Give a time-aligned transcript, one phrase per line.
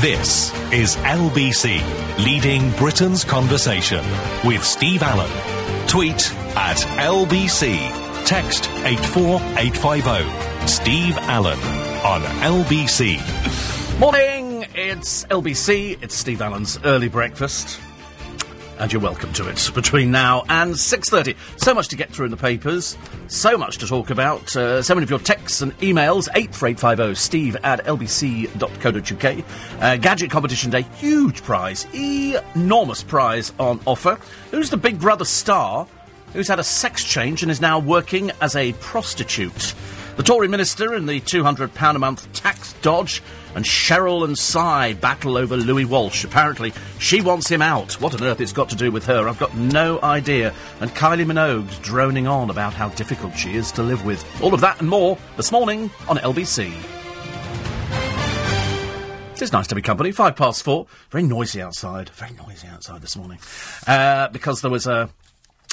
[0.00, 1.82] This is LBC,
[2.24, 4.04] leading Britain's conversation
[4.44, 5.28] with Steve Allen.
[5.88, 7.76] Tweet at LBC.
[8.24, 10.68] Text 84850.
[10.68, 11.58] Steve Allen
[12.04, 13.18] on LBC.
[13.98, 17.80] Morning, it's LBC, it's Steve Allen's early breakfast.
[18.78, 21.34] And you're welcome to it between now and 6.30.
[21.56, 22.96] So much to get through in the papers,
[23.26, 27.56] so much to talk about, uh, so many of your texts and emails, 84850 steve
[27.64, 29.44] at lbc.co.uk.
[29.82, 34.16] Uh, Gadget Competition Day, huge prize, enormous prize on offer.
[34.52, 35.88] Who's the Big Brother star
[36.32, 39.74] who's had a sex change and is now working as a prostitute?
[40.16, 43.22] The Tory minister in the £200 a month tax dodge,
[43.54, 46.24] and Cheryl and Cy battle over Louis Walsh.
[46.24, 48.00] Apparently, she wants him out.
[48.00, 50.54] What on earth it's got to do with her, I've got no idea.
[50.80, 54.24] And Kylie Minogue droning on about how difficult she is to live with.
[54.42, 56.72] All of that and more this morning on LBC.
[59.40, 60.10] It's nice to be company.
[60.10, 60.86] Five past four.
[61.10, 62.10] Very noisy outside.
[62.10, 63.38] Very noisy outside this morning.
[63.86, 65.10] Uh, because there was a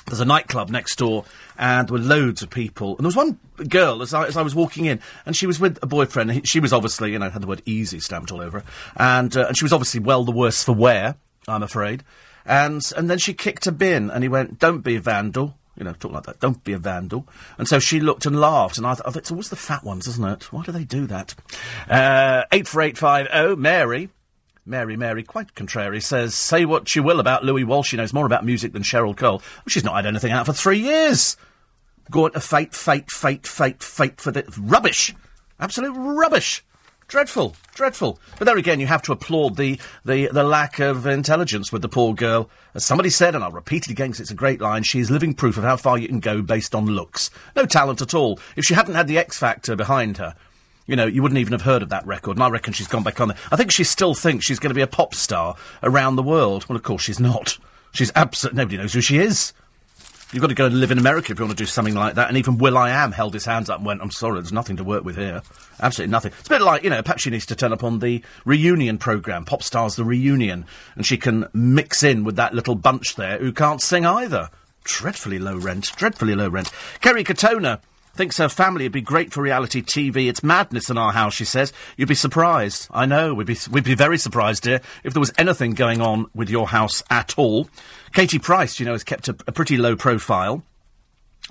[0.06, 1.26] there's a nightclub next door,
[1.58, 2.96] and there were loads of people.
[2.98, 5.60] And there was one girl as I, as I was walking in, and she was
[5.60, 6.32] with a boyfriend.
[6.32, 9.36] He, she was obviously, you know, had the word easy stamped all over her, and
[9.36, 11.16] uh, and she was obviously well the worse for wear.
[11.48, 12.04] I'm afraid.
[12.46, 15.84] And and then she kicked a bin, and he went, "Don't be a vandal." You
[15.84, 16.40] know, talk like that.
[16.40, 17.28] Don't be a vandal.
[17.58, 20.24] And so she looked and laughed, and I thought, it's always the fat ones, isn't
[20.24, 20.54] it?
[20.54, 21.36] Why do they do that?
[21.90, 24.10] Uh, eight four eight five oh, Mary.
[24.68, 28.26] Mary, Mary, quite contrary, says, say what you will about Louis Walsh, she knows more
[28.26, 29.44] about music than Cheryl Cole.
[29.68, 31.38] She's not had anything out for three years.
[32.10, 34.44] Going to fate, fate, fate, fate, fate for the...
[34.60, 35.14] Rubbish!
[35.60, 36.64] Absolute rubbish!
[37.08, 38.20] Dreadful, dreadful.
[38.40, 41.90] But there again, you have to applaud the, the, the lack of intelligence with the
[41.90, 42.50] poor girl.
[42.74, 45.12] As somebody said, and I'll repeat it again because it's a great line, she is
[45.12, 47.30] living proof of how far you can go based on looks.
[47.56, 48.40] No talent at all.
[48.56, 50.36] If she hadn't had the X Factor behind her,
[50.88, 53.04] you know, you wouldn't even have heard of that record, and I reckon she's gone
[53.04, 53.38] back on there.
[53.52, 56.68] I think she still thinks she's going to be a pop star around the world.
[56.70, 57.58] Well, of course she's not.
[57.92, 58.58] She's absolutely...
[58.58, 59.54] Nobody knows who she is.
[60.34, 62.16] You've got to go and live in America if you want to do something like
[62.16, 62.28] that.
[62.28, 65.06] And even will.i.am held his hands up and went, I'm sorry, there's nothing to work
[65.06, 65.42] with here.
[65.80, 66.34] Absolutely nothing.
[66.40, 68.98] It's a bit like, you know, perhaps she needs to turn up on the reunion
[68.98, 73.38] programme, Pop Stars The Reunion, and she can mix in with that little bunch there
[73.38, 74.50] who can't sing either.
[74.84, 76.72] Dreadfully low rent, dreadfully low rent.
[77.02, 77.80] Kerry Katona
[78.16, 80.30] Thinks her family would be great for reality TV.
[80.30, 81.74] It's madness in our house, she says.
[81.98, 82.88] You'd be surprised.
[82.92, 86.28] I know, we'd be, we'd be very surprised, dear, if there was anything going on
[86.34, 87.70] with your house at all.
[88.14, 90.64] Katie Price, you know, has kept a, a pretty low profile.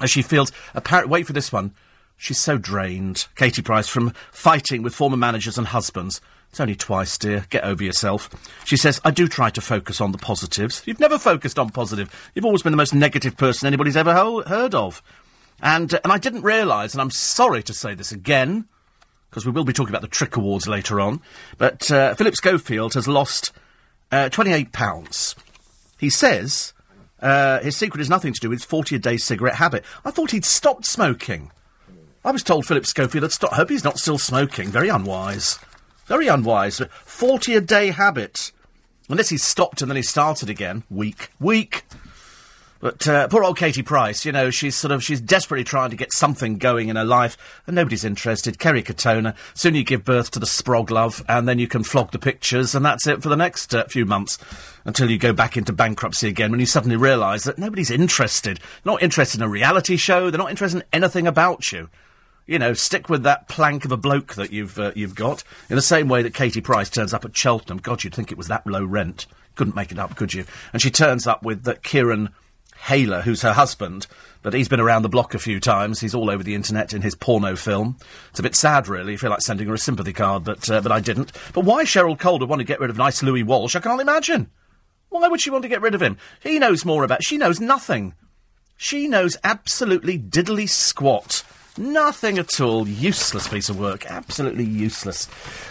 [0.00, 1.74] As she feels, apparent, wait for this one,
[2.16, 6.22] she's so drained, Katie Price, from fighting with former managers and husbands.
[6.48, 7.44] It's only twice, dear.
[7.50, 8.30] Get over yourself.
[8.64, 10.82] She says, I do try to focus on the positives.
[10.86, 12.30] You've never focused on positive.
[12.34, 15.02] You've always been the most negative person anybody's ever ho- heard of.
[15.64, 18.68] And, uh, and I didn't realise, and I'm sorry to say this again,
[19.30, 21.22] because we will be talking about the TRIC Awards later on,
[21.56, 23.50] but uh, Philip Schofield has lost
[24.12, 25.34] uh, £28.
[25.98, 26.74] He says
[27.20, 29.84] uh, his secret is nothing to do with his 40 a day cigarette habit.
[30.04, 31.50] I thought he'd stopped smoking.
[32.24, 33.54] I was told Philip Schofield had stopped.
[33.54, 34.68] hope he's not still smoking.
[34.68, 35.58] Very unwise.
[36.06, 36.82] Very unwise.
[37.06, 38.52] 40 a day habit.
[39.08, 40.84] Unless he's stopped and then he started again.
[40.90, 41.30] Weak.
[41.40, 41.84] Weak.
[42.84, 45.96] But uh, poor old Katie Price, you know, she's sort of she's desperately trying to
[45.96, 48.58] get something going in her life, and nobody's interested.
[48.58, 49.34] Kerry Katona.
[49.54, 52.74] Soon you give birth to the Sprog love, and then you can flog the pictures,
[52.74, 54.36] and that's it for the next uh, few months
[54.84, 56.50] until you go back into bankruptcy again.
[56.50, 60.50] When you suddenly realise that nobody's interested, not interested in a reality show, they're not
[60.50, 61.88] interested in anything about you.
[62.46, 65.42] You know, stick with that plank of a bloke that you've uh, you've got.
[65.70, 67.78] In the same way that Katie Price turns up at Cheltenham.
[67.78, 69.26] God, you'd think it was that low rent.
[69.54, 70.44] Couldn't make it up, could you?
[70.74, 72.28] And she turns up with that Kieran
[72.84, 74.06] Hayler, who's her husband,
[74.42, 76.00] but he's been around the block a few times.
[76.00, 77.96] He's all over the internet in his porno film.
[78.30, 79.14] It's a bit sad, really.
[79.14, 81.32] I feel like sending her a sympathy card, but uh, but I didn't.
[81.54, 84.00] But why Cheryl Cole would want to get rid of nice Louis Walsh, I can't
[84.00, 84.50] imagine.
[85.08, 86.18] Why would she want to get rid of him?
[86.42, 87.22] He knows more about.
[87.22, 88.14] She knows nothing.
[88.76, 91.44] She knows absolutely diddly squat.
[91.78, 92.86] Nothing at all.
[92.86, 94.06] Useless piece of work.
[94.06, 95.28] Absolutely useless.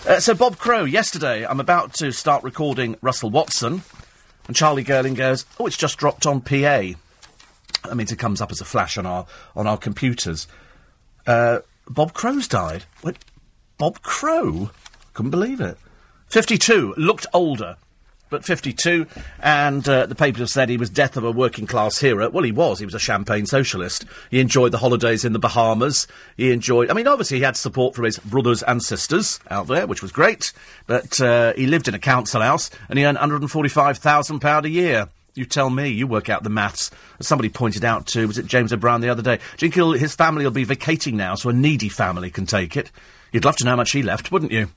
[0.07, 3.83] Uh, so, Bob Crow, yesterday, I'm about to start recording Russell Watson,
[4.47, 6.93] and Charlie Girling goes, Oh, it's just dropped on PA.
[7.83, 9.25] That means it comes up as a flash on our
[9.55, 10.47] on our computers.
[11.27, 12.85] Uh, Bob Crow's died.
[13.01, 13.17] What?
[13.77, 14.69] Bob Crow?
[15.13, 15.77] Couldn't believe it.
[16.27, 16.93] Fifty-two.
[16.97, 17.75] Looked older,
[18.29, 19.05] but fifty-two.
[19.41, 22.29] And uh, the papers said he was death of a working class hero.
[22.29, 22.79] Well, he was.
[22.79, 24.05] He was a champagne socialist.
[24.31, 26.07] He enjoyed the holidays in the Bahamas.
[26.37, 26.89] He enjoyed.
[26.89, 30.11] I mean, obviously he had support from his brothers and sisters out there, which was
[30.11, 30.53] great.
[30.87, 33.97] But uh, he lived in a council house and he earned one hundred and forty-five
[33.97, 35.09] thousand pound a year.
[35.35, 36.91] You tell me, you work out the maths.
[37.19, 39.39] As somebody pointed out to, was it James O'Brien the other day?
[39.57, 42.77] Do you think his family will be vacating now so a needy family can take
[42.77, 42.91] it?
[43.31, 44.69] You'd love to know how much he left, wouldn't you?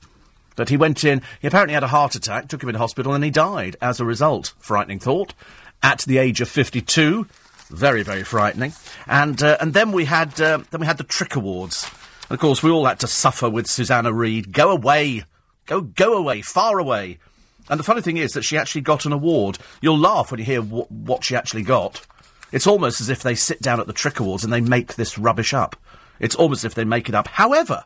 [0.55, 3.23] That he went in, he apparently had a heart attack, took him into hospital, and
[3.23, 4.53] he died as a result.
[4.57, 5.35] Frightening thought.
[5.83, 7.27] At the age of 52.
[7.69, 8.73] Very, very frightening.
[9.05, 11.87] And, uh, and then we had, uh, then we had the TRIC Awards.
[12.29, 14.53] And of course, we all had to suffer with Susanna Reid.
[14.53, 15.25] Go away!
[15.67, 17.19] Go, go away, far away.
[17.69, 19.57] And the funny thing is that she actually got an award.
[19.81, 22.05] You'll laugh when you hear wh- what she actually got.
[22.51, 25.17] It's almost as if they sit down at the TRIC Awards and they make this
[25.17, 25.75] rubbish up.
[26.19, 27.27] It's almost as if they make it up.
[27.27, 27.83] However,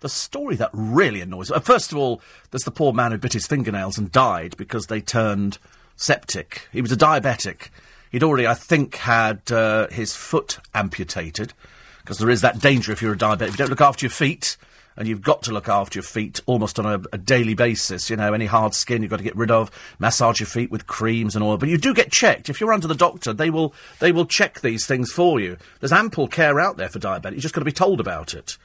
[0.00, 1.56] the story that really annoys me.
[1.56, 2.20] Uh, first of all,
[2.50, 5.58] there's the poor man who bit his fingernails and died because they turned
[5.94, 6.68] septic.
[6.72, 7.68] He was a diabetic.
[8.10, 11.52] He'd already, I think, had uh, his foot amputated
[12.00, 13.48] because there is that danger if you're a diabetic.
[13.48, 14.56] If you don't look after your feet,
[14.96, 18.08] and you've got to look after your feet almost on a, a, daily basis.
[18.08, 20.86] You know, any hard skin you've got to get rid of, massage your feet with
[20.86, 21.58] creams and oil.
[21.58, 22.48] But you do get checked.
[22.48, 25.56] If you're under the doctor, they will they will check these things for you.
[25.80, 27.36] There's ample care out there for diabetes.
[27.36, 28.56] You've just got to be told about it.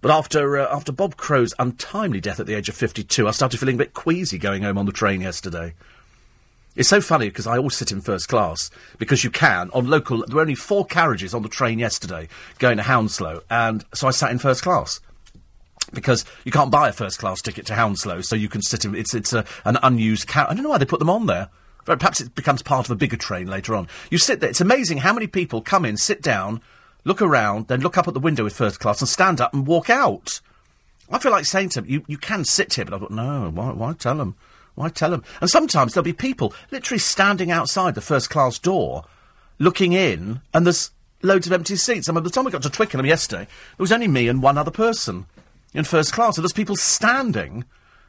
[0.00, 3.58] But after uh, after Bob Crow's untimely death at the age of 52, I started
[3.58, 5.74] feeling a bit queasy going home on the train yesterday.
[6.76, 10.24] It's so funny because I always sit in first class because you can on local.
[10.24, 12.28] There were only four carriages on the train yesterday
[12.60, 15.00] going to Hounslow, and so I sat in first class
[15.92, 18.94] because you can't buy a first class ticket to Hounslow, so you can sit in.
[18.94, 20.46] It's it's a, an unused car.
[20.48, 21.48] I don't know why they put them on there.
[21.84, 23.88] Perhaps it becomes part of a bigger train later on.
[24.10, 24.50] You sit there.
[24.50, 26.60] It's amazing how many people come in, sit down,
[27.04, 29.66] look around, then look up at the window with first class and stand up and
[29.66, 30.40] walk out.
[31.10, 33.50] I feel like saying to them, you, you can sit here, but I thought, no,
[33.50, 34.36] why, why tell them?
[34.74, 35.24] Why tell them?
[35.40, 39.04] And sometimes there'll be people literally standing outside the first class door,
[39.58, 40.90] looking in, and there's
[41.22, 42.08] loads of empty seats.
[42.08, 44.42] I mean, by the time we got to Twickenham yesterday, there was only me and
[44.42, 45.26] one other person
[45.74, 46.36] in first class.
[46.36, 47.64] And there's people standing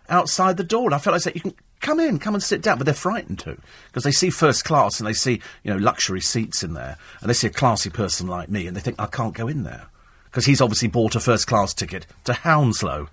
[0.09, 0.85] outside the door.
[0.85, 2.77] And I felt like saying, you can come in, come and sit down.
[2.77, 6.21] But they're frightened too because they see first class and they see, you know, luxury
[6.21, 6.97] seats in there.
[7.21, 9.63] And they see a classy person like me and they think, I can't go in
[9.63, 9.87] there.
[10.25, 13.07] Because he's obviously bought a first class ticket to Hounslow.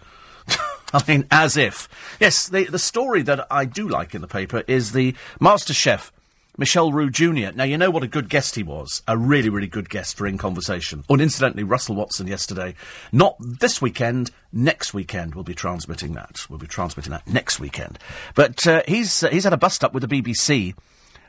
[0.92, 1.88] I mean, as if.
[2.20, 6.12] Yes, the, the story that I do like in the paper is the Master Chef
[6.58, 7.52] Michel Roux Jr.
[7.54, 9.02] Now, you know what a good guest he was.
[9.06, 11.04] A really, really good guest for In Conversation.
[11.08, 12.74] And incidentally, Russell Watson yesterday.
[13.12, 16.46] Not this weekend, next weekend we'll be transmitting that.
[16.48, 17.98] We'll be transmitting that next weekend.
[18.34, 20.74] But uh, he's, uh, he's had a bust up with the BBC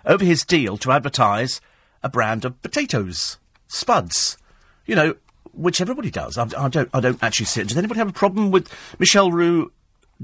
[0.05, 1.59] over his deal to advertise
[2.01, 3.37] a brand of potatoes.
[3.67, 4.37] Spuds.
[4.85, 5.15] You know,
[5.57, 6.37] which everybody does.
[6.37, 6.89] I, I, don't.
[6.93, 7.67] I don't actually see it.
[7.67, 9.71] Does anybody have a problem with Michel Roux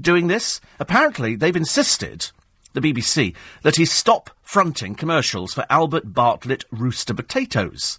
[0.00, 0.60] doing this?
[0.78, 2.30] Apparently, they've insisted,
[2.74, 7.98] the BBC, that he stop fronting commercials for Albert Bartlett rooster potatoes,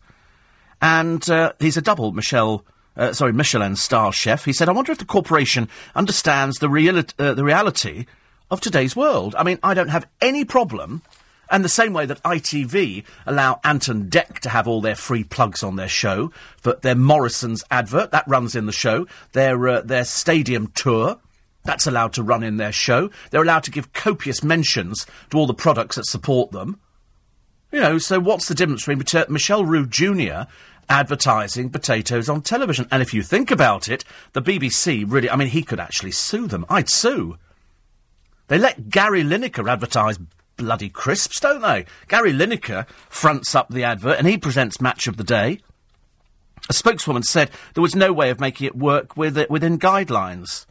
[0.82, 2.64] and uh, he's a double Michel.
[2.98, 4.46] Uh, sorry, Michelin star chef.
[4.46, 8.06] He said, "I wonder if the corporation understands the, reali- uh, the reality
[8.50, 9.36] of today's world.
[9.38, 11.02] I mean, I don't have any problem
[11.50, 15.24] and the same way that ITV allow Ant and Dec to have all their free
[15.24, 16.32] plugs on their show,
[16.64, 21.18] but their Morrison's advert, that runs in the show, their, uh, their stadium tour,
[21.66, 23.10] that's allowed to run in their show.
[23.32, 26.80] They're allowed to give copious mentions to all the products that support them.
[27.72, 30.50] You know, so what's the difference between Michel Roux Jr.
[30.88, 32.88] advertising potatoes on television?
[32.92, 36.48] And if you think about it, the BBC really, I mean, he could actually sue
[36.48, 36.66] them.
[36.70, 37.38] I'd sue.
[38.48, 40.20] They let Gary Lineker advertise
[40.58, 41.86] bloody crisps, don't they?
[42.08, 45.60] Gary Lineker fronts up the advert and he presents Match of the Day.
[46.70, 50.66] A spokeswoman said there was no way of making it work with it within guidelines.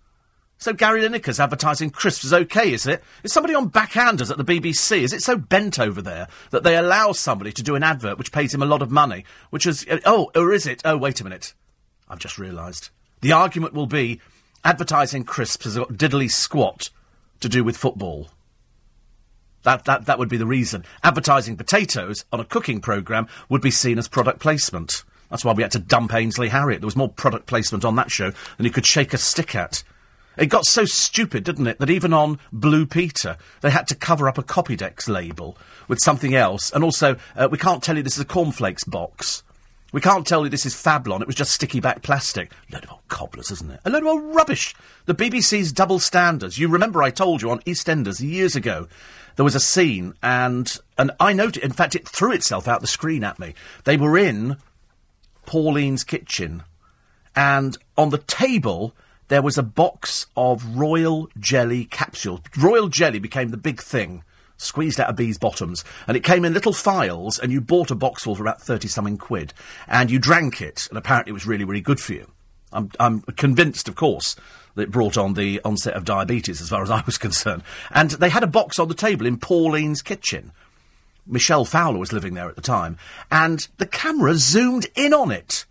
[0.65, 3.05] So Gary Lineker's advertising crisps is okay, is it?
[3.23, 5.03] Is somebody on backhanders at the BBC?
[5.03, 8.33] Is it so bent over there that they allow somebody to do an advert which
[8.33, 9.27] pays him a lot of money?
[9.51, 10.81] Which is, uh, oh, or is it?
[10.83, 11.53] Oh, wait a minute.
[12.09, 12.89] I've just realised.
[13.21, 14.23] The argument will be
[14.65, 16.89] advertising crisps has got diddly squat
[17.41, 18.29] to do with football.
[19.65, 20.87] That, that, that would be the reason.
[21.03, 25.05] Advertising potatoes on a cooking programme would be seen as product placement.
[25.29, 26.81] That's why we had to dump Ainsley Harriott.
[26.81, 29.85] There was more product placement on that show than you could shake a stick at.
[30.37, 34.29] It got so stupid, didn't it, that even on Blue Peter, they had to cover
[34.29, 36.73] up a Copydex label with something else.
[36.73, 39.43] And also, uh, we can't tell you this is a cornflakes box.
[39.93, 41.21] We can't tell you this is Fablon.
[41.21, 42.51] It was just sticky back plastic.
[42.51, 43.81] A load of old cobblers, isn't it?
[43.85, 44.75] A load of old rubbish.
[45.07, 46.59] The BBC's double standards.
[46.59, 48.89] You remember I told you on EastEnders years ago
[49.37, 51.63] there was a scene, and and I noted.
[51.63, 53.55] In fact, it threw itself out the screen at me.
[53.85, 54.57] They were in
[55.47, 56.63] Pauline's kitchen,
[57.35, 58.95] and on the table
[59.29, 62.41] there was a box of royal jelly capsules.
[62.57, 64.23] Royal jelly became the big thing.
[64.57, 67.97] Squeezed out of bees' bottoms, and it came in little phials, and you bought a
[67.97, 69.53] boxful for about thirty something quid,
[69.89, 72.31] and you drank it, and apparently it was really, really good for you.
[72.73, 74.37] I'm, I'm convinced, of course,
[74.75, 77.63] that it brought on the onset of diabetes, as far as I was concerned.
[77.91, 80.53] And they had a box on the table in Pauline's kitchen.
[81.27, 82.99] Michelle Fowler was living there at the time,
[83.31, 85.65] and the camera zoomed in on it.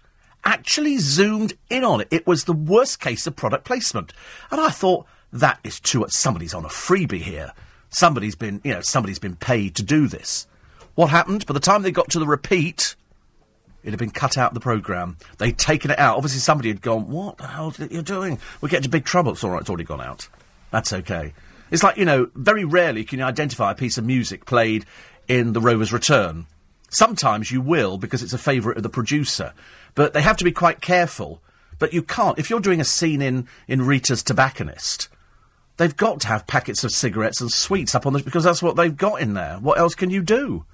[0.46, 2.08] Actually zoomed in on it.
[2.12, 4.14] It was the worst case of product placement.
[4.52, 6.06] And I thought, that is too.
[6.10, 7.54] Somebody's on a freebie here.
[7.90, 10.48] Somebody's been, you know, somebody's been paid to do this.
[10.96, 11.46] What happened?
[11.46, 12.96] By the time they got to the repeat,
[13.84, 15.18] it had been cut out of the programme.
[15.38, 16.18] They'd taken it out.
[16.18, 18.40] Obviously, somebody had gone, What the hell are you doing?
[18.62, 19.32] We'll get into big trouble.
[19.34, 20.28] It's all right, it's already gone out.
[20.72, 21.34] That's okay.
[21.72, 24.86] It's like, you know, very rarely can you identify a piece of music played
[25.28, 26.46] in The Rover's Return.
[26.90, 29.54] Sometimes you will because it's a favourite of the producer.
[29.96, 31.42] But they have to be quite careful.
[31.80, 32.40] But you can't.
[32.40, 35.10] If you're doing a scene in, in Rita's Tobacconist,
[35.78, 38.76] they've got to have packets of cigarettes and sweets up on this because that's what
[38.76, 39.58] they've got in there.
[39.58, 40.66] What else can you do?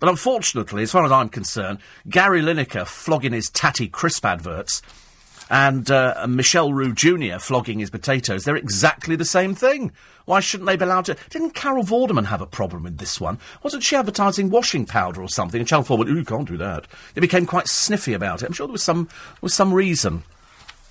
[0.00, 1.78] But unfortunately, as far as I'm concerned,
[2.08, 4.80] Gary Lineker flogging his tatty crisp adverts
[5.50, 7.38] and uh, Michel Roux Jr.
[7.38, 9.92] flogging his potatoes, they're exactly the same thing.
[10.24, 11.16] Why shouldn't they be allowed to?
[11.30, 13.38] Didn't Carol Vorderman have a problem with this one?
[13.62, 15.58] Wasn't she advertising washing powder or something?
[15.58, 16.86] And Channel 4 went, you can't do that.
[17.14, 18.46] They became quite sniffy about it.
[18.46, 19.08] I'm sure there was some,
[19.40, 20.24] was some reason.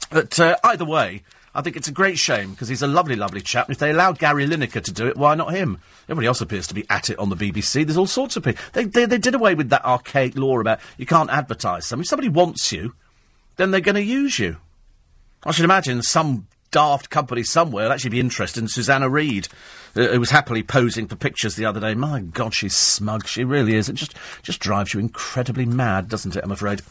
[0.10, 1.24] But uh, either way,
[1.54, 3.70] I think it's a great shame because he's a lovely, lovely chap.
[3.70, 5.80] If they allow Gary Lineker to do it, why not him?
[6.06, 7.86] Everybody else appears to be at it on the BBC.
[7.86, 8.64] There's all sorts of people.
[8.74, 12.02] They, they, they did away with that archaic law about you can't advertise something.
[12.02, 12.96] If somebody wants you,
[13.58, 14.58] then they're going to use you.
[15.44, 19.48] I should imagine some daft company somewhere will actually be interested in Susanna Reid,
[19.96, 21.96] uh, who was happily posing for pictures the other day.
[21.96, 23.28] My God, she's smug.
[23.28, 23.90] She really is.
[23.90, 26.44] It just just drives you incredibly mad, doesn't it?
[26.44, 26.82] I'm afraid.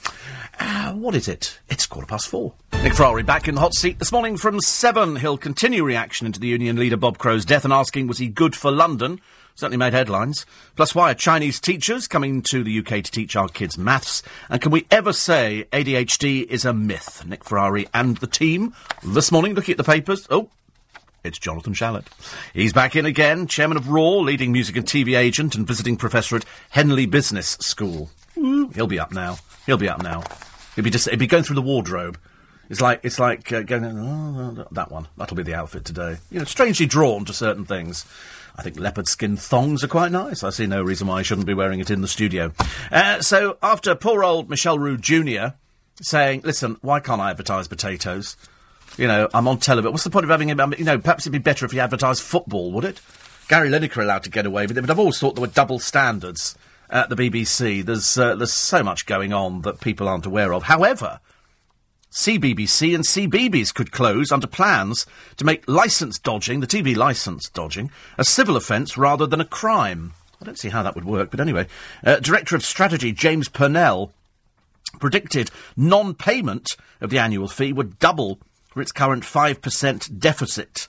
[0.59, 1.61] Uh, what is it?
[1.69, 2.55] It's quarter past four.
[2.83, 5.17] Nick Ferrari back in the hot seat this morning from seven.
[5.17, 8.57] He'll continue reaction into the union leader Bob Crow's death and asking was he good
[8.57, 9.21] for London.
[9.57, 10.45] Certainly made headlines.
[10.77, 14.23] Plus, why are Chinese teachers coming to the UK to teach our kids maths?
[14.51, 17.25] And can we ever say ADHD is a myth?
[17.27, 20.27] Nick Ferrari and the team this morning looking at the papers.
[20.31, 20.51] Oh,
[21.25, 22.05] it's Jonathan Shalit.
[22.53, 26.37] He's back in again, chairman of ROAR, leading music and TV agent and visiting professor
[26.37, 28.11] at Henley Business School.
[28.35, 29.39] He'll be up now.
[29.65, 30.23] He'll be up now.
[30.75, 32.19] He'll be just he'll be going through the wardrobe.
[32.69, 35.09] It's like it's like uh, going oh, that one.
[35.17, 36.19] That'll be the outfit today.
[36.31, 38.05] You know, strangely drawn to certain things.
[38.57, 40.43] I think leopard skin thongs are quite nice.
[40.43, 42.53] I see no reason why I shouldn't be wearing it in the studio.
[42.91, 45.55] Uh, so after poor old Michel Roux Jr.
[46.01, 48.37] saying, "Listen, why can't I advertise potatoes?"
[48.97, 49.93] You know, I'm on television.
[49.93, 50.75] What's the point of having him?
[50.79, 53.01] You know, perhaps it'd be better if he advertised football, would it?
[53.49, 55.79] Gary Lineker allowed to get away with it, but I've always thought there were double
[55.79, 56.57] standards
[56.91, 57.85] at the BBC.
[57.85, 60.65] There's uh, there's so much going on that people aren't aware of.
[60.65, 61.21] However,
[62.17, 65.05] CBBC and CBeebies could close under plans
[65.37, 70.15] to make licence dodging, the TV licence dodging, a civil offence rather than a crime.
[70.41, 71.67] I don't see how that would work, but anyway.
[72.03, 74.15] Uh, Director of Strategy James Purnell
[74.99, 78.39] predicted non payment of the annual fee would double
[78.71, 80.89] for its current 5% deficit.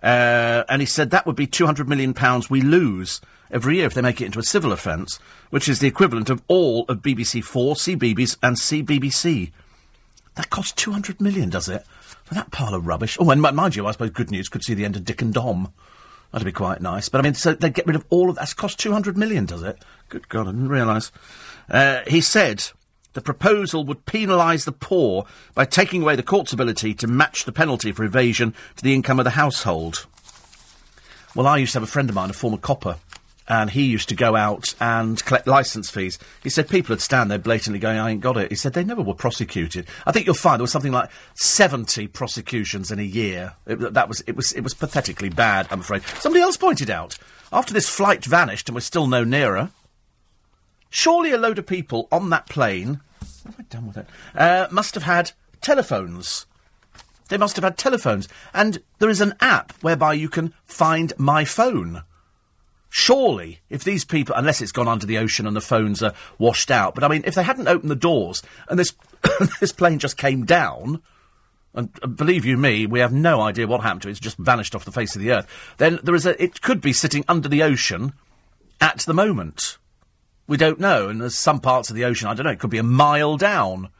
[0.00, 2.14] Uh, and he said that would be £200 million
[2.48, 3.20] we lose
[3.50, 5.18] every year if they make it into a civil offence,
[5.50, 9.50] which is the equivalent of all of BBC4, CBeebies, and CBBC.
[10.38, 11.84] That costs 200 million, does it?
[12.22, 13.16] For that pile of rubbish.
[13.18, 15.34] Oh, and mind you, I suppose good news could see the end of Dick and
[15.34, 15.72] Dom.
[16.30, 17.08] That'd be quite nice.
[17.08, 19.64] But I mean, so they get rid of all of that's cost 200 million, does
[19.64, 19.82] it?
[20.08, 21.10] Good God, I didn't realise.
[21.68, 22.70] Uh, he said
[23.14, 25.26] the proposal would penalise the poor
[25.56, 29.18] by taking away the court's ability to match the penalty for evasion to the income
[29.18, 30.06] of the household.
[31.34, 32.98] Well, I used to have a friend of mine, a former copper,
[33.48, 36.18] and he used to go out and collect licence fees.
[36.42, 38.50] He said people would stand there blatantly going, I ain't got it.
[38.50, 39.86] He said they never were prosecuted.
[40.06, 43.54] I think you'll find there was something like 70 prosecutions in a year.
[43.66, 46.02] It, that was, it, was, it was pathetically bad, I'm afraid.
[46.20, 47.18] Somebody else pointed out,
[47.52, 49.70] after this flight vanished and we're still no nearer,
[50.90, 53.00] surely a load of people on that plane,
[53.42, 56.44] what have I done with it, uh, must have had telephones.
[57.28, 58.28] They must have had telephones.
[58.52, 62.02] And there is an app whereby you can find my phone.
[62.90, 66.70] Surely, if these people, unless it's gone under the ocean and the phones are washed
[66.70, 68.94] out, but I mean, if they hadn't opened the doors and this
[69.60, 71.02] this plane just came down,
[71.74, 74.38] and uh, believe you me, we have no idea what happened to it, it's just
[74.38, 77.24] vanished off the face of the earth, then there is a, it could be sitting
[77.28, 78.14] under the ocean
[78.80, 79.76] at the moment.
[80.46, 82.70] We don't know, and there's some parts of the ocean, I don't know, it could
[82.70, 83.90] be a mile down.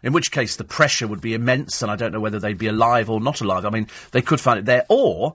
[0.00, 2.68] In which case the pressure would be immense, and I don't know whether they'd be
[2.68, 3.64] alive or not alive.
[3.64, 5.34] I mean, they could find it there, or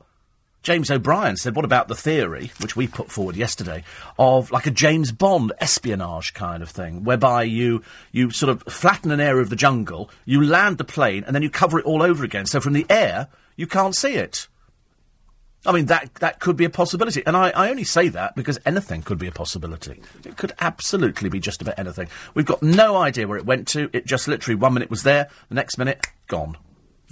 [0.63, 3.83] James O'Brien said, what about the theory, which we put forward yesterday,
[4.17, 9.11] of like a James Bond espionage kind of thing, whereby you, you sort of flatten
[9.11, 12.01] an area of the jungle, you land the plane, and then you cover it all
[12.01, 12.45] over again.
[12.45, 13.27] So from the air,
[13.57, 14.47] you can't see it.
[15.65, 17.25] I mean, that, that could be a possibility.
[17.25, 20.01] And I, I only say that because anything could be a possibility.
[20.25, 22.07] It could absolutely be just about anything.
[22.33, 23.89] We've got no idea where it went to.
[23.93, 26.57] It just literally one minute was there, the next minute, gone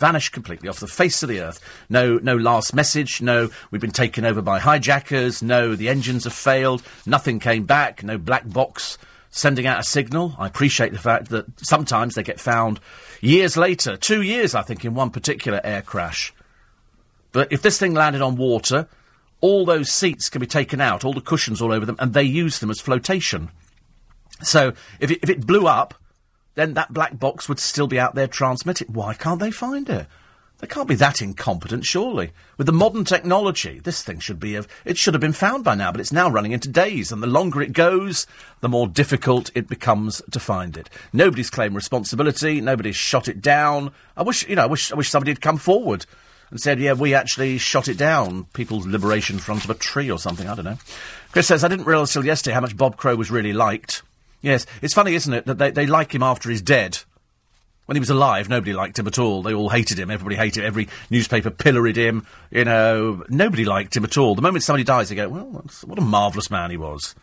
[0.01, 1.59] vanished completely off the face of the earth.
[1.87, 3.21] No, no last message.
[3.21, 5.43] No, we've been taken over by hijackers.
[5.43, 6.81] No, the engines have failed.
[7.05, 8.03] Nothing came back.
[8.03, 8.97] No black box
[9.29, 10.35] sending out a signal.
[10.39, 12.79] I appreciate the fact that sometimes they get found
[13.21, 16.33] years later, two years, I think, in one particular air crash.
[17.31, 18.87] But if this thing landed on water,
[19.39, 22.23] all those seats can be taken out, all the cushions all over them, and they
[22.23, 23.51] use them as flotation.
[24.41, 25.93] So if it, if it blew up,
[26.55, 28.93] then that black box would still be out there transmitting.
[28.93, 30.07] Why can't they find it?
[30.61, 32.33] They can't be that incompetent, surely.
[32.55, 35.73] With the modern technology, this thing should be of, it should have been found by
[35.73, 38.27] now, but it's now running into days, and the longer it goes,
[38.59, 40.87] the more difficult it becomes to find it.
[41.11, 43.91] Nobody's claimed responsibility, nobody's shot it down.
[44.15, 46.05] I wish, you know, I wish, I wish somebody had come forward
[46.51, 48.43] and said, yeah, we actually shot it down.
[48.53, 50.77] People's Liberation Front of a tree or something, I don't know.
[51.31, 54.03] Chris says, I didn't realise till yesterday how much Bob Crow was really liked.
[54.41, 56.99] Yes, it's funny, isn't it, that they, they like him after he's dead.
[57.85, 59.41] When he was alive, nobody liked him at all.
[59.41, 60.09] They all hated him.
[60.09, 60.67] Everybody hated him.
[60.67, 62.25] Every newspaper pilloried him.
[62.49, 64.33] You know, nobody liked him at all.
[64.33, 67.15] The moment somebody dies, they go, well, what a marvellous man he was.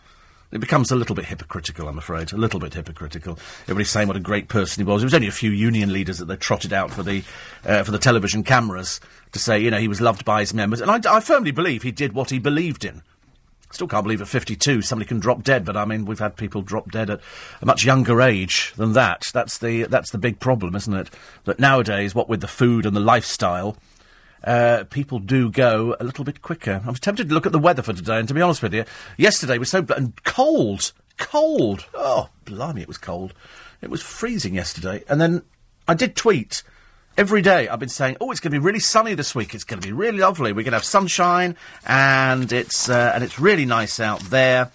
[0.50, 2.32] It becomes a little bit hypocritical, I'm afraid.
[2.32, 3.38] A little bit hypocritical.
[3.64, 5.02] Everybody's saying what a great person he was.
[5.02, 7.22] It was only a few union leaders that they trotted out for the
[7.66, 8.98] uh, for the television cameras
[9.32, 10.80] to say, you know, he was loved by his members.
[10.80, 13.02] And I, I firmly believe he did what he believed in.
[13.70, 16.62] Still can't believe at 52 somebody can drop dead, but I mean, we've had people
[16.62, 17.20] drop dead at
[17.60, 19.30] a much younger age than that.
[19.34, 21.10] That's the, that's the big problem, isn't it?
[21.44, 23.76] That nowadays, what with the food and the lifestyle,
[24.44, 26.82] uh, people do go a little bit quicker.
[26.84, 28.72] I was tempted to look at the weather for today, and to be honest with
[28.72, 28.84] you,
[29.16, 31.87] yesterday was so bl- and cold, cold.
[31.94, 33.34] Oh, blimey, it was cold.
[33.82, 35.42] It was freezing yesterday, and then
[35.87, 36.62] I did tweet
[37.18, 39.54] every day I've been saying, "Oh, it's going to be really sunny this week.
[39.54, 40.52] It's going to be really lovely.
[40.52, 44.70] We're going to have sunshine, and it's uh, and it's really nice out there."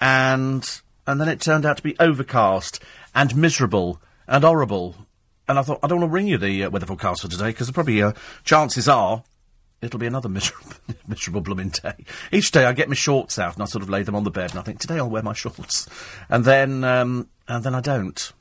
[0.00, 0.68] And
[1.06, 2.82] and then it turned out to be overcast
[3.14, 4.96] and miserable and horrible.
[5.48, 7.48] And I thought I don't want to ring you the uh, weather forecast for today
[7.48, 8.12] because probably uh,
[8.44, 9.22] chances are
[9.80, 10.72] it'll be another miserable,
[11.06, 12.04] miserable blooming day.
[12.32, 14.30] Each day I get my shorts out and I sort of lay them on the
[14.30, 15.88] bed and I think today I'll wear my shorts,
[16.28, 18.32] and then um, and then I don't.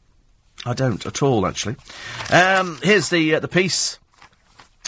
[0.65, 1.75] I don't at all, actually.
[2.31, 3.99] Um, here's the uh, the piece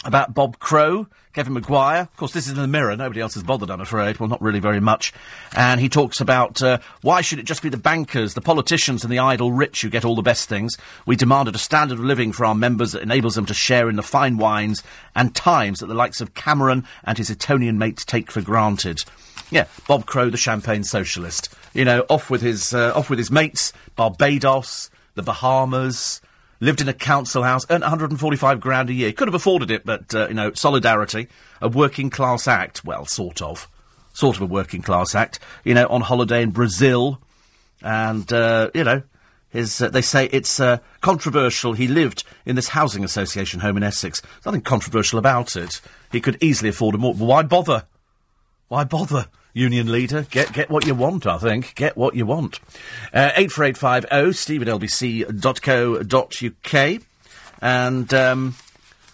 [0.04, 1.06] about Bob Crow,
[1.36, 2.02] Kevin Maguire.
[2.02, 2.96] Of course, this is in the Mirror.
[2.96, 4.18] Nobody else has bothered, I'm afraid.
[4.18, 5.12] Well, not really very much.
[5.54, 9.12] And he talks about uh, why should it just be the bankers, the politicians, and
[9.12, 10.78] the idle rich who get all the best things?
[11.04, 13.96] We demanded a standard of living for our members that enables them to share in
[13.96, 14.82] the fine wines
[15.14, 19.04] and times that the likes of Cameron and his Etonian mates take for granted.
[19.50, 21.54] Yeah, Bob Crow, the champagne socialist.
[21.74, 26.20] You know, off with his uh, off with his mates, Barbados, the Bahamas,
[26.60, 29.12] lived in a council house, earned 145 grand a year.
[29.12, 31.28] Could have afforded it, but, uh, you know, solidarity,
[31.60, 32.84] a working class act.
[32.84, 33.68] Well, sort of.
[34.12, 35.40] Sort of a working class act.
[35.64, 37.20] You know, on holiday in Brazil.
[37.82, 39.02] And, uh, you know,
[39.50, 41.72] his, uh, they say it's uh, controversial.
[41.72, 44.22] He lived in this housing association home in Essex.
[44.44, 45.80] Nothing controversial about it.
[46.12, 47.14] He could easily afford a more.
[47.14, 47.84] Why bother?
[48.68, 49.26] Why bother?
[49.56, 50.26] Union leader.
[50.30, 51.74] Get get what you want, I think.
[51.74, 52.60] Get what you want.
[53.12, 55.42] Uh, 84850 steve at lbc.co.uk.
[57.62, 58.54] And um,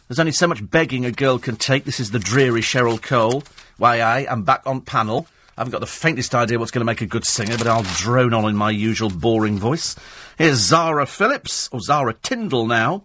[0.08, 1.84] there's only so much begging a girl can take.
[1.84, 3.44] This is the dreary Cheryl Cole.
[3.78, 5.28] Why, I am back on panel.
[5.56, 7.84] I haven't got the faintest idea what's going to make a good singer, but I'll
[7.84, 9.94] drone on in my usual boring voice.
[10.38, 13.04] Here's Zara Phillips, or Zara Tindall now.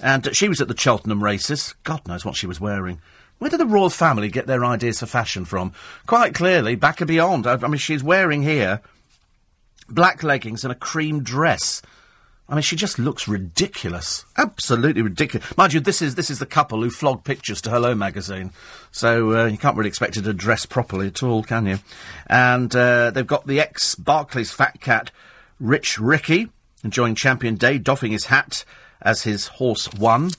[0.00, 1.74] And she was at the Cheltenham races.
[1.84, 3.00] God knows what she was wearing.
[3.38, 5.72] Where did the royal family get their ideas for fashion from?
[6.06, 7.46] Quite clearly, back and beyond.
[7.46, 8.80] I, I mean, she's wearing here
[9.88, 11.80] black leggings and a cream dress.
[12.48, 14.24] I mean, she just looks ridiculous.
[14.38, 15.56] Absolutely ridiculous.
[15.56, 18.52] Mind you, this is this is the couple who flogged pictures to Hello magazine,
[18.90, 21.78] so uh, you can't really expect her to dress properly at all, can you?
[22.26, 25.10] And uh, they've got the ex Barclays fat cat,
[25.60, 26.48] Rich Ricci,
[26.82, 28.64] enjoying Champion Day, doffing his hat
[29.02, 30.30] as his horse won.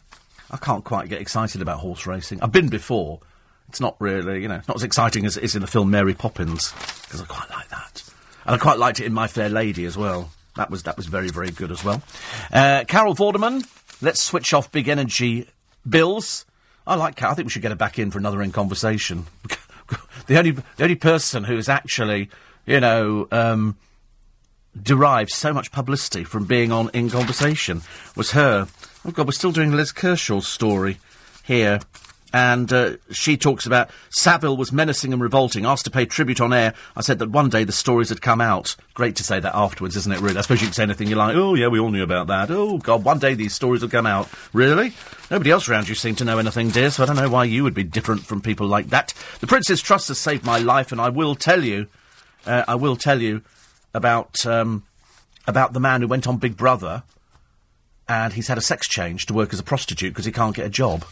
[0.51, 2.41] I can't quite get excited about horse racing.
[2.41, 3.19] I've been before.
[3.69, 5.91] It's not really, you know, it's not as exciting as it is in the film
[5.91, 6.71] Mary Poppins,
[7.03, 8.03] because I quite like that.
[8.45, 10.31] And I quite liked it in My Fair Lady as well.
[10.55, 12.01] That was, that was very, very good as well.
[12.51, 13.63] Uh, Carol Vorderman,
[14.01, 15.47] let's switch off big energy
[15.87, 16.45] bills.
[16.87, 17.33] I like Carol.
[17.33, 19.27] I think we should get her back in for another in conversation.
[20.27, 22.31] the only, the only person who is actually,
[22.65, 23.77] you know, um,
[24.81, 27.81] derived so much publicity from being on in conversation
[28.15, 28.67] was her.
[29.05, 30.97] Oh God, we're still doing Liz Kershaw's story
[31.45, 31.79] here.
[32.31, 36.53] And uh, she talks about Savile was menacing and revolting, asked to pay tribute on
[36.53, 36.75] air.
[36.95, 38.75] I said that one day the stories had come out.
[38.93, 40.37] Great to say that afterwards, isn't it, really?
[40.37, 41.35] I suppose you can say anything you like.
[41.35, 42.51] Oh, yeah, we all knew about that.
[42.51, 44.29] Oh, God, one day these stories will come out.
[44.53, 44.93] Really?
[45.31, 47.63] Nobody else around you seemed to know anything, dear, so I don't know why you
[47.63, 49.13] would be different from people like that.
[49.39, 51.87] The Prince's Trust has saved my life, and I will tell you,
[52.45, 53.41] uh, I will tell you
[53.95, 54.83] about, um,
[55.47, 57.01] about the man who went on Big Brother
[58.09, 60.65] and he's had a sex change to work as a prostitute because he can't get
[60.65, 61.05] a job.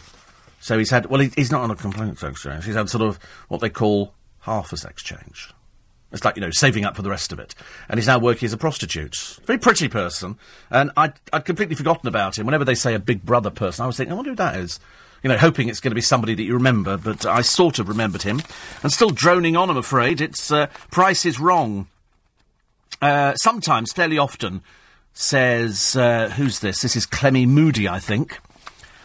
[0.59, 2.65] So he's had, well, he, he's not on a complete sex change.
[2.65, 5.53] He's had sort of what they call half a sex change.
[6.11, 7.53] It's like, you know, saving up for the rest of it.
[7.87, 9.39] And he's now working as a prostitute.
[9.43, 10.37] Very pretty person.
[10.71, 12.45] And I'd, I'd completely forgotten about him.
[12.45, 14.79] Whenever they say a big brother person, I was thinking, I wonder who that is.
[15.23, 17.89] you know, hoping it's going to be somebody that you remember, but I sort of
[17.89, 18.41] remembered him.
[18.83, 20.21] And still droning on, I'm afraid.
[20.21, 21.87] It's uh, Price is Wrong.
[23.01, 24.61] Uh, sometimes, fairly often,
[25.17, 26.83] says, uh, who's this?
[26.83, 28.39] This is Clemmie Moody, I think.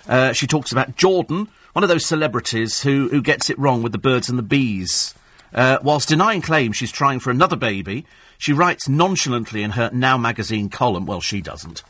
[0.07, 3.93] Uh, she talks about Jordan, one of those celebrities who, who gets it wrong with
[3.93, 5.15] the birds and the bees.
[5.55, 8.05] Uh, whilst denying claims she's trying for another baby,
[8.37, 11.83] she writes nonchalantly in her Now magazine column, well, she doesn't.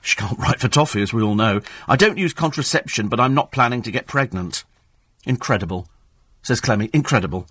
[0.00, 1.60] She can't write for toffee, as we all know.
[1.88, 4.62] I don't use contraception, but I'm not planning to get pregnant.
[5.26, 5.88] Incredible,
[6.42, 6.90] says Clemmie.
[6.92, 7.48] Incredible.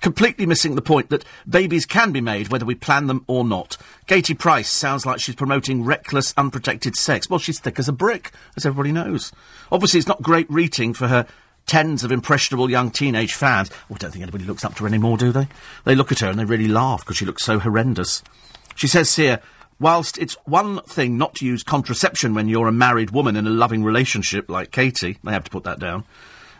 [0.00, 3.76] Completely missing the point that babies can be made whether we plan them or not.
[4.06, 7.28] Katie Price sounds like she's promoting reckless, unprotected sex.
[7.28, 9.32] Well, she's thick as a brick, as everybody knows.
[9.72, 11.26] Obviously, it's not great reading for her
[11.66, 13.70] tens of impressionable young teenage fans.
[13.90, 15.48] Oh, I don't think anybody looks up to her anymore, do they?
[15.84, 18.22] They look at her and they really laugh because she looks so horrendous.
[18.76, 19.40] She says here,
[19.80, 23.50] whilst it's one thing not to use contraception when you're a married woman in a
[23.50, 26.04] loving relationship like Katie, they have to put that down.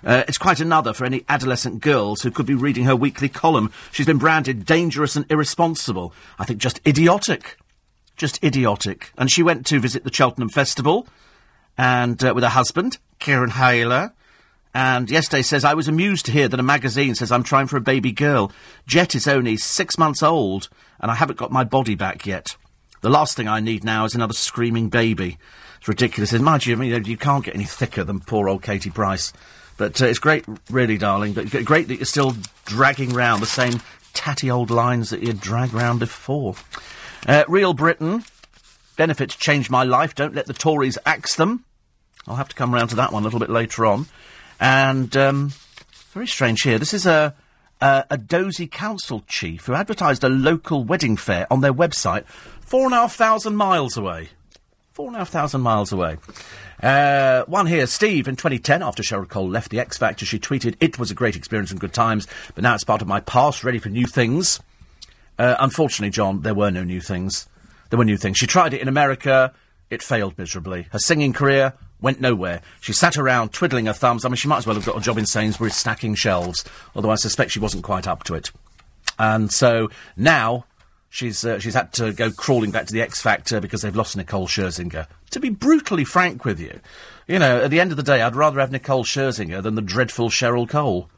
[0.05, 3.71] Uh, it's quite another for any adolescent girls who could be reading her weekly column.
[3.93, 6.13] She's been branded dangerous and irresponsible.
[6.39, 7.57] I think just idiotic.
[8.17, 9.13] Just idiotic.
[9.19, 11.07] And she went to visit the Cheltenham Festival
[11.79, 14.13] and uh, with her husband, Kieran Hayler,
[14.75, 17.79] and yesterday says, I was amused to hear that a magazine says I'm trying for
[17.79, 18.53] a baby girl.
[18.87, 20.69] Jet is only six months old,
[21.01, 22.57] and I haven't got my body back yet.
[23.01, 25.39] The last thing I need now is another screaming baby.
[25.79, 26.33] It's ridiculous.
[26.33, 29.33] Mind you, I mean, you can't get any thicker than poor old Katie Price.
[29.77, 31.33] But uh, it's great, really, darling.
[31.33, 32.35] But great that you're still
[32.65, 33.81] dragging round the same
[34.13, 36.55] tatty old lines that you dragged round before.
[37.27, 38.25] Uh, Real Britain.
[38.97, 40.15] Benefits changed my life.
[40.15, 41.65] Don't let the Tories axe them.
[42.27, 44.07] I'll have to come round to that one a little bit later on.
[44.59, 45.53] And um,
[46.13, 46.79] very strange here.
[46.79, 47.35] This is a,
[47.81, 52.27] a, a dozy council chief who advertised a local wedding fair on their website
[52.63, 54.31] four and a half thousand miles away.
[54.97, 56.17] Four and a half thousand miles away.
[56.83, 60.75] Uh, one here, Steve, in 2010, after Cheryl Cole left the X Factor, she tweeted,
[60.81, 63.63] It was a great experience and good times, but now it's part of my past,
[63.63, 64.59] ready for new things.
[65.39, 67.47] Uh, unfortunately, John, there were no new things.
[67.91, 68.39] There were new things.
[68.39, 69.53] She tried it in America,
[69.91, 70.87] it failed miserably.
[70.93, 72.63] Her singing career, went nowhere.
[72.81, 74.25] She sat around twiddling her thumbs.
[74.25, 77.11] I mean, she might as well have got a job in Sainsbury's stacking shelves, although
[77.11, 78.51] I suspect she wasn't quite up to it.
[79.19, 80.65] And so now
[81.17, 84.17] she's uh, she's had to go crawling back to the X Factor because they've lost
[84.17, 85.07] Nicole Scherzinger.
[85.31, 86.81] To be brutally frank with you,
[87.27, 89.83] you know, at the end of the day, I'd rather have Nicole Scherzinger than the
[89.83, 91.09] dreadful Cheryl Cole.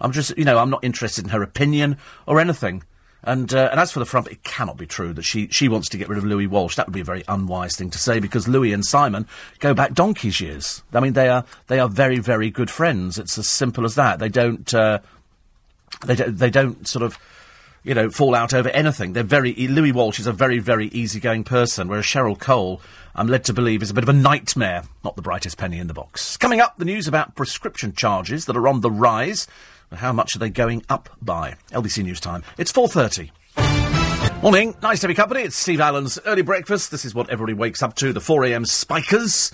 [0.00, 2.84] I'm just, you know, I'm not interested in her opinion or anything.
[3.22, 5.88] And, uh, and as for the front, it cannot be true that she, she wants
[5.88, 6.76] to get rid of Louis Walsh.
[6.76, 9.26] That would be a very unwise thing to say because Louis and Simon
[9.58, 10.82] go back donkey's years.
[10.92, 13.18] I mean, they are, they are very, very good friends.
[13.18, 14.18] It's as simple as that.
[14.18, 15.00] They don't, uh,
[16.04, 17.18] they, don't they don't sort of,
[17.86, 19.12] you know, fall out over anything.
[19.12, 22.82] They're very, Louis Walsh is a very, very easygoing person, whereas Cheryl Cole,
[23.14, 24.82] I'm led to believe, is a bit of a nightmare.
[25.04, 26.36] Not the brightest penny in the box.
[26.36, 29.46] Coming up, the news about prescription charges that are on the rise.
[29.92, 31.54] How much are they going up by?
[31.70, 32.42] LBC News Time.
[32.58, 34.42] It's 4.30.
[34.42, 35.42] Morning, nice to your company.
[35.42, 36.90] It's Steve Allen's early breakfast.
[36.90, 39.52] This is what everybody wakes up to, the 4am spikers.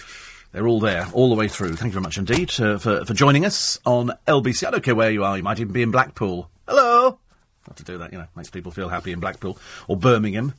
[0.52, 1.76] They're all there, all the way through.
[1.76, 4.66] Thank you very much indeed uh, for, for joining us on LBC.
[4.66, 6.48] I don't care where you are, you might even be in Blackpool.
[6.66, 7.18] Hello!
[7.66, 9.58] Have to do that, you know, makes people feel happy in Blackpool.
[9.88, 10.54] Or Birmingham.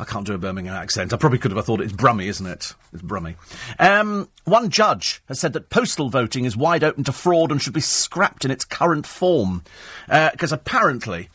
[0.00, 1.12] I can't do a Birmingham accent.
[1.12, 1.58] I probably could have.
[1.58, 2.74] I thought it's Brummy, isn't it?
[2.92, 3.34] It's Brummy.
[3.80, 7.72] Um, one judge has said that postal voting is wide open to fraud and should
[7.72, 9.64] be scrapped in its current form.
[10.06, 11.30] Because uh, apparently,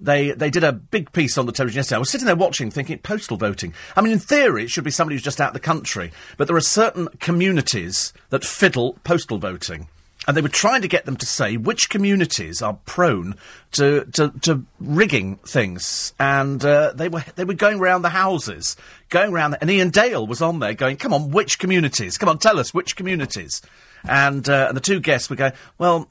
[0.00, 1.96] they, they did a big piece on the television yesterday.
[1.96, 3.72] I was sitting there watching, thinking, postal voting.
[3.94, 6.10] I mean, in theory, it should be somebody who's just out of the country.
[6.36, 9.86] But there are certain communities that fiddle postal voting
[10.28, 13.34] and they were trying to get them to say which communities are prone
[13.72, 18.76] to to, to rigging things, and uh, they were they were going around the houses,
[19.08, 22.18] going around, the, and Iain Dale was on there going, "Come on, which communities?
[22.18, 23.62] Come on, tell us which communities."
[24.04, 26.08] And uh, and the two guests were going, "Well,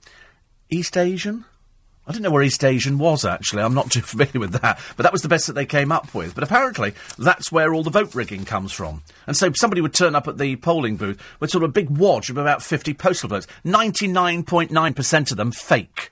[0.70, 1.44] East Asian."
[2.08, 3.62] I didn't know where East Asian was, actually.
[3.62, 4.80] I'm not too familiar with that.
[4.96, 6.34] But that was the best that they came up with.
[6.34, 9.02] But apparently, that's where all the vote rigging comes from.
[9.26, 11.90] And so somebody would turn up at the polling booth with sort of a big
[11.90, 13.46] wad of about 50 postal votes.
[13.64, 16.10] 99.9% of them fake.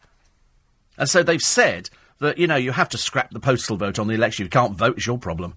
[0.98, 4.06] And so they've said that, you know, you have to scrap the postal vote on
[4.06, 4.44] the election.
[4.44, 5.54] You can't vote, it's your problem.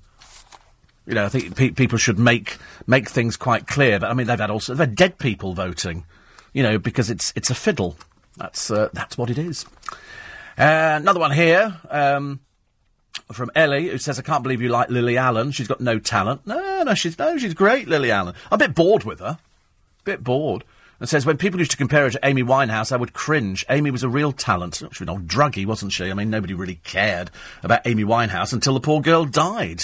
[1.05, 3.99] You know, I think pe- people should make make things quite clear.
[3.99, 6.05] But I mean, they've had also they've had dead people voting,
[6.53, 7.97] you know, because it's it's a fiddle.
[8.37, 9.65] That's uh, that's what it is.
[10.59, 12.41] Uh, another one here um,
[13.31, 15.51] from Ellie, who says, "I can't believe you like Lily Allen.
[15.51, 16.45] She's got no talent.
[16.45, 18.35] No, no, she's no, she's great, Lily Allen.
[18.51, 19.39] I'm a bit bored with her.
[19.39, 20.65] A bit bored."
[20.99, 23.65] And says, when people used to compare her to Amy Winehouse, I would cringe.
[23.69, 24.75] Amy was a real talent.
[24.75, 26.11] She was an old druggie, wasn't she?
[26.11, 27.31] I mean, nobody really cared
[27.63, 29.83] about Amy Winehouse until the poor girl died.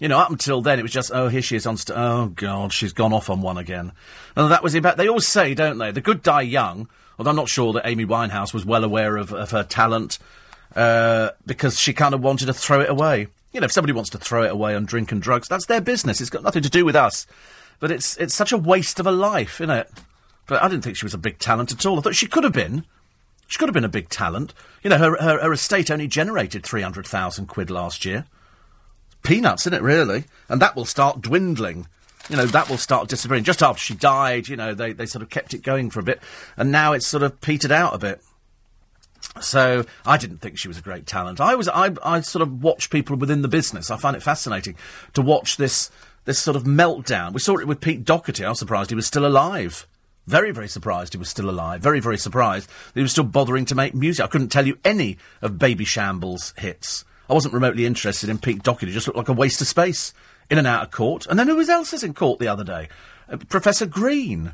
[0.00, 2.32] You know, up until then, it was just, oh, here she is on st- Oh,
[2.34, 3.92] God, she's gone off on one again.
[4.34, 7.36] And that was about, they always say, don't they, the good die young, although I'm
[7.36, 10.18] not sure that Amy Winehouse was well aware of, of her talent,
[10.76, 13.28] uh, because she kind of wanted to throw it away.
[13.52, 15.80] You know, if somebody wants to throw it away on drink and drugs, that's their
[15.80, 16.20] business.
[16.20, 17.26] It's got nothing to do with us.
[17.78, 19.90] But it's, it's such a waste of a life, isn't it?
[20.46, 21.98] But I didn't think she was a big talent at all.
[21.98, 22.84] I thought she could have been.
[23.46, 24.52] She could have been a big talent.
[24.82, 28.26] You know, her, her, her estate only generated 300,000 quid last year.
[29.22, 30.24] Peanuts, isn't it, really?
[30.48, 31.86] And that will start dwindling.
[32.30, 33.44] You know, that will start disappearing.
[33.44, 36.02] Just after she died, you know, they, they sort of kept it going for a
[36.02, 36.22] bit.
[36.56, 38.22] And now it's sort of petered out a bit.
[39.40, 41.40] So I didn't think she was a great talent.
[41.40, 43.90] I was I, I sort of watch people within the business.
[43.90, 44.76] I find it fascinating
[45.14, 45.90] to watch this
[46.24, 47.32] this sort of meltdown.
[47.32, 48.44] We saw it with Pete Doherty.
[48.44, 49.86] I was surprised he was still alive.
[50.26, 51.82] Very, very surprised he was still alive.
[51.82, 54.24] Very, very surprised he was still bothering to make music.
[54.24, 57.04] I couldn't tell you any of Babyshambles' hits.
[57.28, 58.90] I wasn't remotely interested in Pete Doherty.
[58.90, 60.14] It just looked like a waste of space.
[60.50, 61.26] In and out of court.
[61.26, 62.88] And then who was else is in court the other day?
[63.28, 64.52] Uh, Professor Green.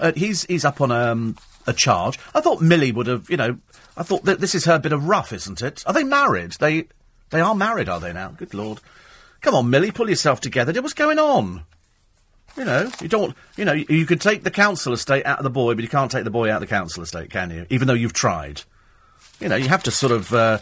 [0.00, 2.18] Uh, he's he's up on um, a charge.
[2.34, 3.58] I thought Millie would have, you know,
[3.96, 5.84] I thought that this is her bit of rough, isn't it?
[5.86, 6.52] Are they married?
[6.52, 6.88] They
[7.30, 8.30] they are married, are they now?
[8.30, 8.80] Good lord.
[9.40, 10.80] Come on, Millie, pull yourself together.
[10.82, 11.62] What's going on?
[12.56, 13.36] You know, you don't.
[13.56, 15.90] You know, you, you could take the council estate out of the boy, but you
[15.90, 17.66] can't take the boy out of the council estate, can you?
[17.70, 18.62] Even though you've tried.
[19.40, 20.58] You know, you have to sort of uh,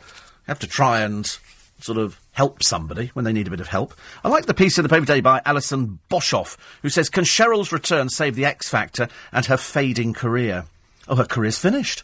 [0.47, 1.39] have to try and
[1.81, 3.95] sort of help somebody when they need a bit of help.
[4.23, 7.73] I like the piece in the paper today by Alison Boshoff, who says, "Can Cheryl's
[7.73, 10.67] return save the X Factor and her fading career?"
[11.09, 12.03] Oh, her career's finished.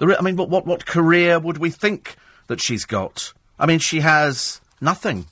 [0.00, 2.16] Re- I mean, what, what what career would we think
[2.48, 3.32] that she's got?
[3.58, 5.26] I mean, she has nothing.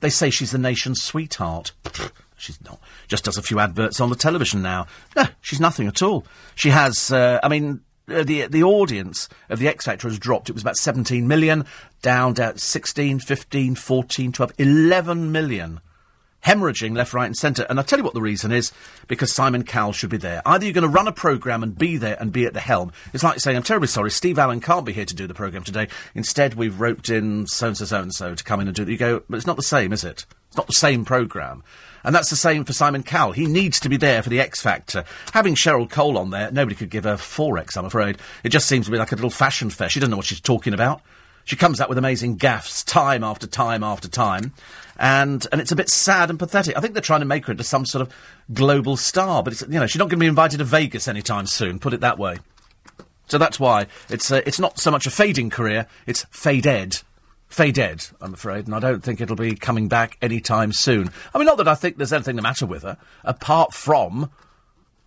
[0.00, 1.72] They say she's the nation's sweetheart.
[2.38, 2.78] She's not.
[3.08, 4.86] Just does a few adverts on the television now.
[5.16, 6.26] No, she's nothing at all.
[6.54, 7.10] She has.
[7.10, 10.48] Uh, I mean, uh, the the audience of the X Factor has dropped.
[10.48, 11.64] It was about 17 million,
[12.02, 15.80] down to 16, 15, 14, 12, 11 million.
[16.44, 17.66] Hemorrhaging left, right, and centre.
[17.68, 18.70] And I'll tell you what the reason is
[19.08, 20.42] because Simon Cowell should be there.
[20.46, 22.92] Either you're going to run a programme and be there and be at the helm.
[23.12, 25.64] It's like saying, I'm terribly sorry, Steve Allen can't be here to do the programme
[25.64, 25.88] today.
[26.14, 28.82] Instead, we've roped in so and so, so and so to come in and do
[28.82, 28.88] it.
[28.88, 30.24] You go, but it's not the same, is it?
[30.46, 31.64] It's not the same programme.
[32.06, 33.32] And that's the same for Simon Cowell.
[33.32, 35.04] He needs to be there for the X Factor.
[35.32, 38.18] Having Cheryl Cole on there, nobody could give her 4X, I'm afraid.
[38.44, 39.88] It just seems to be like a little fashion fair.
[39.88, 41.02] She doesn't know what she's talking about.
[41.44, 44.52] She comes out with amazing gaffes time after time after time.
[44.96, 46.76] And, and it's a bit sad and pathetic.
[46.76, 48.14] I think they're trying to make her into some sort of
[48.52, 51.46] global star, but it's, you know, she's not going to be invited to Vegas anytime
[51.46, 52.38] soon, put it that way.
[53.26, 57.02] So that's why it's, uh, it's not so much a fading career, it's faded
[57.48, 61.10] faded, I'm afraid, and I don't think it'll be coming back any time soon.
[61.34, 64.30] I mean, not that I think there's anything the matter with her, apart from,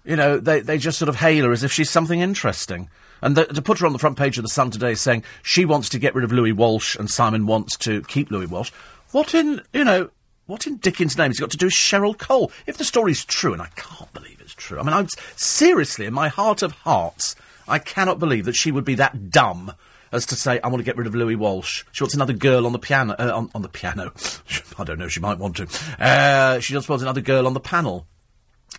[0.03, 2.89] you know, they, they just sort of hail her as if she's something interesting.
[3.21, 5.65] And the, to put her on the front page of The Sun today saying she
[5.65, 8.71] wants to get rid of Louis Walsh and Simon wants to keep Louis Walsh.
[9.11, 10.09] What in, you know,
[10.45, 12.51] what in Dickens' name has got to do with Cheryl Cole?
[12.65, 16.13] If the story's true, and I can't believe it's true, I mean, I'm seriously, in
[16.13, 17.35] my heart of hearts,
[17.67, 19.73] I cannot believe that she would be that dumb
[20.11, 21.83] as to say, I want to get rid of Louis Walsh.
[21.91, 23.15] She wants another girl on the piano.
[23.17, 24.11] Uh, on, on, the piano.
[24.79, 25.67] I don't know, she might want to.
[25.99, 28.05] Uh, she just wants another girl on the panel.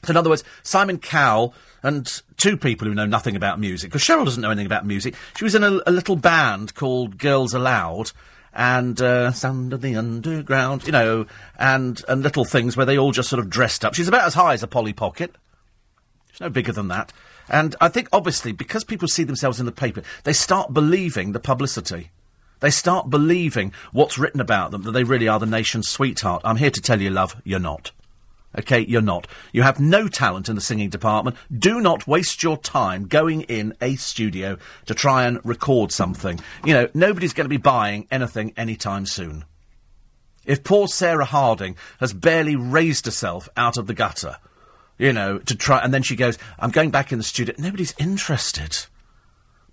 [0.04, 4.02] So, in other words, Simon Cowell and two people who know nothing about music, because
[4.02, 5.14] Cheryl doesn't know anything about music.
[5.36, 8.12] She was in a, a little band called Girls Aloud
[8.52, 11.26] and uh, Sound of the Underground, you know,
[11.58, 13.94] and, and little things where they all just sort of dressed up.
[13.94, 15.34] She's about as high as a Polly Pocket.
[16.32, 17.12] She's no bigger than that.
[17.50, 21.40] And I think, obviously, because people see themselves in the paper, they start believing the
[21.40, 22.10] publicity.
[22.60, 26.42] They start believing what's written about them, that they really are the nation's sweetheart.
[26.44, 27.90] I'm here to tell you, love, you're not.
[28.58, 29.26] Okay, you're not.
[29.52, 31.36] You have no talent in the singing department.
[31.56, 36.40] Do not waste your time going in a studio to try and record something.
[36.64, 39.44] You know, nobody's going to be buying anything anytime soon.
[40.44, 44.38] If poor Sarah Harding has barely raised herself out of the gutter,
[45.00, 45.80] you know, to try.
[45.80, 47.54] And then she goes, I'm going back in the studio.
[47.58, 48.86] Nobody's interested.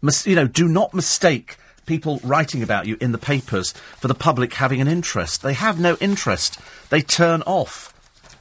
[0.01, 4.15] Mis- you know, do not mistake people writing about you in the papers for the
[4.15, 5.41] public having an interest.
[5.41, 6.59] They have no interest.
[6.89, 7.93] They turn off.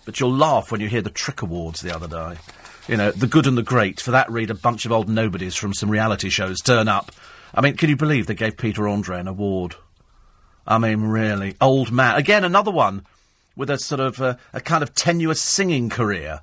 [0.05, 2.41] But you'll laugh when you hear the TRIC Awards the other day.
[2.87, 4.01] You know, the good and the great.
[4.01, 7.11] For that read, a bunch of old nobodies from some reality shows turn up.
[7.53, 9.75] I mean, can you believe they gave Peter Andre an award?
[10.69, 11.57] I mean, really.
[11.61, 12.17] Old man.
[12.17, 13.05] Again, another one
[13.57, 16.43] with a sort of uh, a kind of tenuous singing career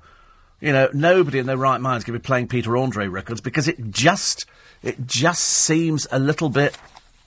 [0.64, 3.42] you know, nobody in their right mind is going to be playing Peter Andre records
[3.42, 4.46] because it just,
[4.82, 6.78] it just seems a little bit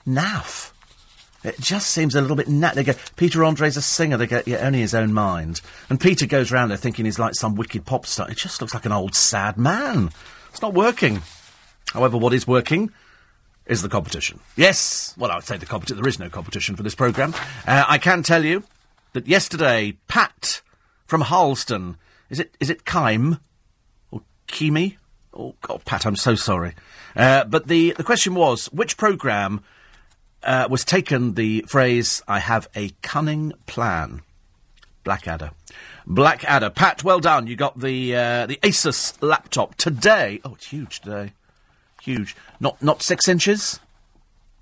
[0.04, 0.72] naff.
[1.44, 2.74] It just seems a little bit naff.
[2.74, 4.16] They go, Peter Andre's a singer.
[4.16, 5.60] They go, yeah, only his own mind.
[5.88, 8.28] And Peter goes around there thinking he's like some wicked pop star.
[8.28, 10.10] It just looks like an old sad man.
[10.50, 11.22] It's not working.
[11.92, 12.90] However, what is working
[13.66, 14.40] is the competition.
[14.56, 16.02] Yes, well, I would say the competition.
[16.02, 17.34] There is no competition for this programme.
[17.68, 18.64] Uh, I can tell you
[19.12, 20.60] that yesterday Pat
[21.06, 21.98] from Harleston,
[22.30, 23.40] is it is it Kime
[24.10, 24.98] or Kimi?
[25.34, 26.74] Oh God, Pat, I'm so sorry.
[27.14, 29.62] Uh, but the the question was which programme
[30.42, 34.22] uh, was taken the phrase "I have a cunning plan."
[35.04, 35.52] Blackadder.
[36.06, 36.70] Blackadder.
[36.70, 37.46] Pat, well done.
[37.46, 40.40] You got the uh, the Asus laptop today.
[40.44, 41.32] Oh, it's huge today.
[42.02, 42.36] Huge.
[42.60, 43.80] Not not six inches.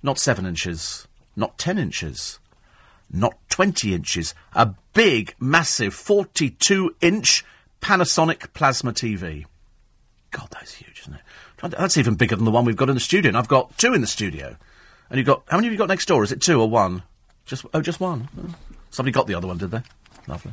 [0.02, 1.08] Not seven inches.
[1.34, 2.38] Not ten inches.
[3.10, 4.34] Not twenty inches.
[4.54, 7.44] A big, massive, forty-two inch
[7.86, 9.46] Panasonic plasma TV.
[10.32, 11.70] God, that's huge, isn't it?
[11.78, 13.28] That's even bigger than the one we've got in the studio.
[13.28, 14.56] And I've got two in the studio.
[15.08, 16.24] And you've got how many have you got next door?
[16.24, 17.04] Is it two or one?
[17.44, 18.28] Just oh, just one.
[18.90, 19.82] Somebody got the other one, did they?
[20.26, 20.50] Lovely.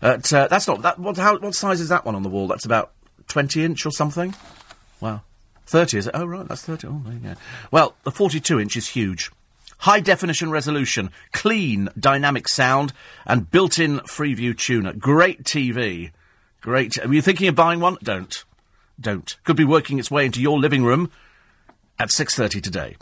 [0.00, 0.98] Uh, that's not that.
[0.98, 2.48] What, how, what size is that one on the wall?
[2.48, 2.92] That's about
[3.28, 4.34] twenty inch or something.
[5.02, 5.20] Wow,
[5.66, 6.14] thirty is it?
[6.14, 6.86] Oh right, that's thirty.
[6.86, 7.34] Oh there you go.
[7.70, 9.30] Well, the forty-two inch is huge.
[9.80, 12.94] High definition resolution, clean dynamic sound,
[13.26, 14.94] and built-in Freeview tuner.
[14.94, 16.12] Great TV.
[16.60, 16.98] Great.
[16.98, 17.96] Are you thinking of buying one?
[18.02, 18.44] Don't.
[19.00, 19.36] Don't.
[19.44, 21.10] Could be working its way into your living room
[21.98, 22.96] at six thirty today.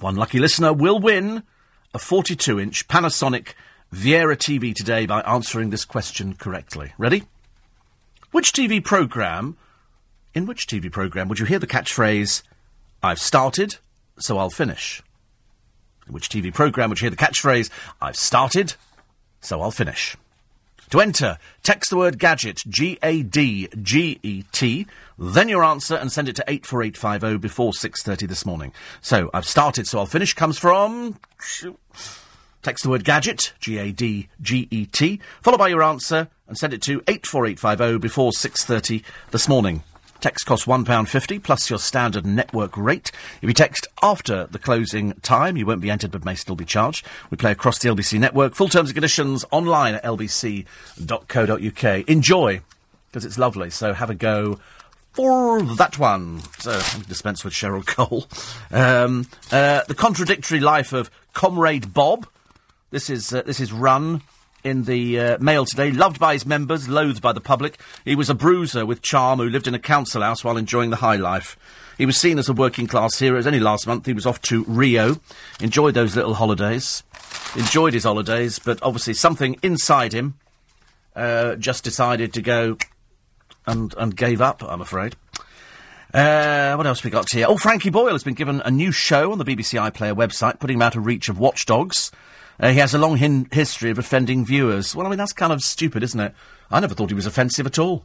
[0.00, 1.44] One lucky listener will win
[1.94, 3.54] a 42 inch Panasonic
[3.92, 6.92] Viera TV today by answering this question correctly.
[6.98, 7.24] Ready?
[8.32, 9.56] Which TV programme,
[10.34, 12.42] in which TV programme would you hear the catchphrase,
[13.00, 13.76] I've started,
[14.18, 15.00] so I'll finish?
[16.08, 18.74] In which TV programme would you hear the catchphrase, I've started,
[19.40, 20.16] so I'll finish?
[20.90, 24.86] To enter, text the word gadget, G A D G E T,
[25.18, 28.72] then your answer and send it to 84850 before 6.30 this morning.
[29.00, 31.18] So, I've started, so I'll finish, comes from...
[32.62, 36.56] Text the word gadget, G A D G E T, followed by your answer and
[36.56, 39.82] send it to 84850 before 6.30 this morning.
[40.24, 43.12] Text costs £1.50 plus your standard network rate.
[43.42, 46.64] If you text after the closing time, you won't be entered but may still be
[46.64, 47.04] charged.
[47.28, 48.54] We play across the LBC network.
[48.54, 50.64] Full terms and conditions online at lbc.co.uk.
[52.08, 52.62] Enjoy,
[53.08, 53.68] because it's lovely.
[53.68, 54.58] So have a go
[55.12, 56.40] for that one.
[56.58, 58.26] So dispense with Cheryl Cole.
[58.74, 62.26] Um, uh, the contradictory life of Comrade Bob.
[62.90, 64.22] This is uh, this is run
[64.64, 65.90] in the uh, Mail today.
[65.90, 67.78] Loved by his members, loathed by the public.
[68.04, 70.96] He was a bruiser with charm who lived in a council house while enjoying the
[70.96, 71.56] high life.
[71.96, 73.38] He was seen as a working class hero.
[73.44, 75.16] Only last month he was off to Rio.
[75.60, 77.04] Enjoyed those little holidays.
[77.56, 80.34] Enjoyed his holidays, but obviously something inside him
[81.14, 82.76] uh, just decided to go
[83.66, 85.16] and, and gave up, I'm afraid.
[86.12, 87.46] Uh, what else we got here?
[87.48, 90.76] Oh, Frankie Boyle has been given a new show on the BBC iPlayer website, putting
[90.76, 92.12] him out of reach of watchdogs.
[92.58, 94.94] Uh, he has a long hin- history of offending viewers.
[94.94, 96.34] Well, I mean, that's kind of stupid, isn't it?
[96.70, 98.04] I never thought he was offensive at all.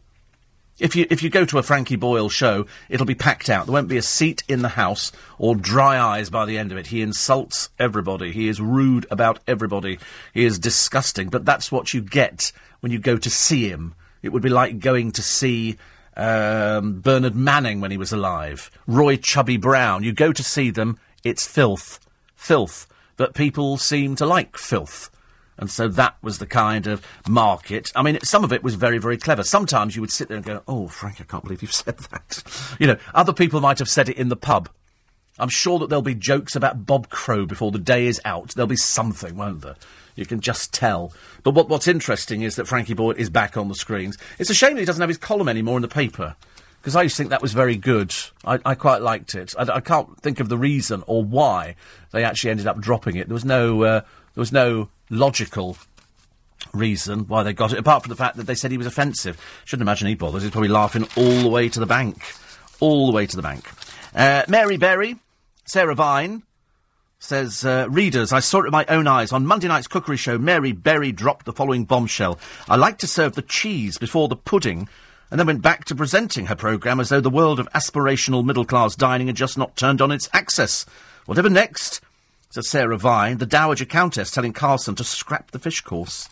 [0.79, 3.65] If you if you go to a Frankie Boyle show, it'll be packed out.
[3.65, 6.77] There won't be a seat in the house or dry eyes by the end of
[6.77, 6.87] it.
[6.87, 8.31] He insults everybody.
[8.31, 9.99] He is rude about everybody.
[10.33, 11.27] He is disgusting.
[11.27, 13.93] But that's what you get when you go to see him.
[14.21, 15.77] It would be like going to see
[16.15, 20.03] um, Bernard Manning when he was alive, Roy Chubby Brown.
[20.03, 21.99] You go to see them, it's filth,
[22.35, 22.87] filth
[23.19, 25.11] but people seem to like filth.
[25.57, 27.91] And so that was the kind of market.
[27.93, 29.43] I mean, some of it was very, very clever.
[29.43, 32.41] Sometimes you would sit there and go, oh, Frank, I can't believe you've said that.
[32.79, 34.69] you know, other people might have said it in the pub.
[35.37, 38.51] I'm sure that there'll be jokes about Bob Crow before the day is out.
[38.55, 39.75] There'll be something, won't there?
[40.15, 41.11] You can just tell.
[41.43, 44.17] But what, what's interesting is that Frankie Boyle is back on the screens.
[44.37, 46.37] It's a shame that he doesn't have his column anymore in the paper
[46.81, 48.13] because I used to think that was very good.
[48.45, 49.53] I, I quite liked it.
[49.57, 51.75] I, I, can't think of the reason or why
[52.11, 53.27] they actually ended up dropping it.
[53.27, 55.77] There was no, uh, there was no logical
[56.73, 59.39] reason why they got it, apart from the fact that they said he was offensive.
[59.65, 60.43] Shouldn't imagine he bothers.
[60.43, 62.23] He's probably laughing all the way to the bank,
[62.79, 63.69] all the way to the bank.
[64.15, 65.17] Uh, Mary Berry,
[65.65, 66.43] Sarah Vine.
[67.21, 69.33] Says, uh, readers, I saw it with my own eyes.
[69.33, 72.39] On Monday night's cookery show, Mary Berry dropped the following bombshell.
[72.69, 74.87] I like to serve the cheese before the pudding
[75.31, 78.65] and then went back to presenting her programme as though the world of aspirational middle
[78.65, 80.85] class dining had just not turned on its axis.
[81.25, 82.01] Whatever next,
[82.49, 86.29] said Sarah Vine, the Dowager Countess telling Carson to scrap the fish course.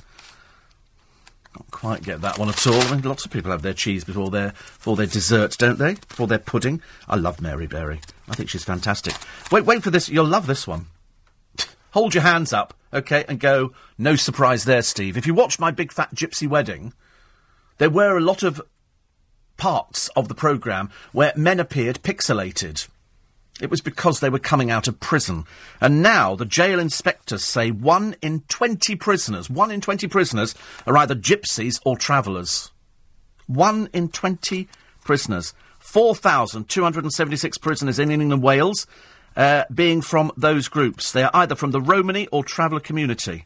[1.53, 2.81] Can't quite get that one at all.
[2.81, 5.95] I mean, lots of people have their cheese before their before their dessert, don't they?
[5.95, 6.81] Before their pudding.
[7.07, 8.01] I love Mary Berry.
[8.27, 9.13] I think she's fantastic.
[9.51, 10.09] Wait, wait for this.
[10.09, 10.87] You'll love this one.
[11.91, 13.73] Hold your hands up, okay, and go.
[13.97, 15.17] No surprise there, Steve.
[15.17, 16.93] If you watched my big fat gypsy wedding,
[17.77, 18.61] there were a lot of
[19.57, 22.87] parts of the programme where men appeared pixelated.
[23.59, 25.45] It was because they were coming out of prison.
[25.81, 30.53] And now the jail inspectors say one in 20 prisoners, one in 20 prisoners
[30.85, 32.71] are either gypsies or travellers.
[33.47, 34.67] One in 20
[35.03, 35.53] prisoners.
[35.79, 38.85] 4,276 prisoners in England and Wales
[39.35, 41.11] uh, being from those groups.
[41.11, 43.45] They are either from the Romani or traveller community.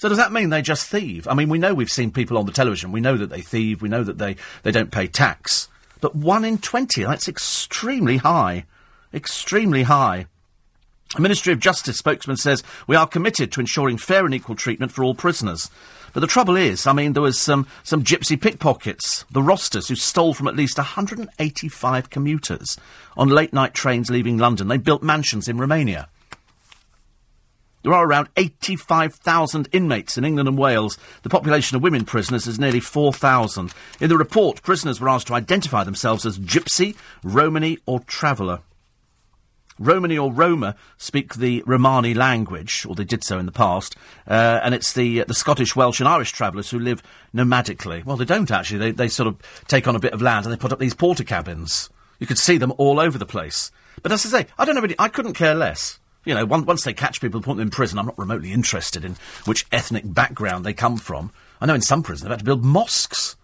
[0.00, 1.28] So does that mean they just thieve?
[1.28, 2.90] I mean, we know we've seen people on the television.
[2.90, 3.82] We know that they thieve.
[3.82, 5.68] We know that they, they don't pay tax.
[6.00, 8.64] But one in 20, that's extremely high.
[9.12, 10.24] Extremely high.
[11.16, 14.90] A Ministry of Justice spokesman says, We are committed to ensuring fair and equal treatment
[14.90, 15.70] for all prisoners.
[16.14, 19.96] But the trouble is, I mean, there was some, some gypsy pickpockets, the rosters, who
[19.96, 22.78] stole from at least 185 commuters
[23.18, 24.68] on late night trains leaving London.
[24.68, 26.08] They built mansions in Romania.
[27.82, 30.98] There are around 85,000 inmates in England and Wales.
[31.22, 33.72] The population of women prisoners is nearly 4,000.
[34.00, 38.60] In the report, prisoners were asked to identify themselves as gypsy, Romany, or traveller.
[39.78, 43.96] Romany or Roma speak the Romani language, or they did so in the past,
[44.28, 47.02] uh, and it's the uh, the Scottish, Welsh, and Irish travellers who live
[47.34, 48.04] nomadically.
[48.04, 48.78] Well, they don't actually.
[48.78, 50.94] They they sort of take on a bit of land and they put up these
[50.94, 51.88] Portakabins.
[52.18, 53.72] You could see them all over the place.
[54.02, 54.96] But as I say, I don't know really.
[54.98, 55.98] I couldn't care less.
[56.24, 58.52] You know, one, once they catch people and put them in prison, I'm not remotely
[58.52, 59.16] interested in
[59.46, 61.32] which ethnic background they come from.
[61.60, 63.36] I know in some prisons they've had to build mosques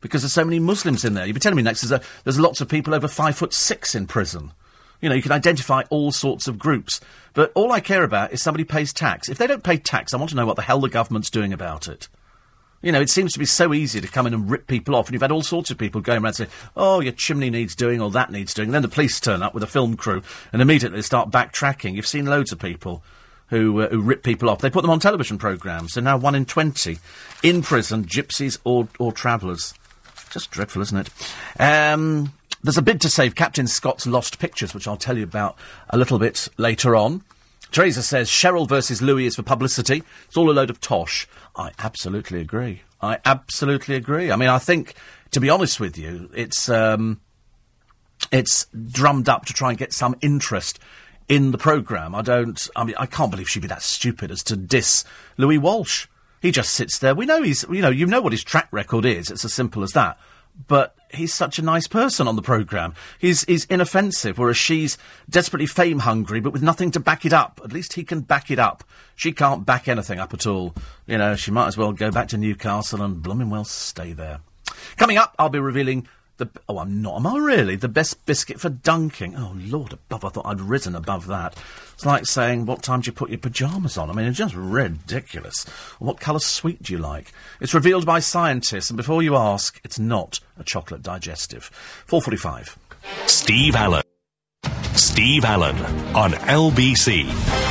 [0.00, 1.26] because there's so many Muslims in there.
[1.26, 3.94] You'd be telling me next there's, a, there's lots of people over five foot six
[3.94, 4.52] in prison.
[5.00, 7.00] You know, you can identify all sorts of groups.
[7.34, 9.28] But all I care about is somebody pays tax.
[9.28, 11.52] If they don't pay tax, I want to know what the hell the government's doing
[11.52, 12.08] about it.
[12.80, 15.08] You know, it seems to be so easy to come in and rip people off,
[15.08, 18.00] and you've had all sorts of people going around saying, oh, your chimney needs doing,
[18.00, 18.68] or that needs doing.
[18.68, 20.22] And then the police turn up with a film crew,
[20.52, 21.94] and immediately start backtracking.
[21.94, 23.02] You've seen loads of people
[23.48, 24.60] who, uh, who rip people off.
[24.60, 26.98] They put them on television programmes, They're now one in 20
[27.42, 29.74] in prison, gypsies or, or travellers.
[30.30, 31.10] Just dreadful, isn't it?
[31.60, 35.56] Um, there's a bid to save Captain Scott's lost pictures, which I'll tell you about
[35.90, 37.22] a little bit later on.
[37.70, 40.02] Teresa says Cheryl versus Louis is for publicity.
[40.26, 41.28] It's all a load of tosh.
[41.56, 42.82] I absolutely agree.
[43.00, 44.30] I absolutely agree.
[44.30, 44.94] I mean, I think,
[45.32, 47.20] to be honest with you, it's um,
[48.32, 50.78] it's drummed up to try and get some interest
[51.28, 52.14] in the programme.
[52.14, 52.68] I don't.
[52.74, 55.04] I mean, I can't believe she'd be that stupid as to diss
[55.36, 56.06] Louis Walsh.
[56.40, 57.14] He just sits there.
[57.14, 57.64] We know he's.
[57.70, 59.30] You know, you know what his track record is.
[59.30, 60.18] It's as simple as that
[60.66, 62.94] but he's such a nice person on the programme.
[63.18, 64.98] He's, he's inoffensive, whereas she's
[65.28, 67.60] desperately fame hungry, but with nothing to back it up.
[67.64, 68.84] At least he can back it up.
[69.16, 70.74] She can't back anything up at all.
[71.06, 74.40] You know, she might as well go back to Newcastle and blooming well stay there.
[74.96, 76.06] Coming up, I'll be revealing
[76.38, 77.16] the, oh, I'm not.
[77.16, 77.76] Am I really?
[77.76, 79.36] The best biscuit for dunking?
[79.36, 80.24] Oh, Lord above.
[80.24, 81.56] I thought I'd risen above that.
[81.94, 84.08] It's like saying, what time do you put your pyjamas on?
[84.08, 85.64] I mean, it's just ridiculous.
[85.98, 87.32] What colour sweet do you like?
[87.60, 91.70] It's revealed by scientists, and before you ask, it's not a chocolate digestive.
[92.08, 92.76] 4.45.
[93.28, 94.02] Steve Allen.
[94.94, 95.76] Steve Allen
[96.14, 97.67] on LBC.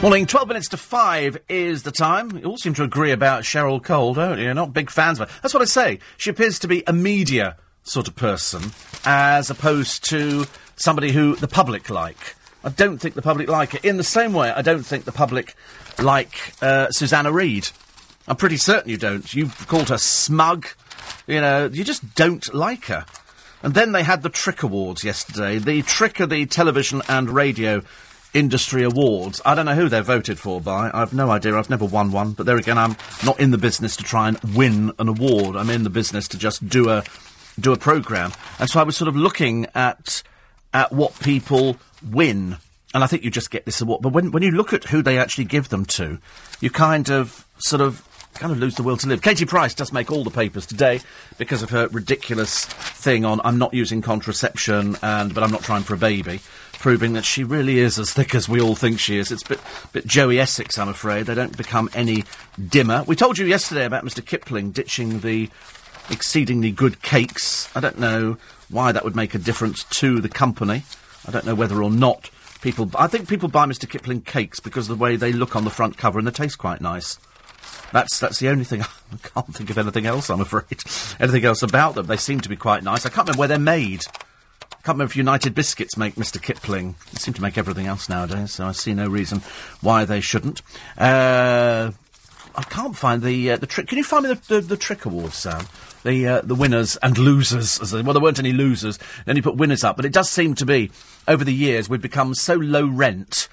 [0.00, 2.30] Morning, 12 minutes to 5 is the time.
[2.38, 4.44] You all seem to agree about Cheryl Cole, don't you?
[4.44, 5.38] You're not big fans of her.
[5.42, 5.98] That's what I say.
[6.16, 8.62] She appears to be a media sort of person,
[9.04, 10.44] as opposed to
[10.76, 12.36] somebody who the public like.
[12.62, 13.84] I don't think the public like it.
[13.84, 15.56] In the same way, I don't think the public
[15.98, 17.68] like uh, Susanna Reid.
[18.28, 19.34] I'm pretty certain you don't.
[19.34, 20.68] You called her smug.
[21.26, 23.04] You know, you just don't like her.
[23.64, 25.58] And then they had the TRIC Awards yesterday.
[25.58, 27.82] The TRIC of the television and radio
[28.34, 29.40] industry awards.
[29.44, 30.90] I don't know who they're voted for by.
[30.92, 31.56] I've no idea.
[31.56, 32.32] I've never won one.
[32.32, 35.56] But there again, I'm not in the business to try and win an award.
[35.56, 37.04] I'm in the business to just do a
[37.58, 38.32] do a program.
[38.58, 40.22] And so I was sort of looking at
[40.72, 41.76] at what people
[42.08, 42.58] win.
[42.94, 44.02] And I think you just get this award.
[44.02, 46.18] But when when you look at who they actually give them to,
[46.60, 48.07] you kind of sort of
[48.38, 49.22] kind of lose the will to live.
[49.22, 51.00] Katie Price does make all the papers today
[51.36, 55.82] because of her ridiculous thing on I'm not using contraception and but I'm not trying
[55.82, 56.40] for a baby
[56.78, 59.32] proving that she really is as thick as we all think she is.
[59.32, 59.60] It's a bit,
[59.92, 61.26] bit Joey Essex, I'm afraid.
[61.26, 62.24] They don't become any
[62.68, 63.02] dimmer.
[63.06, 64.24] We told you yesterday about Mr.
[64.24, 65.50] Kipling ditching the
[66.10, 67.68] exceedingly good cakes.
[67.76, 68.36] I don't know
[68.70, 70.84] why that would make a difference to the company.
[71.26, 72.30] I don't know whether or not
[72.62, 72.90] people.
[72.94, 73.88] I think people buy Mr.
[73.88, 76.58] Kipling cakes because of the way they look on the front cover and they taste
[76.58, 77.18] quite nice.
[77.92, 78.82] That's that's the only thing.
[79.12, 80.30] I can't think of anything else.
[80.30, 80.82] I'm afraid.
[81.20, 82.06] anything else about them?
[82.06, 83.06] They seem to be quite nice.
[83.06, 84.04] I can't remember where they're made.
[84.62, 86.40] I can't remember if United Biscuits make Mr.
[86.40, 86.94] Kipling.
[87.12, 89.42] They seem to make everything else nowadays, so I see no reason
[89.80, 90.62] why they shouldn't.
[90.96, 91.92] Uh,
[92.54, 93.88] I can't find the uh, the TRIC.
[93.88, 95.66] Can you find me the, the, the TRIC awards, Sam?
[96.04, 97.80] The uh, the winners and losers.
[97.92, 98.98] Well, there weren't any losers.
[99.24, 100.90] Then you put winners up, but it does seem to be
[101.26, 103.48] over the years we've become so low rent.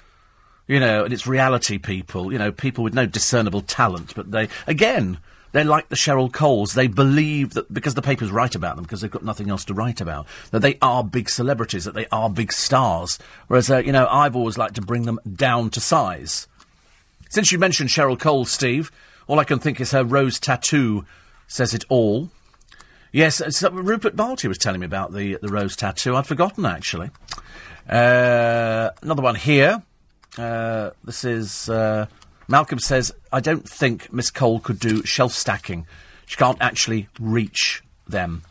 [0.66, 2.32] You know, and it's reality people.
[2.32, 5.18] You know, people with no discernible talent, but they again
[5.56, 6.74] they're like the Cheryl Coles.
[6.74, 9.74] They believe that because the papers write about them, because they've got nothing else to
[9.74, 13.18] write about, that they are big celebrities, that they are big stars.
[13.46, 16.46] Whereas, uh, you know, I've always liked to bring them down to size.
[17.30, 18.92] Since you mentioned Cheryl Cole, Steve,
[19.26, 21.06] all I can think is her rose tattoo
[21.48, 22.30] says it all.
[23.10, 26.16] Yes, uh, Rupert Balty was telling me about the the rose tattoo.
[26.16, 27.10] I'd forgotten actually.
[27.88, 29.82] Uh, another one here.
[30.38, 32.06] Uh, this is uh,
[32.48, 35.86] Malcolm says, I don't think Miss Cole could do shelf stacking.
[36.26, 38.42] She can't actually reach them.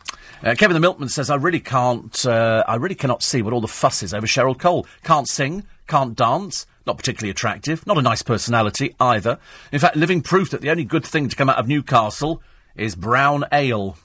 [0.42, 3.60] Uh, Kevin the Milkman says, I really can't, uh, I really cannot see what all
[3.60, 4.86] the fuss is over Cheryl Cole.
[5.02, 9.38] Can't sing, can't dance, not particularly attractive, not a nice personality either.
[9.72, 12.42] In fact, living proof that the only good thing to come out of Newcastle
[12.74, 13.96] is brown ale.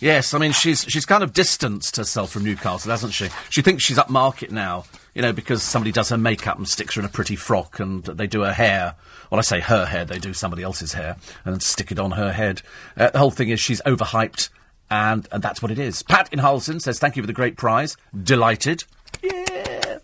[0.00, 3.28] Yes, I mean she's she's kind of distanced herself from Newcastle, hasn't she?
[3.48, 4.84] She thinks she's upmarket now,
[5.14, 8.04] you know, because somebody does her makeup and sticks her in a pretty frock, and
[8.04, 8.96] they do her hair.
[9.30, 12.32] Well, I say her hair; they do somebody else's hair and stick it on her
[12.32, 12.62] head.
[12.96, 14.48] Uh, the whole thing is she's overhyped,
[14.90, 16.02] and and that's what it is.
[16.02, 17.96] Pat in Harlesden says thank you for the great prize.
[18.20, 18.84] Delighted.
[19.22, 19.98] Yeah.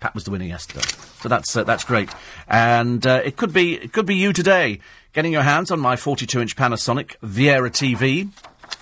[0.00, 0.86] Pat was the winner yesterday,
[1.20, 2.10] so that's uh, that's great,
[2.48, 4.80] and uh, it could be it could be you today
[5.12, 8.28] getting your hands on my 42-inch Panasonic Viera TV.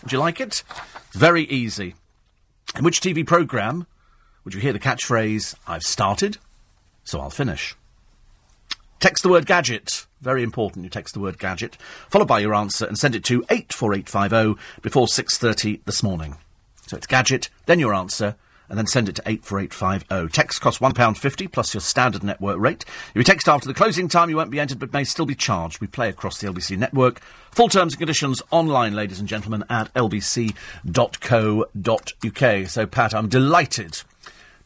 [0.02, 0.64] Would you like it?
[1.12, 1.94] Very easy.
[2.76, 3.86] In which TV programme
[4.44, 6.38] would you hear the catchphrase, I've started,
[7.04, 7.74] so I'll finish?
[9.00, 10.06] Text the word gadget.
[10.20, 11.76] Very important, you text the word gadget,
[12.08, 16.36] followed by your answer, and send it to 84850 before 6.30 this morning.
[16.86, 18.36] So it's gadget, then your answer,
[18.68, 20.32] and then send it to 84850.
[20.32, 22.84] Text costs £1.50 plus your standard network rate.
[23.10, 25.34] If you text after the closing time, you won't be entered but may still be
[25.34, 25.80] charged.
[25.80, 27.20] We play across the LBC network.
[27.50, 30.54] Full terms and conditions online, ladies and gentlemen, at lbc.co.uk.
[32.68, 34.02] So, Pat, I'm delighted.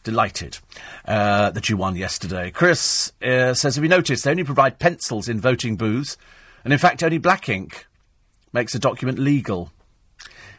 [0.05, 0.59] Delighted
[1.05, 2.51] uh, that you won yesterday.
[2.51, 6.17] Chris uh, says, Have you noticed they only provide pencils in voting booths?
[6.65, 7.87] And in fact, only black ink
[8.53, 9.73] makes a document legal.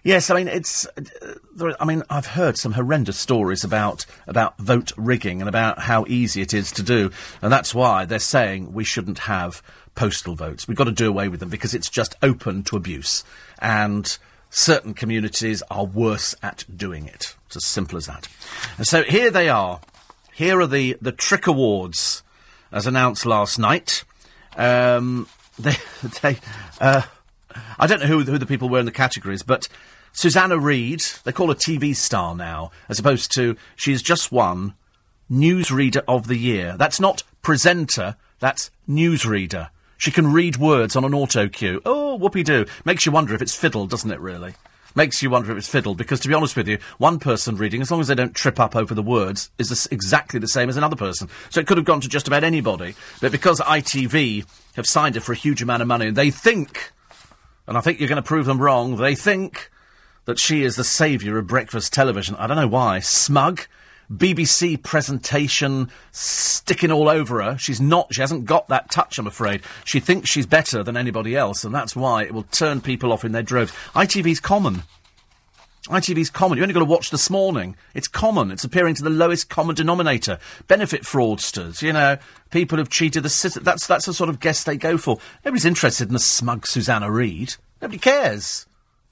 [0.04, 0.86] Yes, I mean it's.
[0.88, 6.06] Uh, I mean, I've heard some horrendous stories about about vote rigging and about how
[6.08, 7.12] easy it is to do,
[7.42, 9.62] and that's why they're saying we shouldn't have
[9.96, 10.68] postal votes.
[10.68, 13.26] We've got to do away with them because it's just open to abuse,
[13.60, 14.18] and
[14.50, 17.36] certain communities are worse at doing it.
[17.50, 18.28] It's as simple as that.
[18.78, 19.82] And so here they are.
[20.36, 22.22] Here are the the TRIC Awards,
[22.72, 24.04] as announced last night.
[24.56, 25.28] Um,
[25.60, 25.74] they
[26.22, 26.38] they.
[26.80, 27.02] Uh,
[27.80, 29.68] I don't know who, who the people were in the categories, but
[30.12, 34.76] Susanna Reid, they call her TV star now, as opposed to she's just won
[35.32, 36.76] Newsreader of the Year.
[36.78, 39.70] That's not presenter, that's newsreader.
[39.98, 41.82] She can read words on an auto cue.
[41.84, 42.68] Oh, whoopee doo.
[42.86, 44.54] Makes you wonder if it's fiddle, doesn't it, really?
[44.96, 45.98] Makes you wonder if it's fiddled.
[45.98, 48.60] because to be honest with you, one person reading, as long as they don't trip
[48.60, 51.30] up over the words, is this exactly the same as another person.
[51.50, 52.96] So it could have gone to just about anybody.
[53.22, 56.92] But because ITV have signed her for a huge amount of money, and they think,
[57.68, 59.70] and I think you're going to prove them wrong, they think
[60.26, 62.36] that she is the saviour of breakfast television.
[62.36, 63.00] I don't know why.
[63.00, 63.62] Smug.
[64.12, 67.58] BBC presentation sticking all over her.
[67.58, 69.62] She's not, she hasn't got that touch, I'm afraid.
[69.86, 73.24] She thinks she's better than anybody else, and that's why it will turn people off
[73.24, 73.72] in their droves.
[73.94, 74.84] ITV's common.
[75.88, 76.58] ITV's common.
[76.58, 77.76] You only got to watch this morning.
[77.94, 78.52] It's common.
[78.52, 80.38] It's appearing to the lowest common denominator.
[80.68, 82.18] Benefit fraudsters, you know,
[82.52, 83.64] people who've cheated the system.
[83.64, 85.18] That's, that's the sort of guest they go for.
[85.46, 87.56] Nobody's interested in the smug Susanna Reid.
[87.82, 88.68] Nobody cares.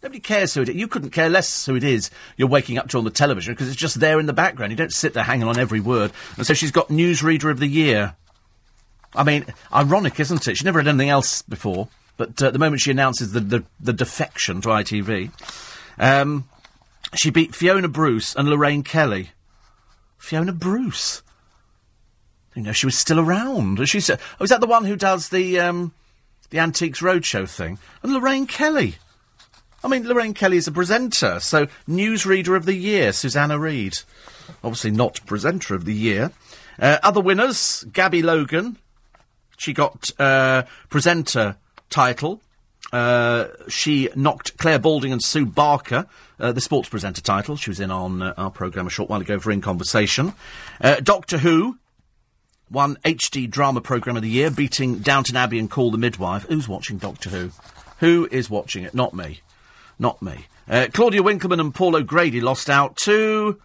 [0.08, 0.76] Nobody cares who it is.
[0.76, 3.68] You couldn't care less who it is you're waking up to on the television because
[3.68, 4.72] it's just there in the background.
[4.72, 6.14] You don't sit there hanging on every word.
[6.38, 8.16] And so she's got Newsreader of the Year.
[9.14, 10.56] I mean, ironic, isn't it?
[10.56, 11.90] She never had anything else before.
[12.16, 15.30] But uh, the moment she announces the, the, the defection to ITV,
[16.00, 16.48] um,
[17.14, 19.32] she beat Fiona Bruce and Lorraine Kelly.
[20.18, 21.22] Fiona Bruce?
[22.56, 23.86] You know, she was still around.
[23.90, 25.92] She said, "Oh, is that the one who does the um,
[26.50, 28.96] the Antiques Roadshow thing?" And Lorraine Kelly.
[29.84, 34.00] I mean, Lorraine Kelly is a presenter, so newsreader of the year, Susanna Reid.
[34.64, 36.32] Obviously not presenter of the year.
[36.80, 38.78] Uh, other winners, Gabby Logan.
[39.58, 41.58] She got uh, presenter
[41.90, 42.42] title.
[42.92, 46.06] Uh, she knocked Clare Balding and Sue Barker,
[46.40, 47.56] uh, the sports presenter title.
[47.56, 50.34] She was in on uh, our programme a short while ago for In Conversation.
[50.80, 51.78] Uh, Doctor Who
[52.72, 56.44] won HD Drama Programme of the Year, beating Downton Abbey and Call the Midwife.
[56.44, 57.52] Who's watching Doctor Who?
[58.00, 58.94] Who is watching it?
[58.94, 59.42] Not me.
[60.00, 60.46] Not me.
[60.70, 63.60] Uh, Claudia Winkleman and Paul O'Grady lost out to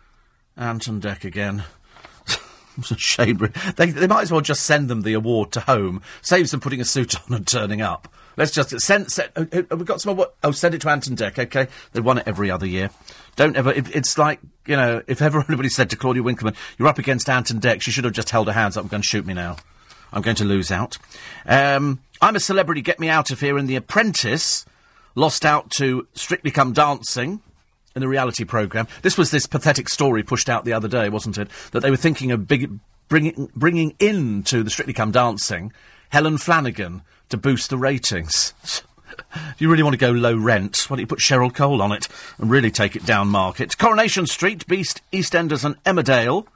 [0.56, 1.64] Ant and Dec again.
[2.78, 3.38] it's a shame.
[3.76, 6.02] They, they might as well just send them the award to home.
[6.22, 8.08] Saves them putting a suit on and turning up.
[8.36, 9.10] Let's just send.
[9.10, 10.28] send uh, uh, we've got some more.
[10.42, 11.38] Oh, send it to Ant and Dec.
[11.38, 12.90] Okay, they won it every other year.
[13.36, 13.70] Don't ever.
[13.72, 17.28] It, it's like you know, if ever anybody said to Claudia Winkleman, "You're up against
[17.28, 19.34] Ant and Dec," she should have just held her hands up and gone, "Shoot me
[19.34, 19.56] now.
[20.12, 20.96] I'm going to lose out."
[21.44, 22.80] Um, I'm a celebrity.
[22.80, 23.58] Get me out of here.
[23.58, 24.64] In The Apprentice,
[25.14, 27.40] lost out to Strictly Come Dancing
[27.94, 28.88] in the reality programme.
[29.02, 31.48] This was this pathetic story pushed out the other day, wasn't it?
[31.72, 35.72] That they were thinking of big, bringing, bringing in to the Strictly Come Dancing
[36.10, 38.52] Helen Flanagan to boost the ratings.
[39.58, 42.08] you really want to go low rent, why don't you put Cheryl Cole on it
[42.38, 43.78] and really take it down market?
[43.78, 46.46] Coronation Street, Beast, EastEnders and Emmerdale.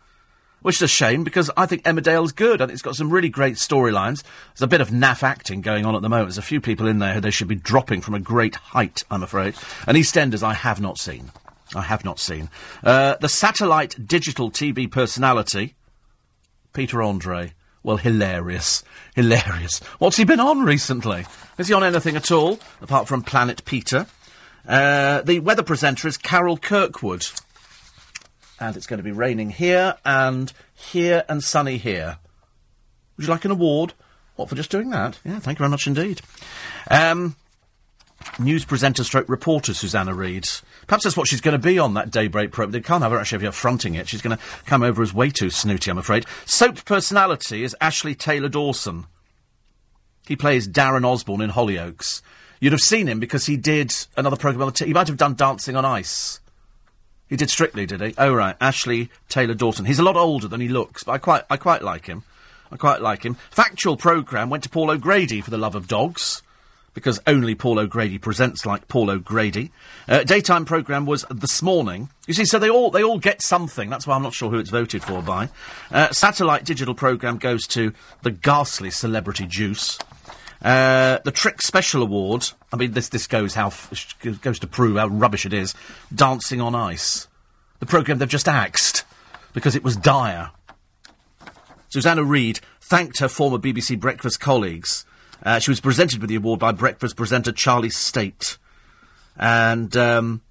[0.67, 2.61] Which is a shame because I think Emmerdale's good.
[2.61, 4.25] I think it's got some really great storylines.
[4.49, 6.27] There's a bit of naff acting going on at the moment.
[6.27, 9.05] There's a few people in there who they should be dropping from a great height,
[9.09, 9.55] I'm afraid.
[9.87, 11.31] And EastEnders I have not seen.
[11.73, 12.51] I have not seen.
[12.83, 15.77] Uh, the satellite digital TV personality,
[16.73, 17.53] Peter Andre.
[17.85, 18.83] Well, hilarious.
[19.15, 19.79] Hilarious.
[20.01, 21.27] What's he been on recently?
[21.59, 24.07] Is he on anything at all, apart from Planet Peter?
[24.67, 27.25] Uh, the weather presenter is Carol Kirkwood
[28.59, 32.19] and it's going to be raining here and here and sunny here.
[33.17, 33.95] Would you like an award?
[34.37, 35.19] What, for just doing that?
[35.25, 36.21] Yeah, thank you very much indeed.
[36.91, 37.37] Um,
[38.39, 40.47] news presenter stroke reporter Susanna Reid.
[40.87, 42.73] Perhaps that's what she's going to be on that daybreak program.
[42.73, 44.09] They can't have her actually if you're fronting it.
[44.09, 46.27] She's going to come over as way too snooty, I'm afraid.
[46.45, 49.07] Soap personality is Ashley Taylor Dawson.
[50.27, 52.21] He plays Darren Osborne in Hollyoaks.
[52.61, 55.17] You'd have seen him because he did another program on the t- he might have
[55.17, 56.41] done Dancing on Ice.
[57.29, 58.15] He did Strictly, did he?
[58.19, 59.85] Oh right, Ashley Taylor Dawson.
[59.85, 62.23] He's a lot older than he looks, but I quite, I quite like him.
[62.71, 63.37] I quite like him.
[63.51, 66.43] Factual programme went to Paul O'Grady for the love of dogs,
[66.95, 69.71] because only Paul O'Grady presents like Paul O'Grady.
[70.09, 72.09] Uh, daytime programme was this morning.
[72.27, 73.91] You see, so they all they all get something.
[73.91, 75.51] That's why I'm not sure who it's voted for by.
[75.93, 79.99] Uh, satellite digital programme goes to the ghastly celebrity juice.
[80.63, 82.51] Uh, the TRIC Special Award.
[82.73, 85.75] I mean, this this goes how f- goes to prove how rubbish it is.
[86.15, 87.29] Dancing on Ice,
[87.79, 89.05] the program they've just axed
[89.53, 90.51] because it was dire.
[91.89, 95.05] Susanna Reid thanked her former BBC Breakfast colleagues.
[95.43, 98.59] Uh, she was presented with the award by Breakfast presenter Charlie Stayt,
[99.37, 100.43] and um,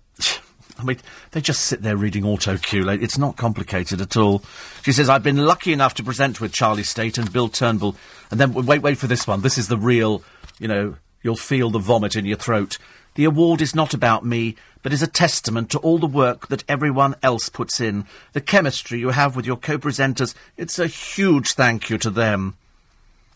[0.77, 0.97] I mean,
[1.31, 2.87] they just sit there reading auto cue.
[2.89, 4.43] It's not complicated at all.
[4.83, 7.95] She says, I've been lucky enough to present with Charlie Stayt and Bill Turnbull.
[8.29, 9.41] And then, wait, wait for this one.
[9.41, 10.21] This is the real,
[10.59, 12.77] you know, you'll feel the vomit in your throat.
[13.15, 16.65] The award is not about me, but is a testament to all the work that
[16.67, 18.05] everyone else puts in.
[18.33, 22.55] The chemistry you have with your co-presenters, it's a huge thank you to them.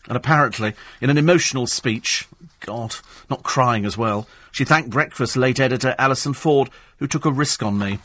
[0.06, 2.28] And apparently, in an emotional speech,
[2.60, 2.96] God,
[3.28, 7.62] not crying as well, she thanked Breakfast late editor Alison Ford, who took a risk
[7.62, 7.98] on me.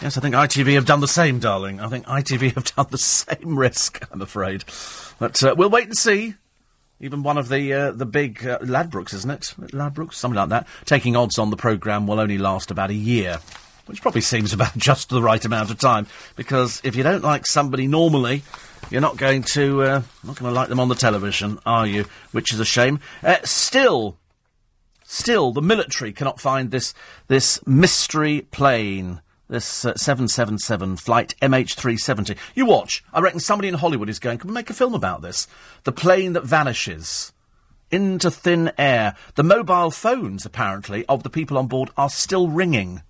[0.00, 1.78] Yes, I think ITV have done the same, darling.
[1.78, 4.64] I think ITV have done the same risk, I'm afraid.
[5.18, 6.34] But uh, we'll wait and see.
[7.00, 9.54] Even one of the uh, the big uh, Ladbrokes, isn't it?
[9.72, 10.68] Ladbrokes, something like that.
[10.84, 13.38] Taking odds on the programme will only last about a year,
[13.86, 16.06] which probably seems about just the right amount of time.
[16.36, 18.42] Because if you don't like somebody normally,
[18.90, 22.06] you're not going to uh, not going to like them on the television, are you?
[22.32, 23.00] Which is a shame.
[23.22, 24.16] Uh, still,
[25.12, 26.94] Still, the military cannot find this
[27.28, 29.20] this mystery plane.
[29.46, 32.38] This uh, 777 flight MH370.
[32.54, 33.04] You watch.
[33.12, 35.46] I reckon somebody in Hollywood is going, can we make a film about this?
[35.84, 37.34] The plane that vanishes
[37.90, 39.14] into thin air.
[39.34, 43.02] The mobile phones, apparently, of the people on board are still ringing.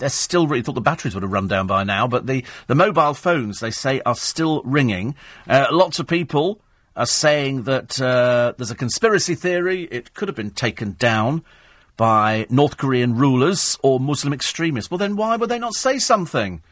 [0.00, 0.64] They're still ringing.
[0.64, 3.70] Thought the batteries would have run down by now, but the, the mobile phones, they
[3.70, 5.14] say, are still ringing.
[5.46, 6.60] Uh, lots of people
[6.96, 9.84] are saying that uh, there's a conspiracy theory.
[9.84, 11.44] It could have been taken down
[11.96, 14.90] by North Korean rulers or Muslim extremists.
[14.90, 16.62] Well, then why would they not say something?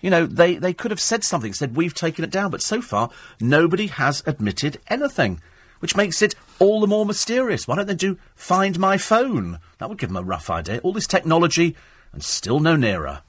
[0.00, 2.50] You know, they, they could have said something, said, we've taken it down.
[2.50, 5.40] But so far, nobody has admitted anything,
[5.80, 7.68] which makes it all the more mysterious.
[7.68, 9.58] Why don't they do Find My Phone?
[9.78, 10.78] That would give them a rough idea.
[10.78, 11.76] All this technology,
[12.12, 13.22] and still no nearer.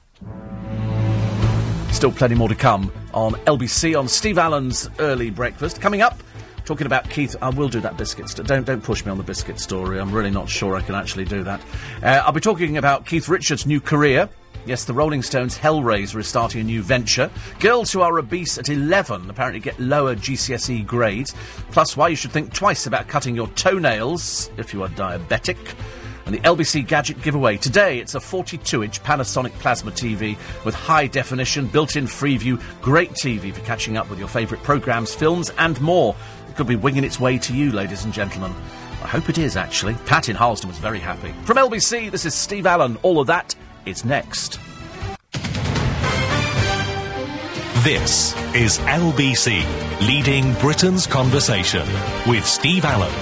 [1.90, 5.80] Still plenty more to come on LBC on Steve Allen's early breakfast.
[5.80, 6.22] Coming up,
[6.64, 7.36] talking about Keith.
[7.40, 8.28] I will do that biscuit.
[8.28, 10.00] St- don't don't push me on the biscuit story.
[10.00, 11.60] I'm really not sure I can actually do that.
[12.02, 14.28] Uh, I'll be talking about Keith Richards' new career.
[14.66, 17.30] Yes, the Rolling Stones' Hellraiser is starting a new venture.
[17.60, 21.34] Girls who are obese at 11 apparently get lower GCSE grades.
[21.70, 25.58] Plus, why you should think twice about cutting your toenails if you are diabetic
[26.26, 27.56] and the LBC Gadget giveaway.
[27.56, 33.60] Today, it's a 42-inch Panasonic Plasma TV with high definition, built-in Freeview, great TV for
[33.62, 36.14] catching up with your favourite programmes, films and more.
[36.48, 38.52] It could be winging its way to you, ladies and gentlemen.
[39.02, 39.94] I hope it is, actually.
[40.06, 41.32] Pat in Harlesden was very happy.
[41.44, 42.96] From LBC, this is Steve Allen.
[43.02, 43.54] All of that
[43.84, 44.58] is next.
[47.84, 49.62] This is LBC,
[50.08, 51.86] leading Britain's conversation
[52.26, 53.12] with Steve Allen.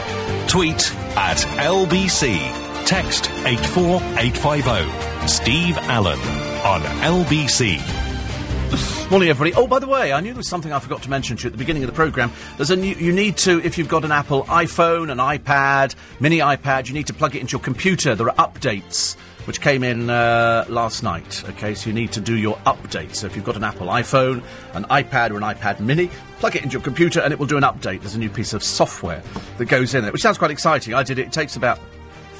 [0.46, 5.28] Tweet at LBC Text 84850.
[5.28, 6.18] Steve Allen
[6.64, 7.78] on LBC.
[9.10, 9.54] Morning, everybody.
[9.54, 11.46] Oh, by the way, I knew there was something I forgot to mention to you
[11.48, 12.32] at the beginning of the programme.
[12.56, 16.38] There's a new, you need to, if you've got an Apple iPhone, an iPad, mini
[16.38, 18.14] iPad, you need to plug it into your computer.
[18.14, 19.16] There are updates
[19.46, 21.44] which came in uh, last night.
[21.50, 23.14] Okay, so you need to do your update.
[23.14, 26.62] So if you've got an Apple iPhone, an iPad, or an iPad Mini, plug it
[26.62, 28.00] into your computer and it will do an update.
[28.00, 29.22] There's a new piece of software
[29.58, 30.94] that goes in it, which sounds quite exciting.
[30.94, 31.26] I did it.
[31.26, 31.78] It takes about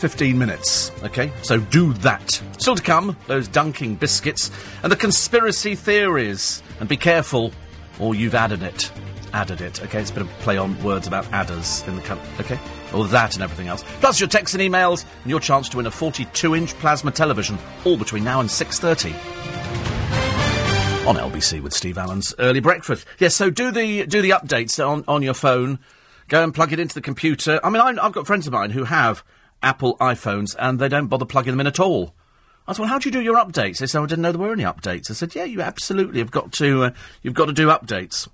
[0.03, 0.91] 15 minutes.
[1.05, 2.43] Okay, so do that.
[2.59, 4.51] Still to come, those dunking biscuits
[4.83, 6.61] and the conspiracy theories.
[6.81, 7.53] And be careful,
[8.01, 8.91] or you've added it.
[9.33, 9.81] Added it.
[9.85, 12.29] Okay, it's a bit of play on words about adders in the country.
[12.41, 12.59] Okay,
[12.93, 13.85] all that and everything else.
[14.01, 17.97] Plus your texts and emails and your chance to win a 42-inch plasma television, all
[17.97, 19.15] between now and 6:30
[21.07, 23.07] on LBC with Steve Allen's early breakfast.
[23.21, 25.79] Yes, so do the do the updates on on your phone.
[26.27, 27.61] Go and plug it into the computer.
[27.63, 29.23] I mean, I, I've got friends of mine who have
[29.63, 32.15] Apple iPhones and they don't bother plugging them in at all.
[32.67, 34.41] I said, "Well, how do you do your updates?" They said, "I didn't know there
[34.41, 36.85] were any updates." I said, "Yeah, you absolutely have got to.
[36.85, 36.91] Uh,
[37.23, 38.29] you've got to do updates."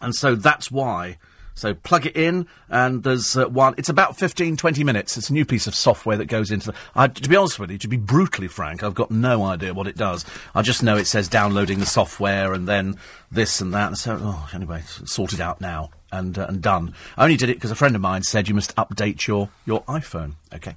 [0.00, 1.18] And so that's why.
[1.54, 3.74] So plug it in, and there's uh, one.
[3.76, 5.18] It's about 15, 20 minutes.
[5.18, 6.74] It's a new piece of software that goes into the.
[6.94, 9.86] I, to be honest with you, to be brutally frank, I've got no idea what
[9.86, 10.24] it does.
[10.54, 12.96] I just know it says downloading the software and then
[13.30, 13.88] this and that.
[13.88, 16.94] And so, oh, anyway, sort it out now and uh, and done.
[17.16, 19.82] I only did it because a friend of mine said you must update your your
[19.84, 20.34] iPhone.
[20.54, 20.76] Okay.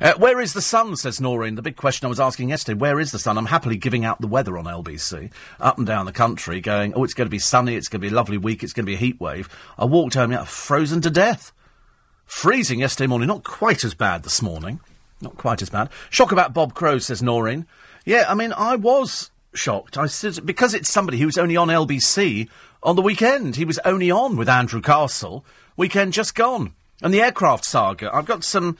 [0.00, 0.94] Uh, where is the sun?
[0.96, 1.56] Says Noreen.
[1.56, 2.78] The big question I was asking yesterday.
[2.78, 3.38] Where is the sun?
[3.38, 7.02] I'm happily giving out the weather on LBC up and down the country, going, oh,
[7.02, 7.74] it's going to be sunny.
[7.74, 8.62] It's going to be a lovely week.
[8.62, 9.48] It's going to be a heat wave.
[9.78, 11.52] I walked home, yeah, frozen to death.
[12.26, 13.28] Freezing yesterday morning.
[13.28, 14.80] Not quite as bad this morning.
[15.20, 15.88] Not quite as bad.
[16.10, 17.66] Shock about Bob Crow, says Noreen.
[18.04, 19.96] Yeah, I mean, I was shocked.
[19.96, 22.48] I said because it's somebody who's only on LBC
[22.86, 23.56] on the weekend.
[23.56, 25.44] He was only on with Andrew Castle.
[25.76, 26.72] Weekend just gone.
[27.02, 28.14] And the aircraft saga.
[28.14, 28.78] I've got some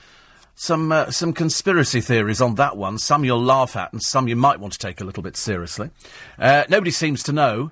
[0.55, 2.97] some uh, some conspiracy theories on that one.
[2.97, 5.91] Some you'll laugh at, and some you might want to take a little bit seriously.
[6.39, 7.71] Uh, nobody seems to know,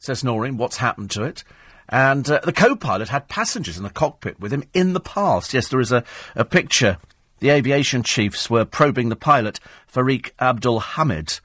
[0.00, 1.44] says Noreen, what's happened to it.
[1.88, 5.54] And uh, the co-pilot had passengers in the cockpit with him in the past.
[5.54, 6.02] Yes, there is a,
[6.34, 6.98] a picture.
[7.38, 9.60] The aviation chiefs were probing the pilot,
[9.90, 11.38] Fariq Abdul Hamid,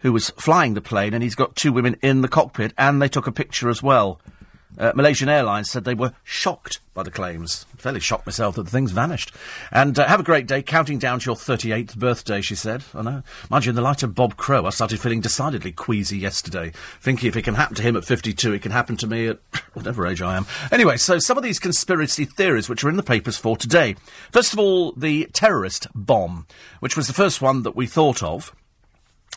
[0.00, 3.08] who was flying the plane, and he's got two women in the cockpit, and they
[3.08, 4.20] took a picture as well.
[4.78, 7.66] Uh, Malaysian Airlines said they were shocked by the claims.
[7.76, 9.32] Fairly shocked myself that the thing's vanished.
[9.72, 12.84] And uh, have a great day, counting down to your 38th birthday, she said.
[12.94, 13.22] I know.
[13.50, 17.28] Mind you, in the light of Bob Crow, I started feeling decidedly queasy yesterday, thinking
[17.28, 19.38] if it can happen to him at 52, it can happen to me at
[19.74, 20.46] whatever age I am.
[20.70, 23.96] Anyway, so some of these conspiracy theories which are in the papers for today.
[24.32, 26.46] First of all, the terrorist bomb,
[26.78, 28.54] which was the first one that we thought of.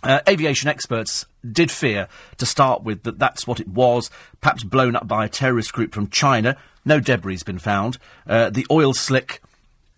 [0.03, 4.09] Uh, aviation experts did fear to start with that that's what it was,
[4.41, 6.57] perhaps blown up by a terrorist group from China.
[6.85, 7.97] No debris has been found.
[8.27, 9.41] Uh, the oil slick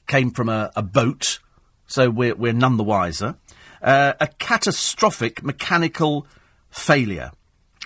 [0.08, 1.40] came from a, a boat,
[1.88, 3.36] so we're, we're none the wiser.
[3.82, 6.28] Uh, a catastrophic mechanical
[6.70, 7.32] failure.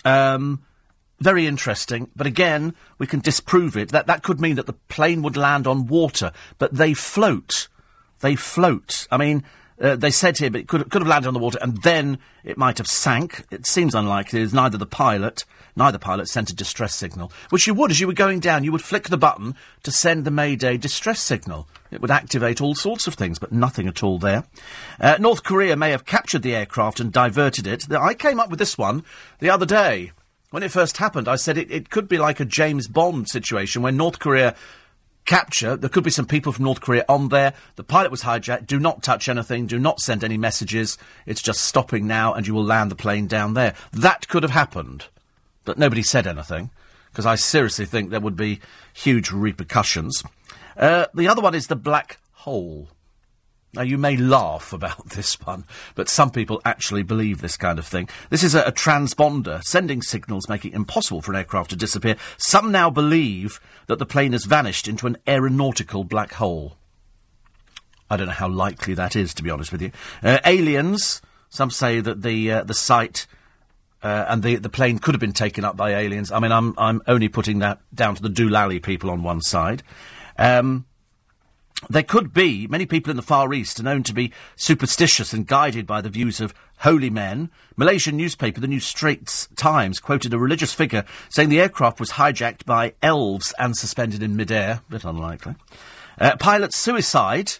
[0.04, 0.64] Um,
[1.20, 3.90] very interesting, but again, we can disprove it.
[3.90, 7.68] That that could mean that the plane would land on water, but they float.
[8.22, 9.08] They float.
[9.12, 9.44] I mean,
[9.82, 12.20] uh, they said here, but it could, could have landed on the water and then
[12.44, 13.46] it might have sank.
[13.52, 14.40] It seems unlikely.
[14.40, 18.08] There's neither the pilot, neither pilot sent a distress signal, which you would as you
[18.08, 18.64] were going down.
[18.64, 21.68] You would flick the button to send the Mayday distress signal.
[21.92, 24.44] It would activate all sorts of things, but nothing at all there.
[25.00, 27.92] Uh, North Korea may have captured the aircraft and diverted it.
[27.92, 29.04] I came up with this one
[29.40, 30.12] the other day.
[30.52, 33.84] When it first happened, I said it, it could be like a James Bond situation
[33.84, 34.56] where North Korea
[35.30, 35.78] capture.
[35.78, 37.54] There could be some people from North Korea on there.
[37.76, 38.66] The pilot was hijacked.
[38.66, 39.68] Do not touch anything.
[39.68, 40.98] Do not send any messages.
[41.28, 43.76] It's just stopping now, and you will land the plane down there.
[43.94, 45.06] That could have happened,
[45.66, 46.72] but nobody said anything
[47.12, 48.60] because I seriously think there would be
[48.92, 50.24] huge repercussions.
[50.76, 52.90] Uh, the other one is the black hole.
[53.74, 55.66] Now, you may laugh about this one,
[55.96, 58.10] but some people actually believe this kind of thing.
[58.30, 62.16] This is a, a, transponder sending signals making it impossible for an aircraft to disappear.
[62.38, 66.78] Some now believe that the plane has vanished into an aeronautical black hole.
[68.10, 69.92] I don't know how likely that is, to be honest with you.
[70.24, 73.28] Uh, aliens, some say that the, uh, the site
[74.02, 76.32] uh, and the, the plane could have been taken up by aliens.
[76.32, 79.84] I mean, I'm, I'm only putting that down to the Doolally people on one side.
[80.40, 80.86] Um,
[81.88, 85.48] there could be many people in the Far East are known to be superstitious and
[85.48, 87.50] guided by the views of holy men.
[87.78, 92.66] Malaysian newspaper, the New Straits Times, quoted a religious figure saying the aircraft was hijacked
[92.66, 94.82] by elves and suspended in midair.
[94.88, 95.56] A bit unlikely.
[96.20, 97.54] Uh, pilot suicide.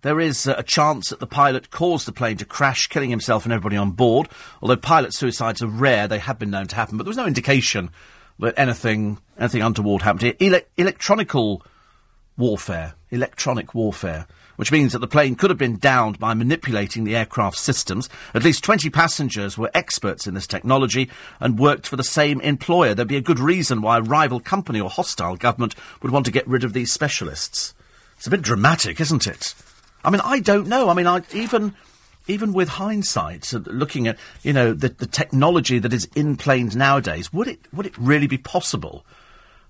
[0.00, 3.44] There is uh, a chance that the pilot caused the plane to crash, killing himself
[3.44, 4.28] and everybody on board.
[4.60, 7.26] Although pilot suicides are rare, they have been known to happen, but there was no
[7.26, 7.90] indication
[8.38, 10.34] that anything anything untoward happened here.
[10.40, 11.62] Ele- electronical
[12.36, 14.26] warfare, electronic warfare,
[14.56, 18.08] which means that the plane could have been downed by manipulating the aircraft systems.
[18.34, 21.10] At least 20 passengers were experts in this technology
[21.40, 22.94] and worked for the same employer.
[22.94, 26.32] There'd be a good reason why a rival company or hostile government would want to
[26.32, 27.74] get rid of these specialists.
[28.16, 29.54] It's a bit dramatic, isn't it?
[30.04, 30.88] I mean, I don't know.
[30.88, 31.74] I mean, I, even
[32.28, 37.32] even with hindsight, looking at you know the, the technology that is in planes nowadays,
[37.32, 39.04] would it would it really be possible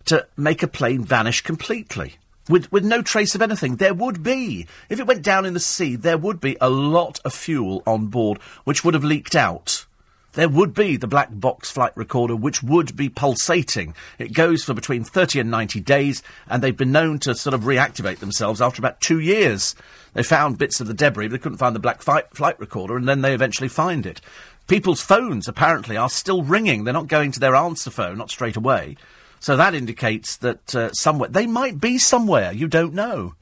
[0.07, 2.17] to make a plane vanish completely?
[2.49, 3.77] With, with no trace of anything.
[3.77, 4.67] There would be.
[4.89, 8.07] If it went down in the sea, there would be a lot of fuel on
[8.07, 9.87] board which would have leaked out.
[10.35, 13.95] there would be the black box flight recorder, which would be pulsating.
[14.19, 17.63] It goes for between 30 and 90 days, and they've been known to sort of
[17.63, 19.75] reactivate themselves after about two years.
[20.15, 22.97] They found bits of the debris, but they couldn't find the black fi- flight recorder,
[22.97, 24.23] and then they eventually find it.
[24.69, 26.85] People's phones, apparently, are still ringing.
[26.85, 28.97] They're not going to their answer phone, not straight away.
[29.43, 33.35] So that indicates that uh, somewhere, they might be somewhere, you don't know.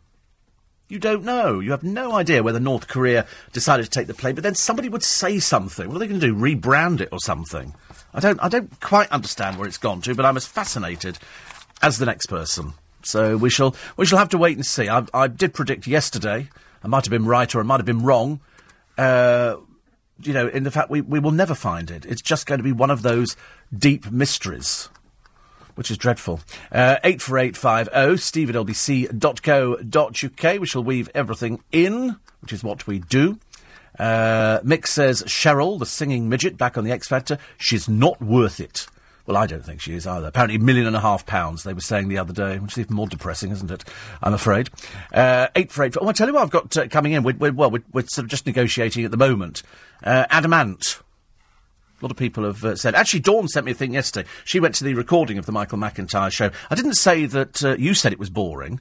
[0.88, 1.61] You don't know.
[1.61, 4.88] You have no idea whether North Korea decided to take the plane, but then somebody
[4.88, 5.88] would say something.
[5.88, 6.34] What are they going to do?
[6.34, 7.74] Rebrand it or something?
[8.14, 8.42] I don't.
[8.42, 11.18] I don't quite understand where it's gone to, but I'm as fascinated
[11.82, 12.72] as the next person.
[13.03, 13.76] So we shall.
[13.98, 14.88] We shall have to wait and see.
[14.88, 16.48] I, I did predict yesterday.
[16.82, 18.40] I might have been right or I might have been wrong.
[18.96, 19.57] Uh,
[20.22, 22.07] you know, in the fact we, we will never find it.
[22.07, 23.36] It's just going to be one of those
[23.78, 24.88] deep mysteries
[25.80, 26.40] which is dreadful.
[26.70, 29.80] Uh, 84850 steve at lbc.co.uk.
[30.60, 33.38] We shall weave everything in, which is what we do.
[33.98, 38.60] Uh, Mick says Cheryl, the singing midget, back on the X Factor, she's not worth
[38.60, 38.88] it.
[39.24, 40.26] Well, I don't think she is either.
[40.26, 42.80] Apparently, a million and a half pounds, they were saying the other day, which is
[42.80, 43.82] even more depressing, isn't it?
[44.22, 44.68] I'm afraid.
[45.14, 45.72] Uh, eight.
[45.78, 47.22] Oh, I'll tell you what I've got uh, coming in.
[47.22, 49.62] We're, we're, well, we're, we're, sort of just negotiating at the moment.
[50.04, 51.00] Uh, Adamant.
[52.01, 52.94] A lot of people have uh, said.
[52.94, 54.28] Actually, Dawn sent me a thing yesterday.
[54.44, 56.51] She went to the recording of the Michael McIntyre show.
[56.70, 58.80] I didn't say that uh, you said it was boring.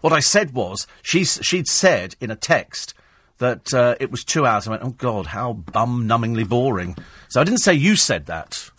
[0.00, 2.94] What I said was she's, she'd said in a text
[3.38, 4.68] that uh, it was two hours.
[4.68, 6.96] I went, oh God, how bum numbingly boring.
[7.28, 8.70] So I didn't say you said that.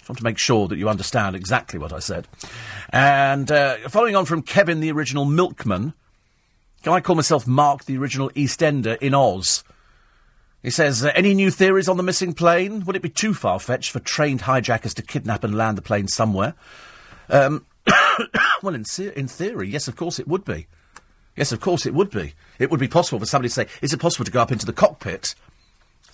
[0.00, 2.28] I want to make sure that you understand exactly what I said.
[2.90, 5.94] And uh, following on from Kevin, the original milkman,
[6.82, 9.64] can I call myself Mark, the original EastEnder in Oz?
[10.62, 12.84] He says, uh, any new theories on the missing plane?
[12.84, 16.54] Would it be too far-fetched for trained hijackers to kidnap and land the plane somewhere?
[17.30, 17.64] Um,
[18.62, 18.84] well, in,
[19.16, 20.66] in theory, yes, of course it would be.
[21.36, 22.34] Yes, of course it would be.
[22.58, 24.66] It would be possible for somebody to say, is it possible to go up into
[24.66, 25.36] the cockpit?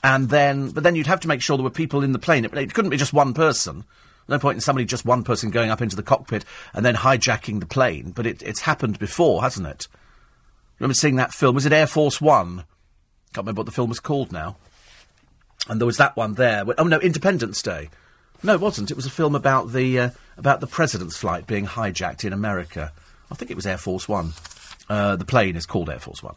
[0.03, 2.45] And then, but then you'd have to make sure there were people in the plane.
[2.45, 3.85] It, it couldn't be just one person.
[4.29, 7.61] No point in somebody, just one person going up into the cockpit and then hijacking
[7.61, 8.11] the plane.
[8.11, 9.89] But it, it's happened before, hasn't it?
[10.79, 11.55] Remember seeing that film?
[11.55, 12.65] Was it Air Force One?
[13.35, 14.57] Can't remember what the film was called now.
[15.69, 16.65] And there was that one there.
[16.79, 17.91] oh no, Independence Day.
[18.45, 18.91] No, it wasn't.
[18.91, 22.93] It was a film about the uh, about the president's flight being hijacked in America.
[23.31, 24.35] I think it was Air Force One.
[24.89, 26.37] Uh, the plane is called Air Force One.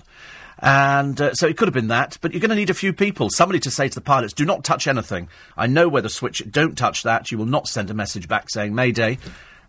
[0.60, 2.94] And uh, so it could have been that, but you're going to need a few
[2.94, 3.30] people.
[3.30, 5.28] Somebody to say to the pilots, do not touch anything.
[5.56, 7.32] I know where the switch, don't touch that.
[7.32, 9.20] You will not send a message back saying Mayday.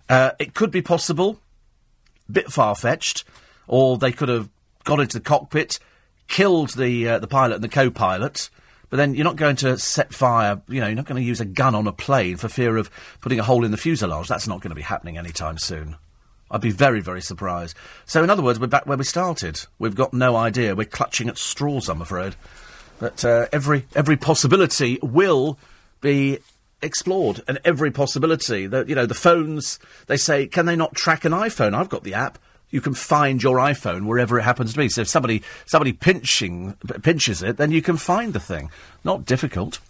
[0.08, 1.40] Uh, it could be possible,
[2.30, 3.24] bit far fetched,
[3.66, 4.48] or they could have
[4.84, 5.78] got into the cockpit,
[6.28, 8.50] killed the uh, the pilot and the co-pilot.
[8.90, 11.42] But then you're not going to set fire, you know, you're not going to use
[11.42, 14.28] a gun on a plane for fear of putting a hole in the fuselage.
[14.28, 15.96] That's not going to be happening anytime soon.
[16.50, 17.76] I'd be very, very surprised.
[18.06, 19.66] So, in other words, we're back where we started.
[19.78, 20.74] We've got no idea.
[20.74, 22.36] We're clutching at straws, I'm afraid.
[22.98, 25.58] But uh, every every possibility will
[26.00, 26.38] be
[26.80, 29.78] explored, and every possibility that you know the phones.
[30.06, 31.74] They say, can they not track an iPhone?
[31.74, 32.38] I've got the app
[32.70, 34.88] you can find your iPhone wherever it happens to be.
[34.88, 38.70] So if somebody somebody pinching pinches it, then you can find the thing.
[39.04, 39.80] Not difficult.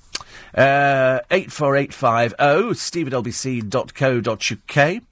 [0.54, 2.72] Uh, eight four eight five zero.
[2.72, 5.02] Steve at lbc.co.uk.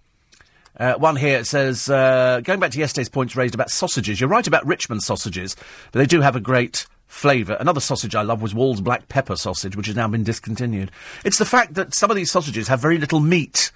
[0.79, 4.47] Uh, one here says, uh, going back to yesterday's points raised about sausages, you're right
[4.47, 5.57] about Richmond sausages,
[5.91, 7.57] but they do have a great flavour.
[7.59, 10.91] Another sausage I love was Wall's black pepper sausage, which has now been discontinued.
[11.25, 13.73] It's the fact that some of these sausages have very little meat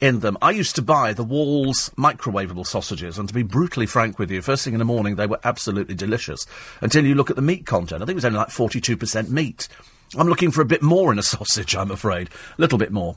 [0.00, 0.36] in them.
[0.42, 4.42] I used to buy the Wall's microwavable sausages, and to be brutally frank with you,
[4.42, 6.46] first thing in the morning they were absolutely delicious.
[6.80, 9.30] Until you look at the meat content, I think it was only like forty-two percent
[9.30, 9.68] meat.
[10.16, 12.28] I'm looking for a bit more in a sausage, I'm afraid.
[12.56, 13.16] A little bit more.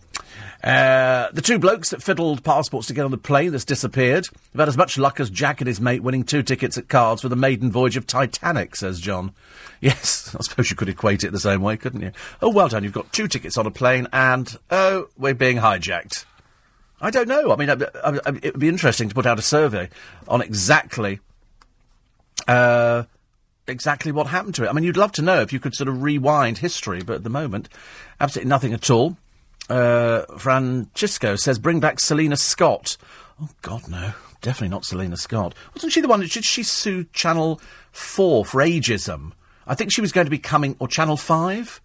[0.64, 4.60] Uh, the two blokes that fiddled passports to get on the plane that's disappeared have
[4.60, 7.30] had as much luck as Jack and his mate winning two tickets at cards for
[7.30, 9.34] the maiden voyage of Titanic, says John.
[9.80, 12.12] Yes, I suppose you could equate it the same way, couldn't you?
[12.42, 16.26] Oh, well done, you've got two tickets on a plane and, oh, we're being hijacked.
[17.00, 17.52] I don't know.
[17.52, 19.90] I mean, it would be interesting to put out a survey
[20.28, 21.20] on exactly,
[22.48, 23.04] uh,
[23.68, 24.70] exactly what happened to it.
[24.70, 27.24] I mean, you'd love to know if you could sort of rewind history, but at
[27.24, 27.70] the moment,
[28.20, 29.18] absolutely nothing at all.
[29.70, 32.98] Uh, Francisco says, "Bring back Selina Scott."
[33.42, 35.54] Oh God, no, definitely not Selina Scott.
[35.76, 36.22] Wasn't she the one?
[36.22, 39.34] Did she sue Channel Four for ageism?
[39.68, 41.82] I think she was going to be coming, or Channel Five.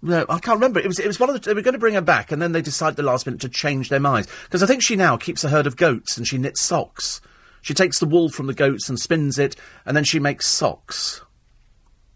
[0.00, 0.78] No, I can't remember.
[0.78, 1.40] It was it was one of the.
[1.40, 3.48] They were going to bring her back, and then they decided the last minute to
[3.48, 6.38] change their minds because I think she now keeps a herd of goats and she
[6.38, 7.20] knits socks.
[7.62, 11.20] She takes the wool from the goats and spins it, and then she makes socks.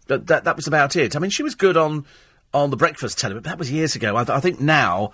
[0.07, 1.15] But that that was about it.
[1.15, 2.05] I mean, she was good on
[2.53, 4.15] on the breakfast television, but that was years ago.
[4.15, 5.11] I, I think now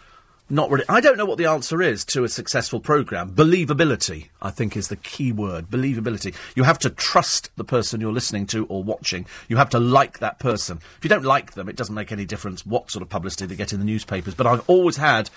[0.49, 0.85] not really.
[0.89, 3.31] I don't know what the answer is to a successful program.
[3.31, 5.69] Believability, I think, is the key word.
[5.69, 6.33] Believability.
[6.55, 9.25] You have to trust the person you're listening to or watching.
[9.47, 10.79] You have to like that person.
[10.97, 13.55] If you don't like them, it doesn't make any difference what sort of publicity they
[13.55, 14.33] get in the newspapers.
[14.33, 15.29] But I've always had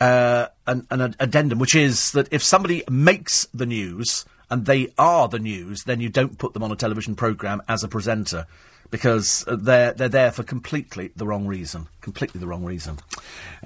[0.00, 5.28] uh, an, an addendum, which is that if somebody makes the news and they are
[5.28, 8.46] the news, then you don't put them on a television program as a presenter
[8.90, 11.88] because they're they're there for completely the wrong reason.
[12.00, 12.98] Completely the wrong reason.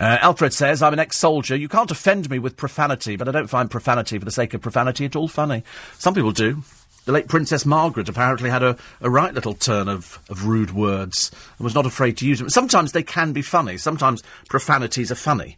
[0.00, 1.56] Uh, Alfred says, "I'm an ex-soldier.
[1.56, 4.60] You can't offend me with profanity, but I don't find profanity for the sake of
[4.60, 5.64] profanity at all funny.
[5.98, 6.62] Some people do."
[7.04, 11.30] The late Princess Margaret apparently had a, a right little turn of, of rude words
[11.56, 12.50] and was not afraid to use them.
[12.50, 13.78] Sometimes they can be funny.
[13.78, 15.56] Sometimes profanities are funny,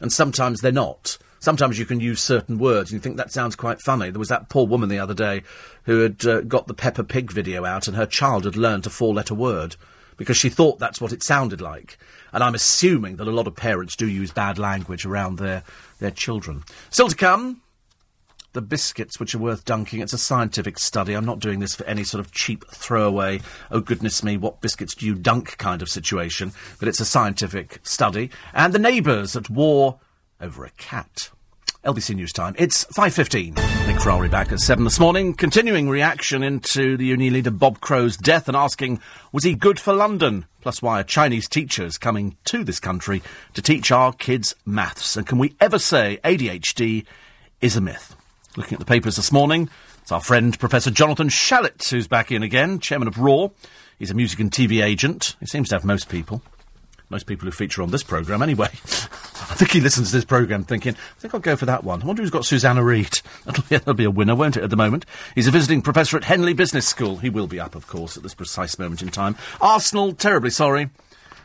[0.00, 1.18] and sometimes they're not.
[1.40, 4.10] Sometimes you can use certain words and you think that sounds quite funny.
[4.10, 5.42] There was that poor woman the other day
[5.84, 8.90] who had uh, got the Peppa Pig video out and her child had learned a
[8.90, 9.76] four letter word
[10.16, 11.96] because she thought that's what it sounded like.
[12.32, 15.62] And I'm assuming that a lot of parents do use bad language around their,
[16.00, 16.64] their children.
[16.90, 17.62] Still to come,
[18.52, 20.00] the biscuits which are worth dunking.
[20.00, 21.14] It's a scientific study.
[21.14, 24.94] I'm not doing this for any sort of cheap throwaway, oh goodness me, what biscuits
[24.94, 26.52] do you dunk kind of situation.
[26.78, 28.30] But it's a scientific study.
[28.52, 30.00] And the neighbours at war
[30.40, 31.30] over a cat.
[31.84, 32.54] LBC News Time.
[32.58, 33.86] It's 5.15.
[33.86, 35.32] Nick Ferrari back at 7 this morning.
[35.32, 39.00] Continuing reaction into the uni leader Bob Crow's death and asking,
[39.32, 40.44] was he good for London?
[40.60, 43.22] Plus why are Chinese teachers coming to this country
[43.54, 45.16] to teach our kids maths?
[45.16, 47.06] And can we ever say ADHD
[47.60, 48.16] is a myth?
[48.56, 49.70] Looking at the papers this morning,
[50.02, 53.52] it's our friend Professor Jonathan Shalit who's back in again, chairman of ROAR.
[53.98, 55.36] He's a music and TV agent.
[55.38, 56.42] He seems to have most people.
[57.10, 58.66] Most people who feature on this programme, anyway.
[59.50, 62.02] I think he listens to this programme thinking, I think I'll go for that one.
[62.02, 63.20] I wonder who's got Susanna Reid.
[63.46, 65.06] That'll be, that'll be a winner, won't it, at the moment?
[65.34, 67.16] He's a visiting professor at Henley Business School.
[67.16, 69.36] He will be up, of course, at this precise moment in time.
[69.58, 70.90] Arsenal, terribly sorry.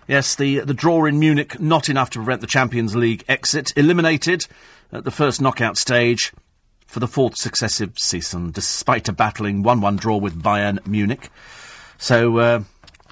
[0.05, 3.71] Yes, the, the draw in Munich, not enough to prevent the Champions League exit.
[3.77, 4.47] Eliminated
[4.91, 6.33] at the first knockout stage
[6.85, 11.29] for the fourth successive season, despite a battling 1-1 draw with Bayern Munich.
[11.97, 12.63] So, uh,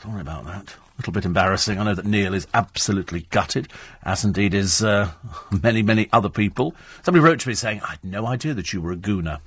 [0.01, 1.79] sorry about that little bit embarrassing.
[1.79, 3.67] I know that Neil is absolutely gutted,
[4.03, 5.11] as indeed is uh,
[5.63, 6.75] many, many other people.
[7.03, 9.39] Somebody wrote to me saying, I had no idea that you were a gooner.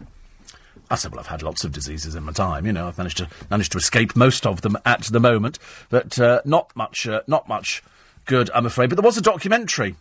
[0.91, 2.67] I said, well, I've had lots of diseases in my time.
[2.67, 5.59] You know, I've managed to managed to escape most of them at the moment,
[5.91, 7.83] but uh, not much, uh, not much
[8.27, 8.91] good, I'm afraid.
[8.91, 9.95] But there was a documentary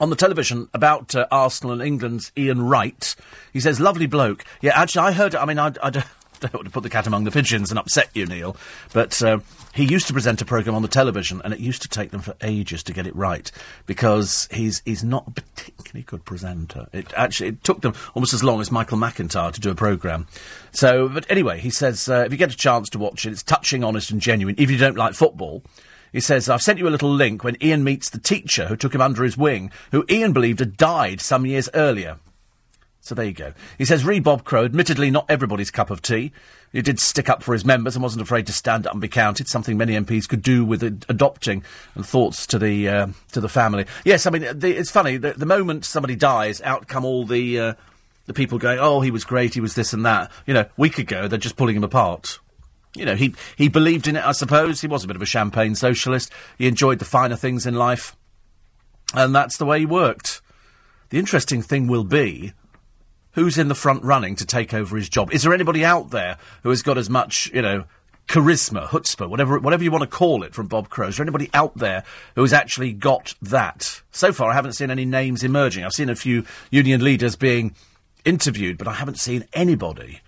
[0.00, 3.14] on the television about uh, Arsenal and England's Ian Wright.
[3.52, 4.44] He says, lovely bloke.
[4.60, 5.36] Yeah, actually, I heard.
[5.36, 6.04] I mean, I, I don't,
[6.52, 8.56] want to put the cat among the pigeons and upset you, Neil,
[8.92, 9.38] but uh,
[9.74, 12.20] he used to present a programme on the television, and it used to take them
[12.20, 13.50] for ages to get it right
[13.86, 16.86] because he's he's not a particularly good presenter.
[16.92, 20.28] It actually it took them almost as long as Michael McIntyre to do a programme.
[20.70, 23.42] So, but anyway, he says uh, if you get a chance to watch it, it's
[23.42, 24.54] touching, honest, and genuine.
[24.58, 25.62] If you don't like football.
[26.12, 28.94] He says, I've sent you a little link when Ian meets the teacher who took
[28.94, 32.18] him under his wing, who Ian believed had died some years earlier.
[33.00, 33.52] So there you go.
[33.76, 36.32] He says, re Bob Crow, admittedly not everybody's cup of tea.
[36.74, 39.06] He did stick up for his members and wasn't afraid to stand up and be
[39.06, 41.62] counted, something many MPs could do with ad- adopting
[41.94, 43.86] and thoughts to the uh, to the family.
[44.04, 47.60] Yes, I mean, the, it's funny, the, the, moment somebody dies, out come all the,
[47.60, 47.74] uh,
[48.26, 50.32] the people going, oh, he was great, he was this and that.
[50.46, 52.40] You know, week ago, they're just pulling him apart.
[52.96, 54.80] You know, he, he believed in it, I suppose.
[54.80, 56.32] He was a bit of a champagne socialist.
[56.58, 58.16] He enjoyed the finer things in life.
[59.14, 60.42] And that's the way he worked.
[61.10, 62.52] The interesting thing will be
[63.34, 65.32] who's in the front running to take over his job?
[65.32, 67.84] Is there anybody out there who has got as much, you know,
[68.26, 71.08] charisma, chutzpah, whatever, whatever you want to call it from Bob Crow?
[71.08, 72.04] Is there anybody out there
[72.34, 74.02] who has actually got that?
[74.10, 75.84] So far, I haven't seen any names emerging.
[75.84, 77.74] I've seen a few union leaders being
[78.24, 80.20] interviewed, but I haven't seen anybody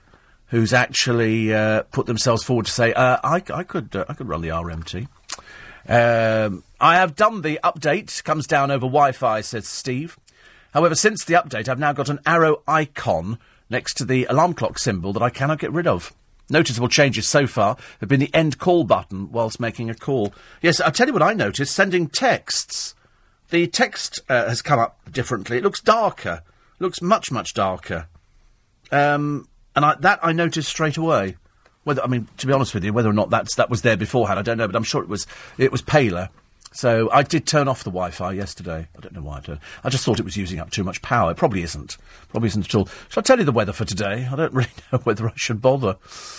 [0.49, 4.29] who's actually uh, put themselves forward to say, uh, I, I, could, uh, I could
[4.29, 5.09] run the RMT.
[5.89, 8.23] Um, I have done the update.
[8.25, 10.19] Comes down over Wi-Fi, says Steve.
[10.77, 13.39] However, since the update, I've now got an arrow icon
[13.71, 16.13] next to the alarm clock symbol that I cannot get rid of.
[16.51, 20.35] Noticeable changes so far have been the end call button whilst making a call.
[20.61, 22.95] Yes, I'll tell you what I noticed sending texts.
[23.49, 25.57] The text uh, has come up differently.
[25.57, 26.43] It looks darker.
[26.79, 28.09] It looks much, much darker.
[28.93, 31.37] Um, and I, that I noticed straight away.
[31.85, 33.97] Whether I mean, to be honest with you, whether or not that's that was there
[33.97, 34.67] beforehand, I don't know.
[34.67, 36.29] But I'm sure it was it was paler.
[36.77, 38.87] So I did turn off the Wi-Fi yesterday.
[38.95, 39.59] I don't know why I did.
[39.83, 41.31] I just thought it was using up too much power.
[41.31, 41.97] It probably isn't.
[42.29, 42.87] Probably isn't at all.
[43.09, 44.29] Shall I tell you the weather for today?
[44.31, 45.97] I don't really know whether I should bother.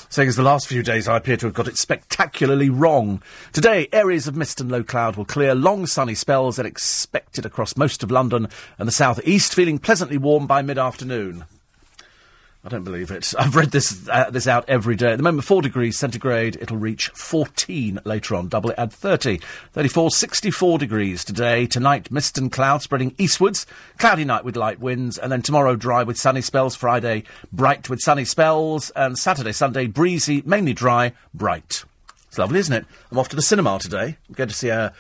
[0.10, 3.24] Saying as the last few days I appear to have got it spectacularly wrong.
[3.52, 5.56] Today, areas of mist and low cloud will clear.
[5.56, 10.20] Long sunny spells are expected across most of London and the south east, feeling pleasantly
[10.20, 11.46] warm by mid-afternoon.
[12.68, 13.34] I don't believe it.
[13.40, 15.14] I've read this uh, this out every day.
[15.14, 16.58] At the moment, 4 degrees centigrade.
[16.60, 18.50] It'll reach 14 later on.
[18.50, 19.40] Double it, add 30.
[19.72, 21.66] 34, 64 degrees today.
[21.66, 23.66] Tonight, mist and cloud spreading eastwards.
[23.98, 25.18] Cloudy night with light winds.
[25.18, 26.76] And then tomorrow, dry with sunny spells.
[26.76, 28.90] Friday, bright with sunny spells.
[28.98, 31.86] And Saturday, Sunday, breezy, mainly dry, bright.
[32.28, 32.86] It's lovely, isn't it?
[33.10, 34.18] I'm off to the cinema today.
[34.28, 34.94] I'm going to see a,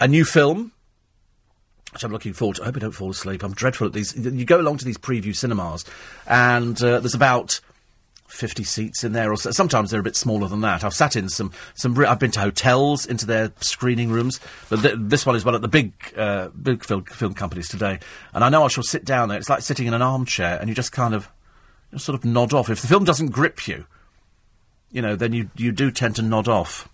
[0.00, 0.72] a new film
[1.92, 2.62] which I'm looking forward to.
[2.62, 3.42] I hope I don't fall asleep.
[3.42, 4.16] I'm dreadful at these.
[4.16, 5.84] You go along to these preview cinemas,
[6.26, 7.60] and uh, there's about
[8.32, 9.50] 50 seats in there, or so.
[9.50, 10.84] sometimes they're a bit smaller than that.
[10.84, 11.96] I've sat in some, some.
[11.98, 14.40] I've been to hotels, into their screening rooms,
[14.70, 17.98] but th- this one is one of the big, uh, big film, film companies today.
[18.32, 19.38] And I know I shall sit down there.
[19.38, 21.28] It's like sitting in an armchair, and you just kind of,
[21.92, 22.70] just sort of nod off.
[22.70, 23.84] If the film doesn't grip you,
[24.90, 26.88] you know, then you you do tend to nod off.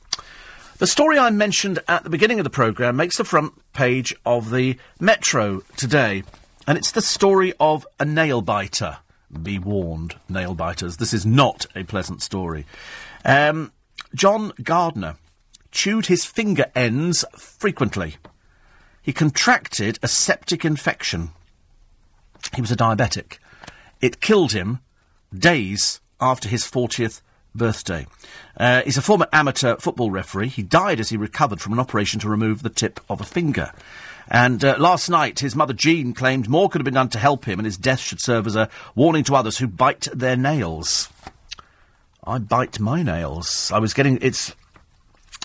[0.78, 4.50] The story I mentioned at the beginning of the programme makes the front page of
[4.50, 6.22] the Metro today,
[6.68, 8.98] and it's the story of a nail biter.
[9.42, 12.64] Be warned, nail biters, this is not a pleasant story.
[13.24, 13.72] Um,
[14.14, 15.16] John Gardner
[15.72, 18.14] chewed his finger ends frequently.
[19.02, 21.30] He contracted a septic infection.
[22.54, 23.38] He was a diabetic.
[24.00, 24.78] It killed him
[25.36, 27.20] days after his 40th
[27.54, 28.06] birthday.
[28.56, 30.48] Uh, he's a former amateur football referee.
[30.48, 33.72] He died as he recovered from an operation to remove the tip of a finger.
[34.30, 37.46] And uh, last night, his mother Jean claimed more could have been done to help
[37.46, 41.08] him, and his death should serve as a warning to others who bite their nails.
[42.24, 43.72] I bite my nails.
[43.72, 44.54] I was getting it's.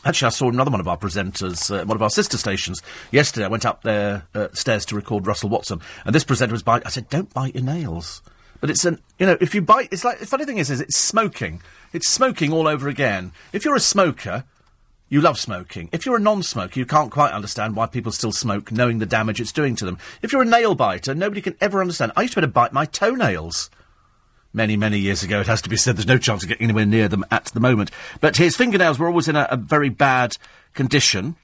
[0.06, 3.46] Actually, I saw another one of our presenters, uh, one of our sister stations, yesterday.
[3.46, 6.86] I went up there uh, stairs to record Russell Watson, and this presenter was biting.
[6.86, 8.22] I said, "Don't bite your nails."
[8.64, 10.80] But it's an, you know, if you bite, it's like the funny thing is, is
[10.80, 11.62] it's smoking.
[11.92, 13.34] It's smoking all over again.
[13.52, 14.46] If you're a smoker,
[15.10, 15.90] you love smoking.
[15.92, 19.42] If you're a non-smoker, you can't quite understand why people still smoke, knowing the damage
[19.42, 19.98] it's doing to them.
[20.22, 22.14] If you're a nail biter, nobody can ever understand.
[22.16, 23.70] I used to be able to bite my toenails.
[24.54, 25.98] Many, many years ago, it has to be said.
[25.98, 27.92] There's no chance of getting anywhere near them at the moment.
[28.22, 30.38] But his fingernails were always in a, a very bad
[30.74, 31.36] condition.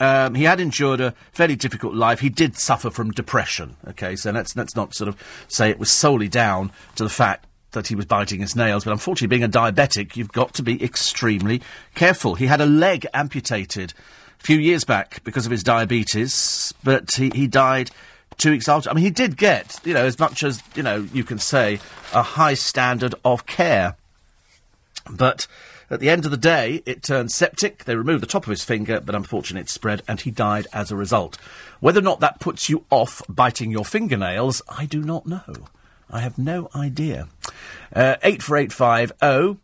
[0.00, 2.20] Um, he had endured a fairly difficult life.
[2.20, 3.76] He did suffer from depression.
[3.88, 5.16] Okay, so let's let's not sort of
[5.48, 8.92] say it was solely down to the fact that he was biting his nails, but
[8.92, 11.60] unfortunately, being a diabetic, you've got to be extremely
[11.94, 12.34] careful.
[12.34, 13.92] He had a leg amputated
[14.40, 17.90] a few years back because of his diabetes, but he, he died
[18.38, 18.88] two weeks after.
[18.88, 21.80] I mean, he did get, you know, as much as, you know, you can say,
[22.14, 23.96] a high standard of care.
[25.10, 25.46] But
[25.90, 27.84] at the end of the day, it turned septic.
[27.84, 30.90] They removed the top of his finger, but unfortunately it spread and he died as
[30.90, 31.38] a result.
[31.80, 35.54] Whether or not that puts you off biting your fingernails, I do not know.
[36.10, 37.28] I have no idea.
[37.94, 39.60] Uh, 84850.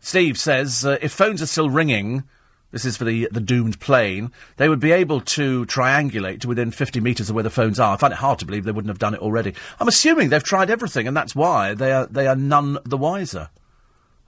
[0.00, 2.24] Steve says uh, if phones are still ringing,
[2.72, 6.70] this is for the the doomed plane, they would be able to triangulate to within
[6.72, 7.94] 50 metres of where the phones are.
[7.94, 9.54] I find it hard to believe they wouldn't have done it already.
[9.78, 13.50] I'm assuming they've tried everything, and that's why they are, they are none the wiser.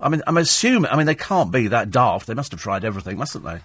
[0.05, 2.26] I mean, I'm assuming, I mean, they can't be that daft.
[2.26, 3.61] They must have tried everything, mustn't they?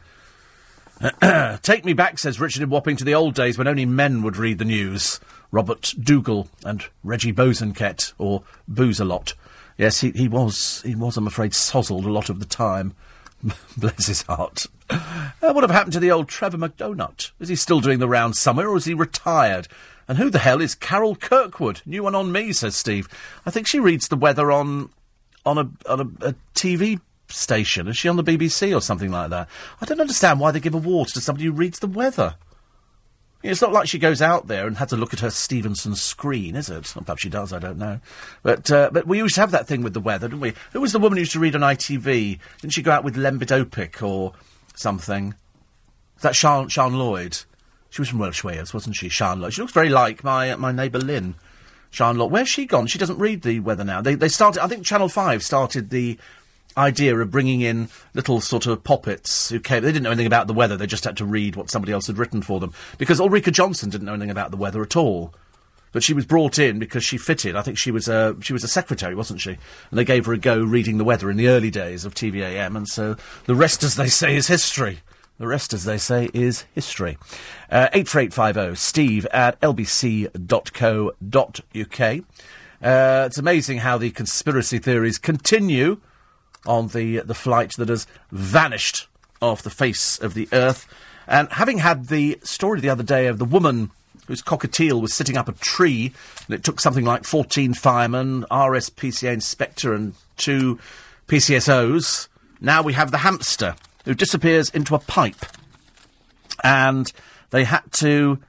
[1.61, 4.37] Take me back, says Richard in Wapping, to the old days when only men would
[4.37, 5.19] read the news.
[5.51, 9.33] Robert Dougall and Reggie Bosanquet, or Booze-a-lot.
[9.77, 12.95] Yes, he, he was, he was, I'm afraid, sozzled a lot of the time.
[13.77, 14.65] Bless his heart.
[14.89, 17.31] Uh, what have happened to the old Trevor McDonald?
[17.39, 19.67] Is he still doing the rounds somewhere, or is he retired?
[20.07, 21.81] And who the hell is Carol Kirkwood?
[21.85, 23.09] New one on me, says Steve.
[23.45, 24.89] I think she reads the weather on
[25.45, 27.87] on a on a, a TV station.
[27.87, 29.47] Is she on the BBC or something like that?
[29.81, 32.35] I don't understand why they give awards to somebody who reads the weather.
[33.41, 36.57] It's not like she goes out there and had to look at her Stevenson screen,
[36.57, 36.93] is it?
[36.93, 38.01] Perhaps she does, I don't know.
[38.43, 40.53] But uh, but we used to have that thing with the weather, didn't we?
[40.73, 42.39] Who was the woman who used to read on ITV?
[42.59, 44.33] Didn't she go out with Lembit or
[44.75, 45.33] something?
[46.17, 47.37] Is that Sian, Sian Lloyd?
[47.89, 49.07] She was from Welsh Wales, wasn't she?
[49.07, 49.53] Sian Lloyd.
[49.53, 51.35] She looks very like my my neighbour Lynn.
[51.91, 52.31] Sian Lloyd.
[52.31, 52.87] Where's she gone?
[52.87, 54.01] She doesn't read the weather now.
[54.01, 54.63] They they started.
[54.63, 56.17] I think Channel Five started the
[56.77, 59.83] idea of bringing in little sort of poppets who came.
[59.83, 60.77] They didn't know anything about the weather.
[60.77, 62.73] They just had to read what somebody else had written for them.
[62.97, 65.33] Because Ulrika Jonsson didn't know anything about the weather at all.
[65.91, 67.55] But she was brought in because she fitted.
[67.55, 69.51] I think she was a she was a secretary, wasn't she?
[69.51, 72.77] And they gave her a go reading the weather in the early days of TVAM.
[72.77, 74.99] And so the rest, as they say, is history.
[75.39, 77.17] The rest, as they say, is history.
[77.71, 80.35] Uh, 84850 steve at lbc.co.uk.
[82.81, 85.99] Uh, it's amazing how the conspiracy theories continue
[86.65, 89.07] on the the flight that has vanished
[89.41, 90.85] off the face of the earth.
[91.25, 93.91] And having had the story the other day of the woman
[94.27, 96.13] whose cockatiel was sitting up a tree,
[96.47, 100.79] and it took something like 14 firemen, RSPCA inspector, and two
[101.27, 102.27] PCSOs,
[102.59, 103.75] now we have the hamster
[104.09, 105.45] who disappears into a pipe.
[106.63, 107.13] And
[107.51, 108.39] they had to,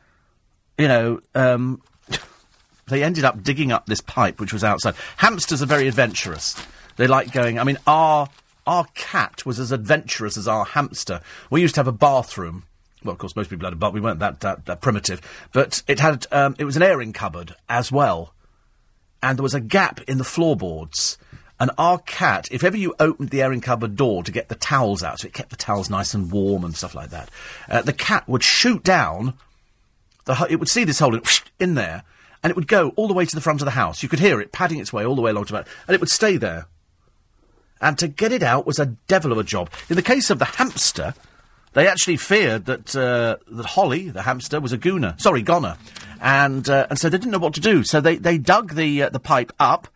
[0.79, 1.83] you know, um,
[2.89, 4.95] they ended up digging up this pipe which was outside.
[5.19, 6.57] Hamsters are very adventurous.
[6.97, 7.59] They like going.
[7.59, 8.31] I mean, our
[8.67, 11.21] our cat was as adventurous as our hamster.
[11.51, 12.65] We used to have a bathroom.
[13.05, 13.93] Well, of course, most people had a bath.
[13.93, 15.21] We weren't that, that, that primitive,
[15.53, 18.33] but it had um, it was an airing cupboard as well,
[19.23, 21.19] and there was a gap in the floorboards.
[21.61, 25.03] And our cat, if ever you opened the airing cupboard door to get the towels
[25.03, 27.29] out, so it kept the towels nice and warm and stuff like that,
[27.69, 29.35] uh, the cat would shoot down.
[30.25, 31.23] The, it would see this hole in,
[31.59, 32.03] in there,
[32.43, 34.03] and it would go all the way to the front of the house.
[34.03, 36.01] You could hear it padding its way all the way along to the and it
[36.01, 36.67] would stay there.
[37.83, 39.71] And to get it out was a devil of a job.
[39.91, 41.15] In the case of the hamster,
[41.75, 45.21] they actually feared that uh, that Holly, the hamster, was a gooner.
[45.21, 45.77] Sorry, goner,
[46.23, 47.85] and uh, and so they didn't know what to do.
[47.85, 49.89] So they they dug the uh, the pipe up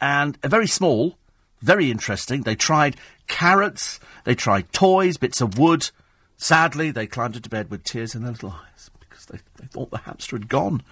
[0.00, 1.16] and very small,
[1.60, 2.42] very interesting.
[2.42, 2.96] They tried
[3.26, 5.90] carrots, they tried toys, bits of wood.
[6.36, 9.90] Sadly, they climbed into bed with tears in their little eyes because they, they thought
[9.90, 10.82] the hamster had gone.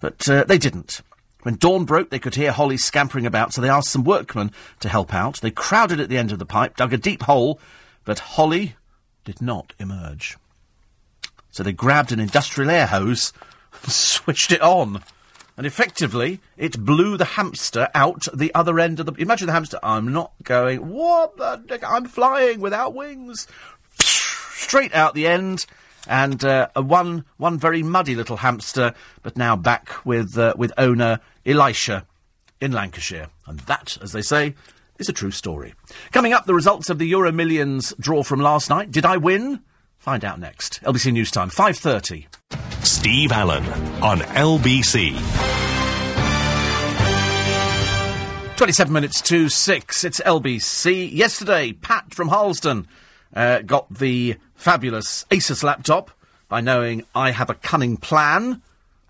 [0.00, 1.00] But uh, they didn't.
[1.42, 4.50] When dawn broke, they could hear Holly scampering about, so they asked some workmen
[4.80, 5.40] to help out.
[5.40, 7.60] They crowded at the end of the pipe, dug a deep hole,
[8.04, 8.76] but Holly
[9.24, 10.38] did not emerge.
[11.50, 13.32] So they grabbed an industrial air hose
[13.82, 15.02] and switched it on
[15.56, 19.12] and effectively it blew the hamster out the other end of the.
[19.14, 19.78] Imagine the hamster.
[19.82, 20.88] I'm not going.
[20.88, 21.80] What the?
[21.86, 23.46] I'm flying without wings.
[23.98, 25.66] Straight out the end,
[26.08, 31.20] and uh, one one very muddy little hamster, but now back with uh, with owner
[31.46, 32.06] Elisha
[32.60, 34.54] in Lancashire, and that, as they say,
[34.98, 35.74] is a true story.
[36.12, 38.90] Coming up, the results of the Euro Millions draw from last night.
[38.90, 39.60] Did I win?
[39.98, 40.82] Find out next.
[40.82, 42.26] LBC News Time, five thirty.
[42.84, 43.64] Steve Allen
[44.02, 45.14] on LBC.
[48.56, 50.04] 27 minutes to 6.
[50.04, 51.10] It's LBC.
[51.10, 52.86] Yesterday, Pat from Harlesden
[53.34, 56.10] uh, got the fabulous Asus laptop
[56.48, 58.60] by knowing I have a cunning plan.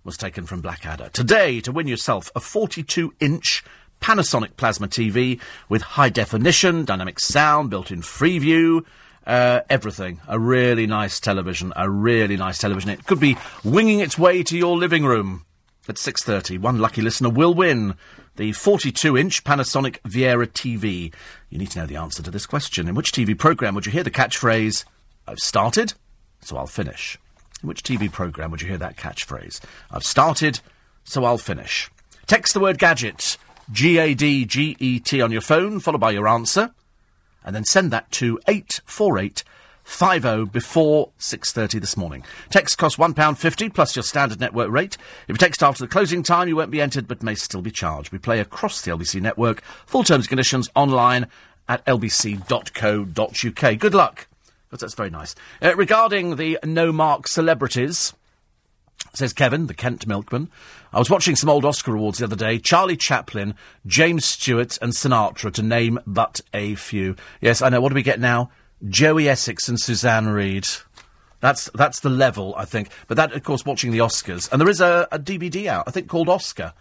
[0.05, 1.11] Was taken from Blackadder.
[1.13, 3.65] Today, to win yourself a 42 inch
[4.01, 8.85] Panasonic plasma TV with high definition, dynamic sound, built in Freeview,
[9.27, 10.21] uh, everything.
[10.29, 11.73] A really nice television.
[11.77, 12.91] A really nice television.
[12.91, 15.45] It could be winging its way to your living room.
[15.87, 17.95] At 6.30, one lucky listener will win
[18.37, 21.13] the 42-inch Panasonic Viera TV.
[21.51, 22.89] You need to know the answer to this question.
[22.89, 24.85] In which TV programme would you hear the catchphrase,
[25.29, 25.93] I've started,
[26.41, 27.19] so I'll finish?
[27.63, 29.61] In which TV programme would you hear that catchphrase?
[29.91, 30.61] I've started,
[31.05, 31.91] so I'll finish.
[32.27, 33.37] Text the word gadget,
[33.71, 36.73] G-A-D-G-E-T on your phone, followed by your answer
[37.45, 42.25] and then send that to 84850 before 6.30 this morning.
[42.51, 44.97] Text costs £1.50 plus your standard network rate.
[45.29, 47.71] If you text after the closing time, you won't be entered but may still be
[47.71, 48.13] charged.
[48.13, 49.63] We play across the LBC network.
[49.87, 51.27] Full terms and conditions online
[51.69, 53.79] at lbc.co.uk.
[53.79, 54.27] Good luck.
[54.71, 55.37] That's very nice.
[55.63, 58.13] Uh, regarding the no-mark celebrities
[59.13, 60.51] says Kevin, the Kent milkman.
[60.95, 62.61] I was watching some old Oscar awards the other day.
[62.61, 67.17] Charlie Chaplin, James Stewart, and Sinatra, to name but a few.
[67.41, 67.81] Yes, I know.
[67.81, 68.53] What do we get now?
[68.89, 70.69] Joey Essex and Suzanne Reid.
[71.41, 72.91] That's that's the level, I think.
[73.09, 75.91] But that, of course, watching the Oscars, and there is a, a DVD out, I
[75.91, 76.73] think, called Oscar.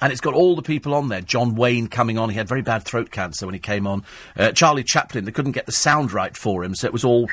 [0.00, 1.20] And it's got all the people on there.
[1.20, 2.30] John Wayne coming on.
[2.30, 4.02] He had very bad throat cancer when he came on.
[4.34, 7.28] Uh, Charlie Chaplin, they couldn't get the sound right for him, so it was all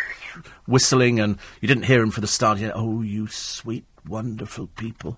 [0.67, 2.59] whistling, and you didn't hear him for the start.
[2.59, 5.17] You know, oh, you sweet wonderful people.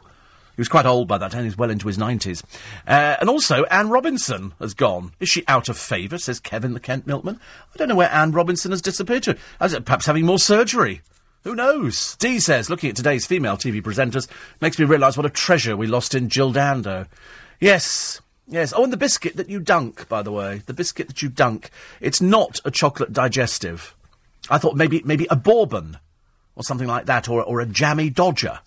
[0.56, 2.44] He was quite old by that time, he's well into his 90s.
[2.88, 5.12] Uh, and also, Anne Robinson has gone.
[5.20, 7.40] Is she out of favour, says Kevin the Kent Milkman?
[7.74, 9.38] I don't know where Anne Robinson has disappeared to.
[9.60, 11.02] Perhaps having more surgery.
[11.44, 12.16] Who knows?
[12.16, 14.28] Dee says, looking at today's female TV presenters,
[14.62, 17.06] makes me realise what a treasure we lost in Jill Dando.
[17.60, 18.74] Yes, yes.
[18.76, 20.64] Oh, and the biscuit that you dunk, by the way.
[20.66, 21.70] The biscuit that you dunk.
[22.02, 23.94] It's not a chocolate digestive.
[24.50, 25.98] I thought maybe, maybe a bourbon
[26.56, 28.60] or something like that, or, or a jammy dodger.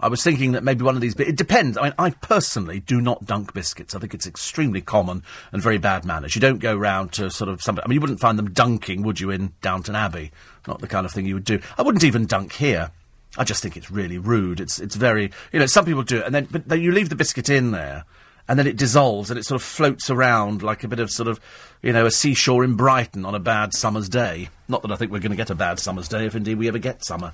[0.00, 1.14] I was thinking that maybe one of these.
[1.14, 1.76] But it depends.
[1.76, 3.94] I mean, I personally do not dunk biscuits.
[3.94, 5.22] I think it's extremely common
[5.52, 6.34] and very bad manners.
[6.34, 7.84] You don't go round to sort of somebody.
[7.84, 10.32] I mean, you wouldn't find them dunking, would you, in Downton Abbey?
[10.66, 11.60] Not the kind of thing you would do.
[11.78, 12.90] I wouldn't even dunk here.
[13.38, 14.60] I just think it's really rude.
[14.60, 17.10] It's it's very you know some people do it and then but then you leave
[17.10, 18.04] the biscuit in there
[18.48, 21.28] and then it dissolves and it sort of floats around like a bit of sort
[21.28, 21.38] of
[21.82, 24.48] you know a seashore in Brighton on a bad summer's day.
[24.68, 26.66] Not that I think we're going to get a bad summer's day if indeed we
[26.66, 27.32] ever get summer.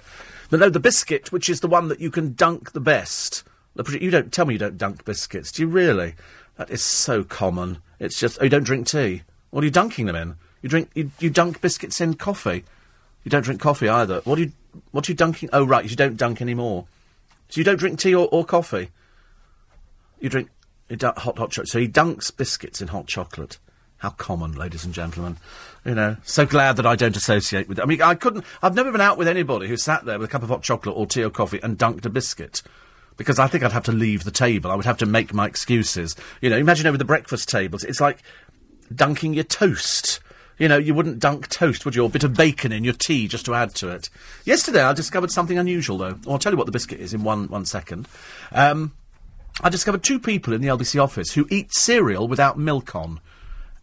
[0.51, 3.45] But no, the biscuit, which is the one that you can dunk the best.
[4.01, 6.15] You don't tell me you don't dunk biscuits, do you really?
[6.57, 7.79] That is so common.
[7.99, 9.23] It's just oh, you don't drink tea.
[9.51, 10.37] What are you dunking them in?
[10.63, 12.65] You drink you, you dunk biscuits in coffee.
[13.25, 14.21] You don't drink coffee either.
[14.25, 14.53] What are you
[14.93, 15.51] what are you dunking?
[15.53, 16.87] Oh right, you don't dunk anymore.
[17.49, 18.91] So you don't drink tea or, or coffee.
[20.21, 20.49] You drink
[20.89, 21.69] you hot hot chocolate.
[21.69, 23.59] So he dunks biscuits in hot chocolate.
[23.99, 25.39] How common, ladies and gentlemen.
[25.85, 27.83] You know, so glad that I don't associate with it.
[27.83, 30.33] I mean, I couldn't, I've never been out with anybody who sat there with a
[30.33, 32.63] cup of hot chocolate or tea or coffee and dunked a biscuit.
[33.17, 34.71] because I think I'd have to leave the table.
[34.71, 36.15] I would have to make my excuses.
[36.41, 37.85] You know, imagine over the breakfast tables.
[37.85, 38.23] It's like
[38.95, 40.21] dunking your toast.
[40.59, 42.05] You know, you wouldn't dunk toast, would you?
[42.05, 44.09] A bit of bacon in your tea just to add to it.
[44.45, 46.19] Yesterday, I discovered something unusual, though.
[46.29, 48.09] I'll tell you what the biscuit is in one, one second.
[48.53, 48.93] Um,
[49.63, 53.21] I discovered two people in the LBC office who eat cereal without milk on,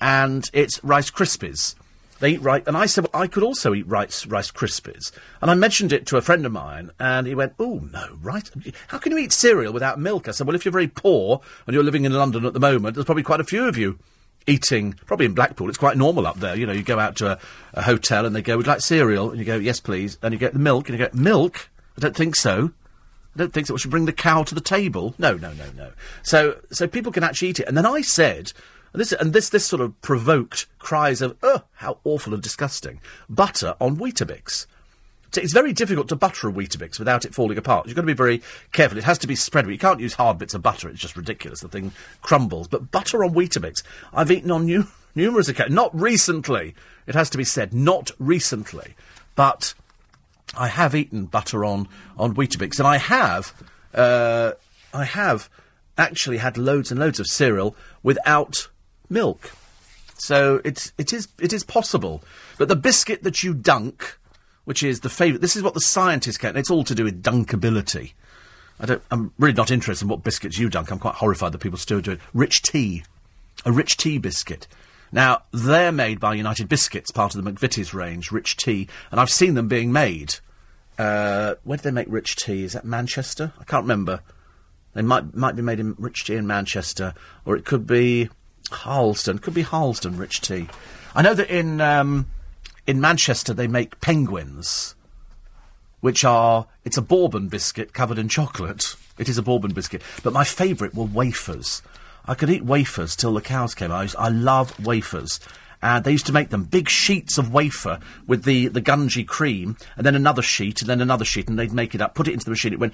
[0.04, 1.76] and it's Rice Krispies.
[2.20, 5.12] They eat rice, and I said well, I could also eat Rice Rice Krispies,
[5.42, 8.50] and I mentioned it to a friend of mine, and he went, "Oh no, right?
[8.90, 11.74] How can you eat cereal without milk?" I said, "Well, if you're very poor and
[11.74, 13.98] you're living in London at the moment, there's probably quite a few of you."
[14.46, 16.54] Eating, probably in Blackpool, it's quite normal up there.
[16.54, 17.40] You know, you go out to a,
[17.76, 19.30] a hotel and they go, you like cereal?
[19.30, 20.18] And you go, Yes, please.
[20.22, 21.70] And you get the milk, and you go, Milk?
[21.98, 22.74] I don't think so.
[23.36, 25.16] I don't think that we should bring the cow to the table.
[25.18, 25.94] No, no, no, no.
[26.24, 27.70] So, so people can actually eat it.
[27.70, 28.52] And then I said,
[28.94, 33.02] and this, and this, this sort of provoked cries of, oh, how awful and disgusting.
[33.28, 34.68] Butter on Weetabix.
[35.36, 37.88] It's very difficult to butter a Weetabix without it falling apart.
[37.88, 39.00] You've got to be very careful.
[39.00, 39.68] It has to be spread.
[39.68, 40.88] You can't use hard bits of butter.
[40.90, 41.62] It's just ridiculous.
[41.62, 41.92] The thing
[42.22, 42.68] crumbles.
[42.68, 43.82] But butter on Weetabix,
[44.14, 45.74] I've eaten on nu- numerous occasions.
[45.74, 46.76] Not recently.
[47.08, 47.74] It has to be said.
[47.74, 48.94] Not recently.
[49.36, 49.74] But
[50.56, 52.78] I have eaten butter on, on Weetabix.
[52.78, 53.56] And I have,
[53.96, 54.52] uh,
[54.94, 55.50] I have
[55.98, 58.68] actually had loads and loads of cereal without
[59.14, 59.52] milk.
[60.18, 62.24] So it's, it is, it is possible.
[62.58, 64.18] But the biscuit that you dunk,
[64.66, 65.42] which is the favourite.
[65.42, 66.58] This is what the scientists get.
[66.58, 68.14] It's all to do with dunkability.
[68.80, 70.92] I don't, I'm really not interested in what biscuits you dunk.
[70.92, 72.20] I'm quite horrified that people still do it.
[72.34, 73.04] Rich tea.
[73.66, 74.68] A rich tea biscuit.
[75.12, 79.30] Now, they're made by United Biscuits, part of the McVitie's range, Rich Tea, and I've
[79.30, 80.38] seen them being made.
[80.98, 82.64] Uh, where do they make Rich Tea?
[82.64, 83.54] Is that Manchester?
[83.60, 84.22] I can't remember.
[84.96, 87.14] They might might be made in Rich Tea in Manchester,
[87.46, 88.30] or it could be
[88.74, 89.40] Harlesden.
[89.40, 90.68] Could be Harlesden Rich Tea.
[91.16, 92.28] I know that in um,
[92.88, 94.96] in Manchester they make penguins,
[96.02, 98.96] which are it's a bourbon biscuit covered in chocolate.
[99.18, 101.82] It is a bourbon biscuit, but my favourite were wafers.
[102.26, 103.92] I could eat wafers till the cows came.
[103.92, 105.40] I, I love wafers.
[105.84, 109.76] And they used to make them big sheets of wafer with the, the gungy cream,
[109.98, 112.32] and then another sheet, and then another sheet, and they'd make it up, put it
[112.32, 112.94] into the machine, it went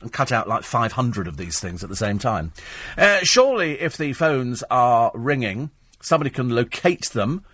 [0.00, 2.54] and cut out like 500 of these things at the same time.
[2.96, 7.44] Uh, surely, if the phones are ringing, somebody can locate them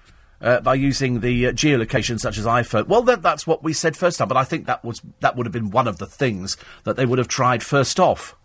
[0.41, 2.87] uh, by using the uh, geolocation such as iPhone.
[2.87, 5.47] Well, that, that's what we said first time, but I think that was that would
[5.47, 8.37] have been one of the things that they would have tried first off.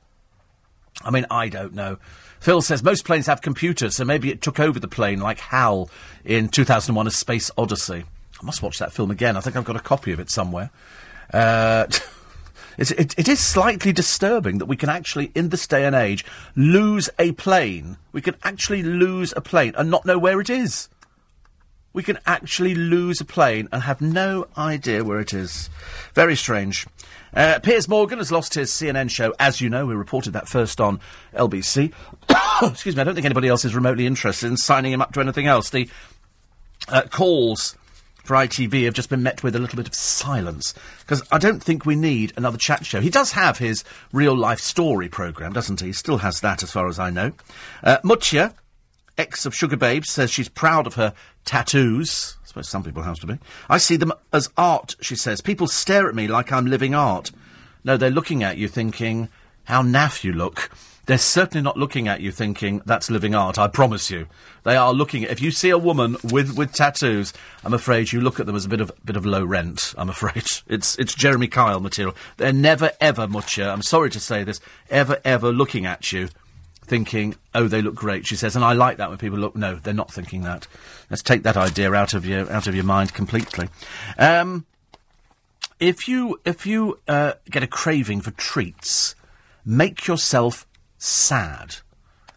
[1.03, 1.97] I mean, I don't know.
[2.39, 5.89] Phil says most planes have computers, so maybe it took over the plane like HAL
[6.25, 8.03] in 2001: A Space Odyssey.
[8.41, 9.37] I must watch that film again.
[9.37, 10.69] I think I've got a copy of it somewhere.
[11.33, 11.85] Uh,
[12.77, 16.25] it, it, it is slightly disturbing that we can actually, in this day and age,
[16.55, 17.97] lose a plane.
[18.11, 20.89] We can actually lose a plane and not know where it is
[21.93, 25.69] we can actually lose a plane and have no idea where it is.
[26.13, 26.87] Very strange.
[27.35, 29.85] Uh, Piers Morgan has lost his CNN show, as you know.
[29.85, 30.99] We reported that first on
[31.33, 31.93] LBC.
[32.71, 35.21] Excuse me, I don't think anybody else is remotely interested in signing him up to
[35.21, 35.69] anything else.
[35.69, 35.89] The
[36.89, 37.75] uh, calls
[38.23, 41.61] for ITV have just been met with a little bit of silence because I don't
[41.61, 43.01] think we need another chat show.
[43.01, 45.87] He does have his real life story programme, doesn't he?
[45.87, 47.33] He still has that, as far as I know.
[47.83, 47.97] Uh,
[49.17, 51.13] ex of Sugababes, says she's proud of her
[51.45, 52.37] tattoos.
[52.43, 53.39] I suppose some people have to be.
[53.69, 55.41] I see them as art, she says.
[55.41, 57.31] People stare at me like I'm living art.
[57.83, 59.29] No, they're looking at you thinking,
[59.65, 60.69] how naff you look.
[61.05, 64.27] They're certainly not looking at you thinking, that's living art, I promise you.
[64.63, 67.33] They are looking at, if you see a woman with, with tattoos,
[67.65, 70.09] I'm afraid you look at them as a bit of, bit of low rent, I'm
[70.09, 70.43] afraid.
[70.67, 72.15] It's, it's Jeremy Kyle material.
[72.37, 76.29] They're never ever, Mutya, I'm sorry to say this, ever ever looking at you
[76.85, 78.25] thinking, oh, they look great.
[78.25, 79.55] She says, and I like that when people look.
[79.55, 80.67] No, they're not thinking that.
[81.09, 83.69] Let's take that idea out of your out of your mind completely.
[84.17, 84.65] Um,
[85.79, 89.15] if you if you uh, get a craving for treats,
[89.65, 90.65] make yourself
[90.97, 91.77] sad.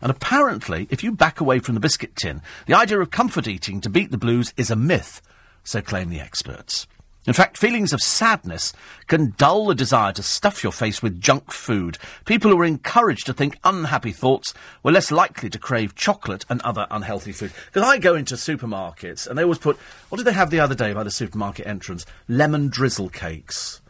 [0.01, 3.81] And apparently, if you back away from the biscuit tin, the idea of comfort eating
[3.81, 5.23] to beat the blues is a myth,
[5.65, 6.87] so claim the experts.
[7.27, 8.73] In fact, feelings of sadness
[9.09, 11.99] can dull the desire to stuff your face with junk food.
[12.25, 16.63] People who are encouraged to think unhappy thoughts were less likely to crave chocolate and
[16.63, 17.53] other unhealthy food.
[17.67, 19.77] Because I go into supermarkets and they always put,
[20.09, 22.07] what did they have the other day by the supermarket entrance?
[22.29, 23.81] Lemon drizzle cakes.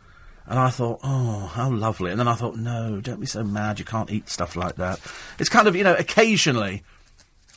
[0.47, 2.13] And I thought, oh, how lovely.
[2.13, 3.79] And then I thought, no, don't be so mad.
[3.79, 5.01] You can't eat stuff like that.
[5.39, 6.85] It's kind of, you know, occasionally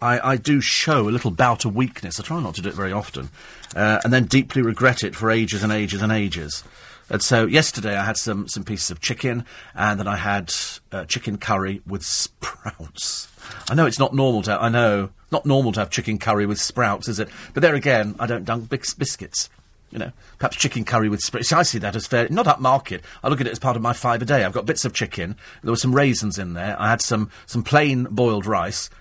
[0.01, 2.19] I, I do show a little bout of weakness.
[2.19, 3.29] I try not to do it very often.
[3.75, 6.63] Uh, and then deeply regret it for ages and ages and ages.
[7.09, 10.53] And so yesterday I had some, some pieces of chicken, and then I had
[10.91, 13.27] uh, chicken curry with sprouts.
[13.69, 14.61] I know it's not normal to.
[14.61, 17.29] I know not normal to have chicken curry with sprouts, is it?
[17.53, 19.49] But there again, I don't dunk bis- biscuits.
[19.91, 21.51] You know, perhaps chicken curry with sprouts.
[21.51, 22.29] I see that as fair.
[22.29, 23.01] Not upmarket.
[23.23, 24.43] I look at it as part of my five a day.
[24.43, 25.35] I've got bits of chicken.
[25.63, 26.75] There were some raisins in there.
[26.79, 28.91] I had some some plain boiled rice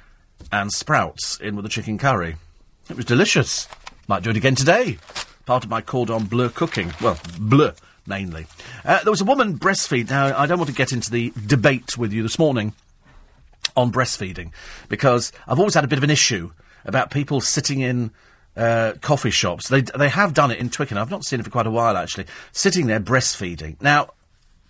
[0.51, 2.37] and sprouts in with the chicken curry.
[2.89, 3.69] It was delicious.
[4.09, 4.97] Might do it again today.
[5.45, 6.95] Part of my cordon bleu cooking.
[7.01, 7.73] Well, bleu
[8.07, 8.47] mainly.
[8.83, 10.09] Uh, there was a woman breastfeed.
[10.09, 12.73] Now, I don't want to get into the debate with you this morning
[13.77, 14.51] on breastfeeding
[14.89, 16.53] because I've always had a bit of an issue
[16.87, 18.11] about people sitting in
[18.57, 19.69] uh, coffee shops.
[19.69, 21.03] They they have done it in Twickenham.
[21.03, 22.25] I've not seen it for quite a while actually.
[22.53, 23.77] Sitting there breastfeeding.
[23.83, 24.11] Now,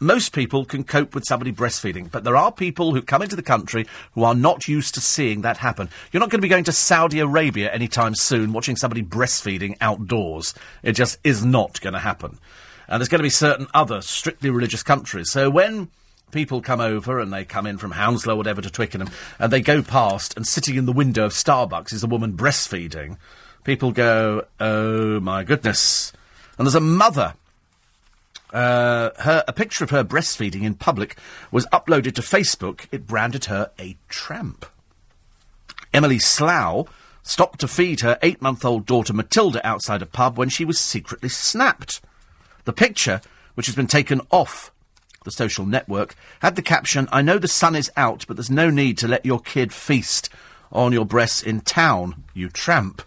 [0.01, 3.43] most people can cope with somebody breastfeeding, but there are people who come into the
[3.43, 5.89] country who are not used to seeing that happen.
[6.13, 10.55] You're not going to be going to Saudi Arabia anytime soon watching somebody breastfeeding outdoors.
[10.83, 12.39] It just is not going to happen.
[12.89, 15.31] And there's going to be certain other strictly religious countries.
[15.31, 15.89] So when
[16.31, 19.83] people come over and they come in from Hounslow, whatever, to Twickenham, and they go
[19.83, 23.17] past, and sitting in the window of Starbucks is a woman breastfeeding,
[23.65, 26.13] people go, oh my goodness.
[26.57, 27.35] And there's a mother.
[28.53, 31.19] Uh, her, a picture of her breastfeeding in public
[31.51, 32.87] was uploaded to Facebook.
[32.91, 34.65] It branded her a tramp.
[35.93, 36.89] Emily Slough
[37.23, 40.79] stopped to feed her eight month old daughter Matilda outside a pub when she was
[40.79, 42.01] secretly snapped.
[42.65, 43.21] The picture,
[43.55, 44.73] which has been taken off
[45.25, 48.71] the social network, had the caption I know the sun is out, but there's no
[48.71, 50.31] need to let your kid feast
[50.73, 53.03] on your breasts in town, you tramp.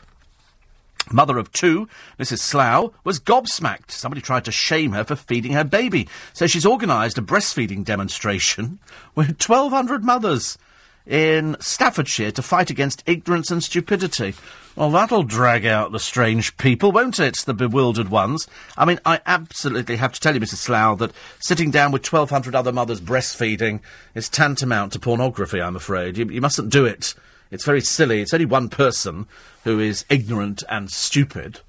[1.13, 1.87] Mother of two,
[2.19, 2.39] Mrs.
[2.39, 3.91] Slough, was gobsmacked.
[3.91, 6.07] Somebody tried to shame her for feeding her baby.
[6.33, 8.79] So she's organised a breastfeeding demonstration
[9.15, 10.57] with 1,200 mothers
[11.05, 14.35] in Staffordshire to fight against ignorance and stupidity.
[14.75, 17.37] Well, that'll drag out the strange people, won't it?
[17.37, 18.47] The bewildered ones.
[18.77, 20.57] I mean, I absolutely have to tell you, Mrs.
[20.57, 23.81] Slough, that sitting down with 1,200 other mothers breastfeeding
[24.15, 26.17] is tantamount to pornography, I'm afraid.
[26.17, 27.13] You, you mustn't do it.
[27.51, 28.21] It's very silly.
[28.21, 29.27] It's only one person
[29.63, 31.59] who is ignorant and stupid,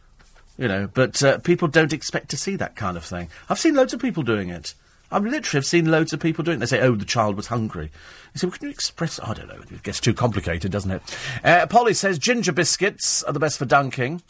[0.56, 3.28] you know, but uh, people don't expect to see that kind of thing.
[3.50, 4.74] I've seen loads of people doing it.
[5.10, 6.60] I've literally have seen loads of people doing it.
[6.60, 7.90] They say, oh, the child was hungry.
[8.32, 9.20] You say, well, can you express...
[9.22, 9.60] I don't know.
[9.70, 11.02] It gets too complicated, doesn't it?
[11.44, 14.22] Uh, Polly says ginger biscuits are the best for dunking.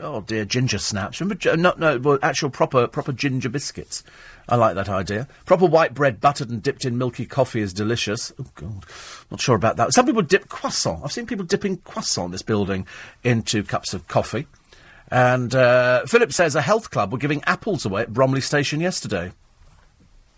[0.00, 1.20] Oh, dear, ginger snaps.
[1.20, 4.04] Remember, no, no, well, actual proper, proper ginger biscuits.
[4.48, 5.28] I like that idea.
[5.46, 8.32] Proper white bread buttered and dipped in milky coffee is delicious.
[8.40, 8.84] Oh, God.
[9.30, 9.92] Not sure about that.
[9.92, 11.02] Some people dip croissant.
[11.04, 12.86] I've seen people dipping croissant in this building
[13.24, 14.46] into cups of coffee.
[15.10, 19.32] And uh, Philip says a health club were giving apples away at Bromley Station yesterday.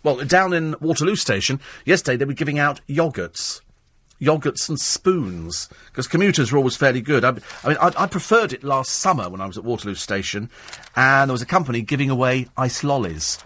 [0.03, 3.61] Well, down in Waterloo Station, yesterday they were giving out yogurts.
[4.23, 7.23] Yogurts and spoons, because commuters were always fairly good.
[7.23, 7.29] I,
[7.63, 10.49] I mean, I, I, preferred it last summer when I was at Waterloo Station,
[10.95, 13.37] and there was a company giving away ice lollies.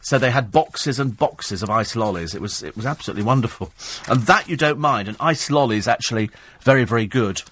[0.00, 2.34] So they had boxes and boxes of ice lollies.
[2.34, 3.72] It was it was absolutely wonderful,
[4.06, 5.08] and that you don't mind.
[5.08, 6.30] And ice lollies actually
[6.60, 7.42] very very good.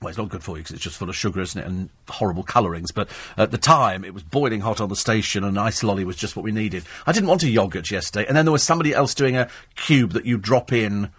[0.00, 1.88] Well, it's not good for you because it's just full of sugar, isn't it, and
[2.08, 2.92] horrible colourings.
[2.92, 6.14] But at the time, it was boiling hot on the station, and ice lolly was
[6.14, 6.84] just what we needed.
[7.04, 10.12] I didn't want a yogurt yesterday, and then there was somebody else doing a cube
[10.12, 11.10] that you drop in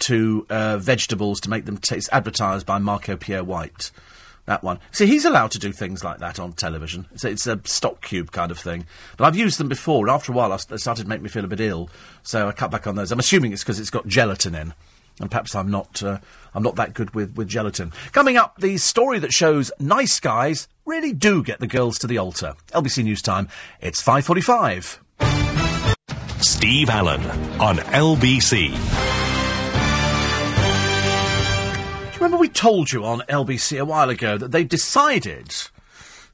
[0.00, 2.08] to uh, vegetables to make them taste.
[2.12, 3.90] Advertised by Marco Pierre White.
[4.46, 4.80] That one.
[4.90, 7.06] See, he's allowed to do things like that on television.
[7.12, 8.86] It's, it's a stock cube kind of thing.
[9.16, 11.44] But I've used them before, and after a while, I, started to make me feel
[11.44, 11.88] a bit ill.
[12.22, 13.12] So I cut back on those.
[13.12, 14.74] I'm assuming it's because it's got gelatin in
[15.20, 16.18] and perhaps I'm not uh,
[16.54, 17.92] I'm not that good with, with gelatin.
[18.12, 22.18] Coming up, the story that shows nice guys really do get the girls to the
[22.18, 22.54] altar.
[22.72, 23.48] LBC News Time.
[23.80, 24.98] It's 5:45.
[26.42, 27.22] Steve Allen
[27.60, 29.09] on LBC.
[32.20, 35.54] Remember, we told you on LBC a while ago that they decided,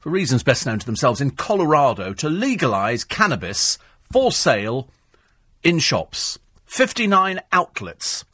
[0.01, 3.77] for reasons best known to themselves, in Colorado to legalise cannabis
[4.11, 4.89] for sale
[5.63, 6.39] in shops.
[6.65, 8.25] 59 outlets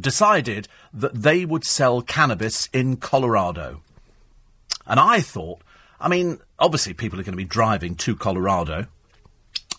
[0.00, 3.82] decided that they would sell cannabis in Colorado.
[4.86, 5.60] And I thought,
[6.00, 8.86] I mean, obviously people are going to be driving to Colorado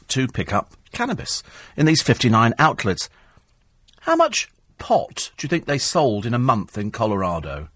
[0.09, 1.41] to pick up cannabis
[1.75, 3.09] in these 59 outlets.
[4.01, 4.51] How much
[4.81, 7.69] pot do you think they sold in a month in Colorado?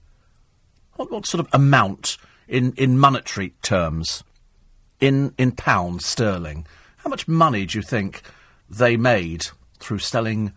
[0.95, 2.17] What, what sort of amount
[2.47, 4.23] in, in monetary terms?
[4.99, 6.65] In, in pounds sterling?
[6.97, 8.21] How much money do you think
[8.69, 9.45] they made
[9.79, 10.53] through selling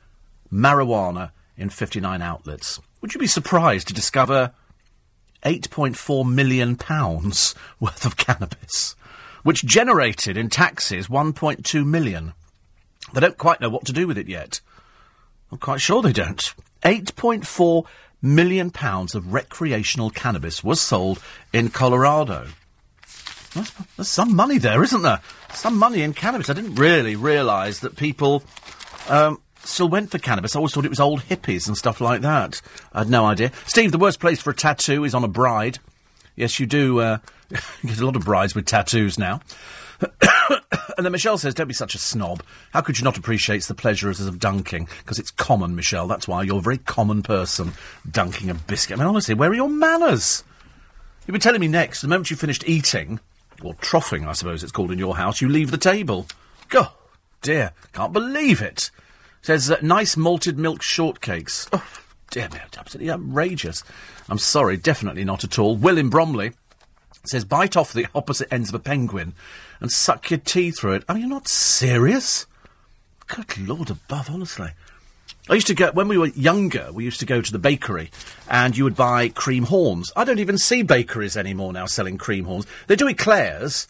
[0.53, 2.81] marijuana in 59 outlets.
[3.01, 4.53] Would you be surprised to discover
[5.45, 8.97] 8.4 million pounds worth of cannabis,
[9.43, 12.33] which generated in taxes 1.2 million?
[13.13, 14.61] They don't quite know what to do with it yet.
[15.51, 16.55] I'm quite sure they don't.
[16.83, 17.87] 8.4
[18.21, 21.23] million pounds of recreational cannabis was sold
[21.53, 22.49] in Colorado.
[23.97, 25.21] There's, some money there, isn't there?
[25.55, 26.51] Some money in cannabis.
[26.51, 28.43] I didn't really realise that people
[29.09, 30.55] um, still went for cannabis.
[30.55, 32.61] I always thought it was old hippies and stuff like that.
[32.93, 33.53] I had no idea.
[33.67, 35.79] Steve, the worst place for a tattoo is on a bride.
[36.37, 37.19] Yes, you do uh,
[37.85, 39.41] get a lot of brides with tattoos now.
[40.01, 42.43] And then Michelle says, Don't be such a snob.
[42.73, 44.89] How could you not appreciate the pleasures of dunking?
[44.99, 46.07] Because it's common, Michelle.
[46.07, 47.73] That's why you're a very common person,
[48.11, 48.97] dunking a biscuit.
[48.97, 50.45] I mean, honestly, where are your manners?
[51.27, 53.21] You've been telling me next, the moment you finished eating,
[53.63, 56.27] or troughing, I suppose it's called in your house, you leave the table.
[56.69, 56.91] God,
[57.43, 58.91] dear, can't believe it.
[59.43, 61.69] Says, uh, nice malted milk shortcakes.
[61.73, 61.87] Oh,
[62.31, 63.85] dear me, absolutely outrageous.
[64.29, 65.77] I'm sorry, definitely not at all.
[65.77, 66.53] Will in Bromley
[67.25, 69.35] says, bite off the opposite ends of a penguin
[69.81, 71.05] and suck your tea through it.
[71.09, 72.47] Are you not serious?
[73.27, 74.71] Good Lord above, honestly.
[75.51, 78.11] I used to go, when we were younger, we used to go to the bakery
[78.51, 80.13] and you would buy cream horns.
[80.15, 82.67] I don't even see bakeries anymore now selling cream horns.
[82.87, 83.89] They do eclairs,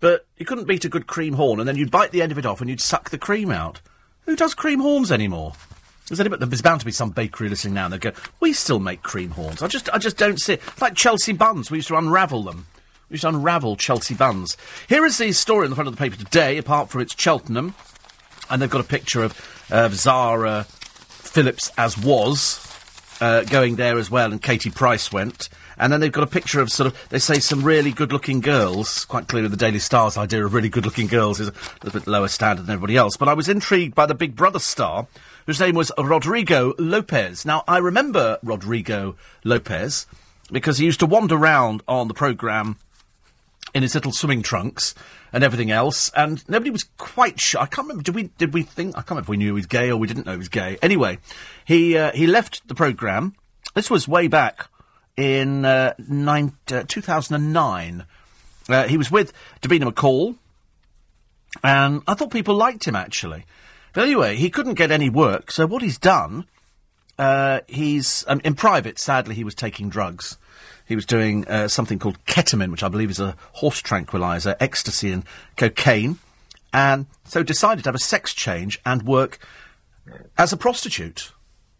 [0.00, 2.38] but you couldn't beat a good cream horn and then you'd bite the end of
[2.38, 3.80] it off and you'd suck the cream out.
[4.26, 5.54] Who does cream horns anymore?
[6.08, 8.78] There's, anybody, there's bound to be some bakery listening now and they go, we still
[8.78, 9.62] make cream horns.
[9.62, 10.62] I just, I just don't see it.
[10.80, 12.66] Like Chelsea buns, we used to unravel them.
[13.14, 14.56] We to unravel Chelsea buns.
[14.88, 17.76] Here is the story in the front of the paper today, apart from it's Cheltenham.
[18.50, 22.58] And they've got a picture of, of Zara Phillips as was,
[23.20, 25.48] uh, going there as well, and Katie Price went.
[25.78, 28.40] And then they've got a picture of sort of, they say some really good looking
[28.40, 29.04] girls.
[29.04, 31.54] Quite clearly, the Daily Star's idea of really good looking girls is a
[31.84, 33.16] little bit lower standard than everybody else.
[33.16, 35.06] But I was intrigued by the Big Brother star,
[35.46, 37.44] whose name was Rodrigo Lopes.
[37.44, 39.14] Now, I remember Rodrigo
[39.44, 40.08] Lopes
[40.50, 42.76] because he used to wander around on the programme
[43.74, 44.94] in his little swimming trunks
[45.32, 47.60] and everything else, and nobody was quite sure.
[47.60, 48.04] I can't remember.
[48.04, 48.22] Did we?
[48.38, 48.94] Did we think?
[48.94, 50.48] I can't remember if we knew he was gay or we didn't know he was
[50.48, 50.78] gay.
[50.80, 51.18] Anyway,
[51.64, 53.34] he uh, he left the program.
[53.74, 54.68] This was way back
[55.16, 58.06] in uh, nine, uh, 2009.
[58.68, 60.36] Uh, he was with Davina McCall,
[61.62, 63.44] and I thought people liked him actually.
[63.92, 66.46] But anyway, he couldn't get any work, so what he's done,
[67.18, 68.98] uh, he's um, in private.
[68.98, 70.36] Sadly, he was taking drugs.
[70.86, 75.10] He was doing uh, something called ketamine, which I believe is a horse tranquilizer, ecstasy,
[75.10, 75.24] and
[75.56, 76.18] cocaine,
[76.72, 79.38] and so decided to have a sex change and work
[80.36, 81.32] as a prostitute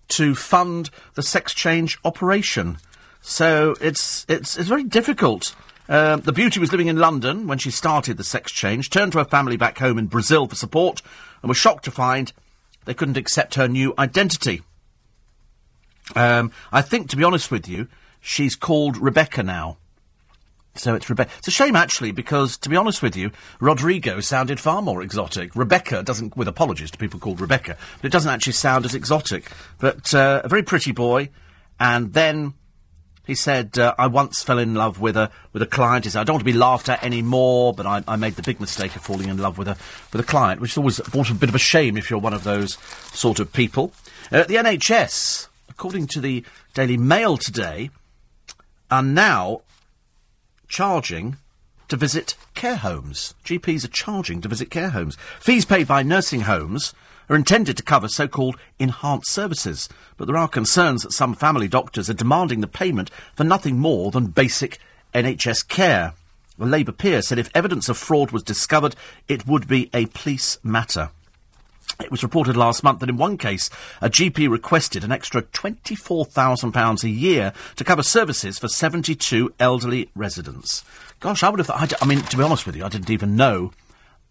[0.09, 2.78] to fund the sex change operation.
[3.20, 5.55] So it's it's it's very difficult.
[5.86, 9.18] Um, the beauty was living in London when she started the sex change, turned to
[9.18, 11.02] her family back home in Brazil for support,
[11.43, 12.32] and was shocked to find
[12.86, 14.62] they couldn't accept her new identity.
[16.14, 17.89] Um, I think, to be honest with you,
[18.24, 19.76] she's called Rebecca now.
[20.76, 21.30] So it's Rebecca.
[21.38, 23.30] It's a shame, actually, because to be honest with you,
[23.60, 25.55] Rodrigo sounded far more exotic.
[25.55, 29.48] Rebecca doesn't, with apologies to people called Rebecca, but it doesn't actually sound as exotic.
[29.78, 31.28] But uh, a very pretty boy,
[31.78, 32.55] and then
[33.24, 36.06] he said, uh, "I once fell in love with a with a client.
[36.06, 38.42] He said, I don't want to be laughed at anymore, but I, I made the
[38.42, 39.76] big mistake of falling in love with a
[40.12, 40.98] with a client, which is always
[41.30, 42.78] a bit of a shame if you're one of those
[43.12, 43.92] sort of people."
[44.32, 47.90] Uh, the NHS, according to the Daily Mail today
[48.90, 49.62] are now
[50.69, 51.36] charging
[51.89, 53.35] to visit care homes.
[53.44, 55.16] GPs are charging to visit care homes.
[55.40, 56.94] Fees paid by nursing homes
[57.28, 61.69] are intended to cover so called enhanced services, but there are concerns that some family
[61.69, 64.78] doctors are demanding the payment for nothing more than basic
[65.15, 66.15] NHS care.
[66.59, 68.94] A Labour peer said if evidence of fraud was discovered,
[69.28, 71.11] it would be a police matter.
[72.00, 77.04] It was reported last month that in one case, a GP requested an extra £24,000
[77.04, 80.84] a year to cover services for 72 elderly residents.
[81.20, 83.36] Gosh, I would have thought, I mean, to be honest with you, I didn't even
[83.36, 83.72] know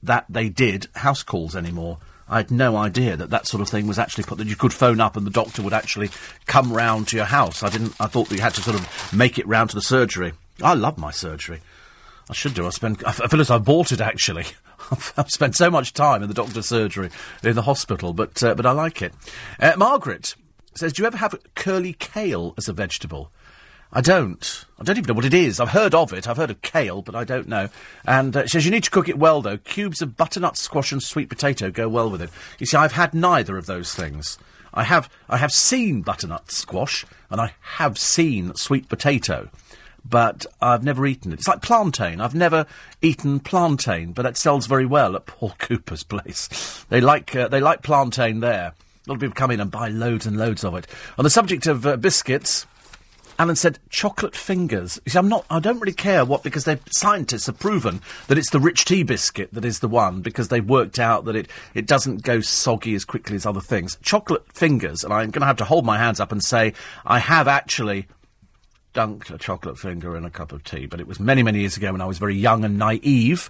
[0.01, 1.99] that they did house calls anymore.
[2.27, 4.73] I had no idea that that sort of thing was actually put, that you could
[4.73, 6.09] phone up and the doctor would actually
[6.45, 7.63] come round to your house.
[7.63, 9.81] I didn't, I thought that you had to sort of make it round to the
[9.81, 10.33] surgery.
[10.61, 11.61] I love my surgery.
[12.29, 12.65] I should do.
[12.65, 14.45] I spend, I feel as I bought it actually.
[15.17, 17.09] I've spent so much time in the doctor's surgery,
[17.43, 19.13] in the hospital, but uh, but I like it.
[19.59, 20.35] Uh, Margaret
[20.75, 23.31] says, "Do you ever have curly kale as a vegetable?"
[23.95, 24.65] I don't.
[24.79, 25.59] I don't even know what it is.
[25.59, 26.27] I've heard of it.
[26.27, 27.69] I've heard of kale, but I don't know.
[28.05, 29.57] And uh, says you need to cook it well, though.
[29.57, 32.31] Cubes of butternut squash and sweet potato go well with it.
[32.57, 34.39] You see, I've had neither of those things.
[34.73, 35.09] I have.
[35.29, 39.49] I have seen butternut squash, and I have seen sweet potato
[40.05, 41.39] but I've never eaten it.
[41.39, 42.19] It's like plantain.
[42.21, 42.65] I've never
[43.01, 46.85] eaten plantain, but it sells very well at Paul Cooper's place.
[46.89, 48.73] They like uh, they like plantain there.
[49.05, 50.87] A lot of people come in and buy loads and loads of it.
[51.17, 52.65] On the subject of uh, biscuits,
[53.39, 55.01] Alan said chocolate fingers.
[55.05, 55.45] You see, I'm not.
[55.49, 59.03] I don't really care what because they scientists have proven that it's the rich tea
[59.03, 62.93] biscuit that is the one because they've worked out that it it doesn't go soggy
[62.93, 63.97] as quickly as other things.
[64.01, 66.73] Chocolate fingers, and I'm going to have to hold my hands up and say
[67.05, 68.07] I have actually
[68.93, 71.77] dunked a chocolate finger in a cup of tea, but it was many, many years
[71.77, 73.49] ago when I was very young and naive.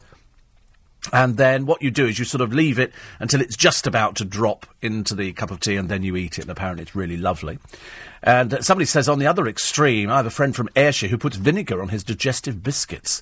[1.11, 4.15] And then what you do is you sort of leave it until it's just about
[4.17, 6.43] to drop into the cup of tea, and then you eat it.
[6.43, 7.59] And apparently, it's really lovely.
[8.21, 11.17] And uh, somebody says on the other extreme, I have a friend from Ayrshire who
[11.17, 13.21] puts vinegar on his digestive biscuits.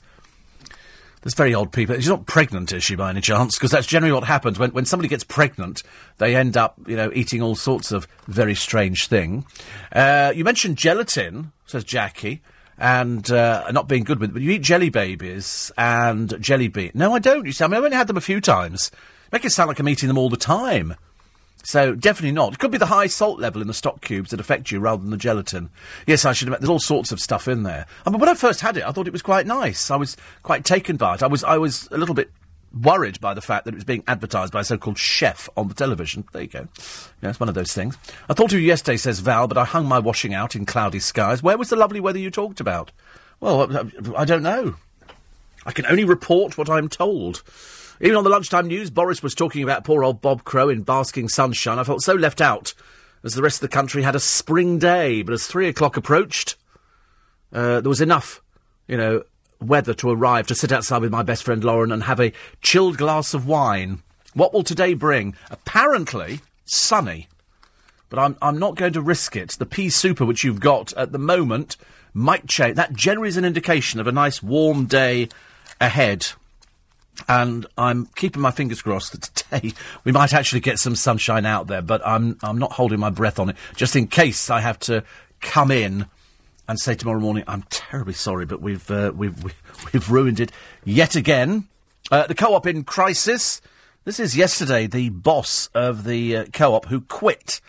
[1.21, 1.95] There's very odd people.
[1.95, 3.57] She's not pregnant, is she, by any chance?
[3.57, 5.83] Because that's generally what happens when when somebody gets pregnant.
[6.17, 9.45] They end up, you know, eating all sorts of very strange thing.
[9.91, 12.41] Uh, you mentioned gelatin, says Jackie
[12.77, 14.33] and uh, not being good with it.
[14.33, 16.91] But you eat jelly babies and jelly bean.
[16.93, 17.45] No, I don't.
[17.45, 18.91] You see, I mean, I've only had them a few times.
[19.31, 20.95] Make it sound like I'm eating them all the time.
[21.63, 22.53] So definitely not.
[22.53, 25.01] It could be the high salt level in the stock cubes that affect you rather
[25.01, 25.69] than the gelatin.
[26.07, 26.59] Yes, I should have.
[26.59, 27.85] There's all sorts of stuff in there.
[28.05, 29.91] I mean, when I first had it, I thought it was quite nice.
[29.91, 31.23] I was quite taken by it.
[31.23, 32.31] I was, I was a little bit
[32.73, 35.73] worried by the fact that it was being advertised by a so-called chef on the
[35.73, 36.25] television.
[36.31, 36.67] There you go.
[37.21, 37.97] Yeah, it's one of those things.
[38.29, 40.99] I thought of you yesterday, says Val, but I hung my washing out in cloudy
[40.99, 41.43] skies.
[41.43, 42.91] Where was the lovely weather you talked about?
[43.39, 43.75] Well,
[44.15, 44.75] I, don't know.
[45.65, 47.43] I can only report what I'm told.
[47.99, 51.27] Even on the lunchtime news, Boris was talking about poor old Bob Crow in basking
[51.27, 51.79] sunshine.
[51.79, 52.73] I felt so left out
[53.23, 55.21] as the rest of the country had a spring day.
[55.21, 56.55] But as three o'clock approached,
[57.53, 58.41] uh, there was enough,
[58.87, 59.23] you know,
[59.61, 62.97] weather to arrive to sit outside with my best friend Lauren and have a chilled
[62.97, 64.01] glass of wine.
[64.33, 65.35] What will today bring?
[65.49, 67.27] Apparently, sunny.
[68.09, 69.51] But I'm, I'm not going to risk it.
[69.51, 71.77] The pea souper which you've got at the moment
[72.13, 72.75] might change.
[72.75, 75.29] That generally is an indication of a nice warm day
[75.79, 76.27] ahead.
[77.27, 79.73] And I'm keeping my fingers crossed that today
[80.03, 83.39] we might actually get some sunshine out there, but I'm, I'm not holding my breath
[83.39, 85.03] on it, just in case I have to
[85.39, 86.05] come in
[86.67, 89.43] and say tomorrow morning, I'm terribly sorry, but we've, uh, we've,
[89.93, 90.51] we've ruined it
[90.83, 91.67] yet again.
[92.11, 93.61] Uh, the co-op in crisis.
[94.03, 97.61] This is yesterday the boss of the uh, co-op who quit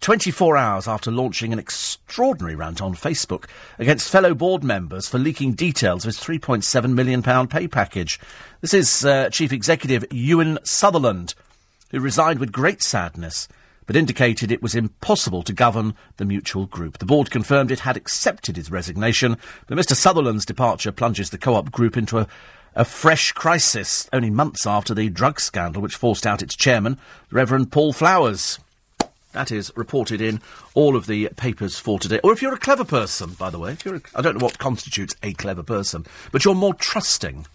[0.00, 3.46] 24 hours after launching an extraordinary rant on Facebook
[3.78, 8.20] against fellow board members for leaking details of his £3.7 million pay package.
[8.60, 11.34] This is uh, Chief Executive Ewan Sutherland,
[11.90, 13.48] who resigned with great sadness
[13.86, 16.98] but indicated it was impossible to govern the mutual group.
[16.98, 21.70] The board confirmed it had accepted his resignation, but Mr Sutherland's departure plunges the co-op
[21.70, 22.26] group into a,
[22.74, 26.98] a fresh crisis only months after the drug scandal which forced out its chairman,
[27.30, 28.58] the Reverend Paul Flowers.
[29.32, 30.40] That is reported in
[30.74, 32.20] all of the papers for today.
[32.24, 34.44] Or if you're a clever person, by the way, if you're a, I don't know
[34.44, 37.46] what constitutes a clever person, but you're more trusting.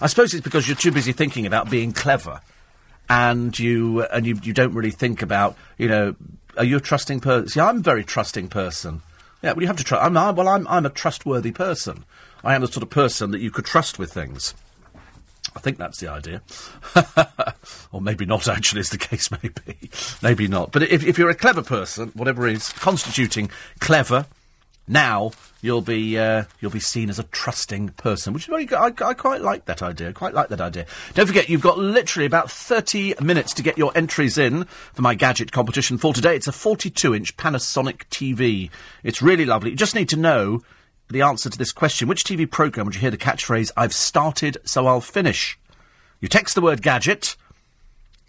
[0.00, 2.40] I suppose it's because you're too busy thinking about being clever
[3.08, 6.14] and you and you, you don't really think about you know
[6.56, 7.48] are you a trusting person?
[7.48, 9.02] See, I'm a very trusting person.
[9.42, 10.04] Yeah, well, you have to trust.
[10.04, 12.04] I'm, I, well, I'm I'm a trustworthy person.
[12.42, 14.54] I am the sort of person that you could trust with things.
[15.56, 16.42] I think that's the idea.
[17.92, 19.90] or maybe not, actually, as the case may be.
[20.22, 20.72] maybe not.
[20.72, 24.26] But if, if you're a clever person, whatever is constituting clever,
[24.88, 25.32] now
[25.64, 28.76] you'll be uh, you'll be seen as a trusting person, which is very good.
[28.76, 30.12] I, I, quite like that idea.
[30.12, 30.84] Quite like that idea.
[31.14, 35.14] Don't forget, you've got literally about thirty minutes to get your entries in for my
[35.14, 36.36] gadget competition for today.
[36.36, 38.70] It's a forty-two-inch Panasonic TV.
[39.02, 39.70] It's really lovely.
[39.70, 40.62] You just need to know
[41.08, 44.58] the answer to this question: Which TV program would you hear the catchphrase "I've started,
[44.64, 45.58] so I'll finish"?
[46.20, 47.36] You text the word gadget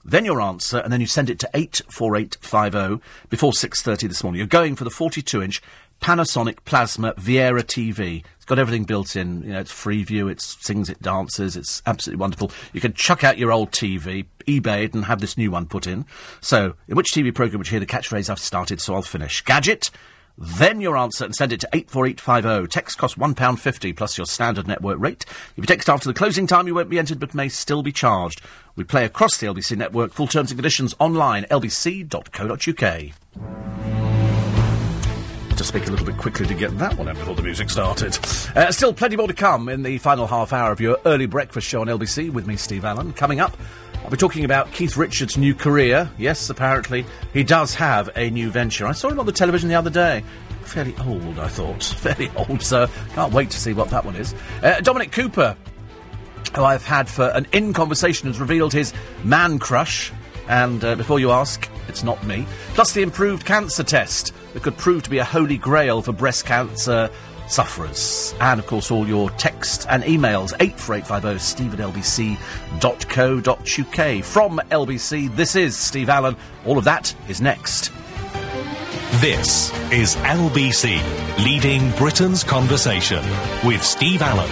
[0.08, 4.38] then your answer, and then you send it to 84850 before 6.30 this morning.
[4.38, 5.64] You're going for the 42-inch
[6.02, 8.24] Panasonic Plasma Viera TV.
[8.36, 9.42] It's got everything built in.
[9.42, 12.52] You know, it's Freeview, it sings, it dances, it's absolutely wonderful.
[12.74, 15.88] You can chuck out your old TV, eBay it, and have this new one put
[15.88, 16.06] in.
[16.42, 19.42] So, in which TV programme would you hear the catchphrase I've started, so I'll finish?
[19.42, 19.90] Gadget?
[20.38, 22.68] Then your answer and send it to 84850.
[22.68, 25.26] Text costs £1.50 plus your standard network rate.
[25.28, 27.94] If you text after the closing time, you won't be entered but may still be
[27.94, 28.42] charged.
[28.76, 30.12] We play across the LBC network.
[30.14, 33.12] Full terms and conditions online, lbc.co.uk
[35.58, 38.18] to speak a little bit quickly to get that one out before the music started.
[38.56, 41.68] Uh, still plenty more to come in the final half hour of your early breakfast
[41.68, 43.14] show on LBC with me, Steve Allen.
[43.14, 43.56] Coming up,
[44.04, 46.10] I'll be talking about Keith Richards' new career.
[46.18, 48.86] Yes, apparently he does have a new venture.
[48.86, 50.24] I saw him on the television the other day.
[50.64, 51.84] Fairly old, I thought.
[52.00, 54.36] Fairly old, so can't wait to see what that one is.
[54.62, 55.56] Uh, Dominic Cooper,
[56.56, 60.12] who I've had for an in conversation, has revealed his man crush.
[60.48, 62.46] And uh, before you ask, it's not me.
[62.76, 66.46] Plus the improved cancer test that could prove to be a holy grail for breast
[66.46, 67.12] cancer
[67.48, 68.34] sufferers.
[68.40, 72.40] And of course, all your text and emails 84850 steve at lbc.co.uk.
[74.24, 76.38] From LBC, this is Steve Allen.
[76.66, 77.92] All of that is next.
[79.20, 83.24] This is LBC, leading Britain's conversation
[83.66, 84.50] with Steve Allen.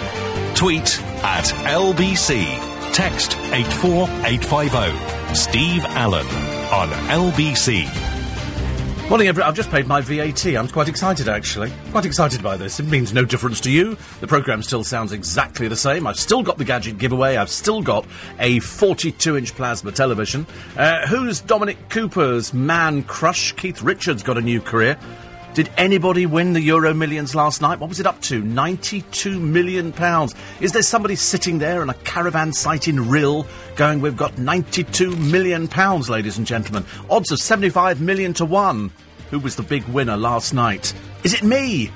[0.53, 2.45] Tweet at LBC.
[2.93, 5.34] Text 84850.
[5.34, 6.27] Steve Allen
[6.71, 8.12] on LBC.
[9.14, 9.48] Morning, everyone.
[9.48, 10.44] I've just paid my VAT.
[10.44, 11.72] I'm quite excited, actually.
[11.91, 12.80] Quite excited by this.
[12.80, 13.95] It means no difference to you.
[14.22, 16.07] The programme still sounds exactly the same.
[16.07, 17.35] I've still got the gadget giveaway.
[17.35, 18.07] I've still got
[18.40, 20.48] a 42-inch plasma television.
[20.76, 23.52] Uh, who's Dominic Cooper's man crush?
[23.52, 24.98] Keith Richards got a new career.
[25.53, 27.80] Did anybody win the Euro Millions last night?
[27.80, 28.41] What was it up to?
[28.41, 29.93] £92 million.
[30.59, 35.15] Is there somebody sitting there in a caravan site in Rhyl going, we've got £92
[35.31, 35.67] million,
[36.09, 36.85] ladies and gentlemen?
[37.07, 38.91] Odds of 75 million to 1.
[39.30, 40.91] Who was the big winner last night?
[41.23, 41.91] Is it me?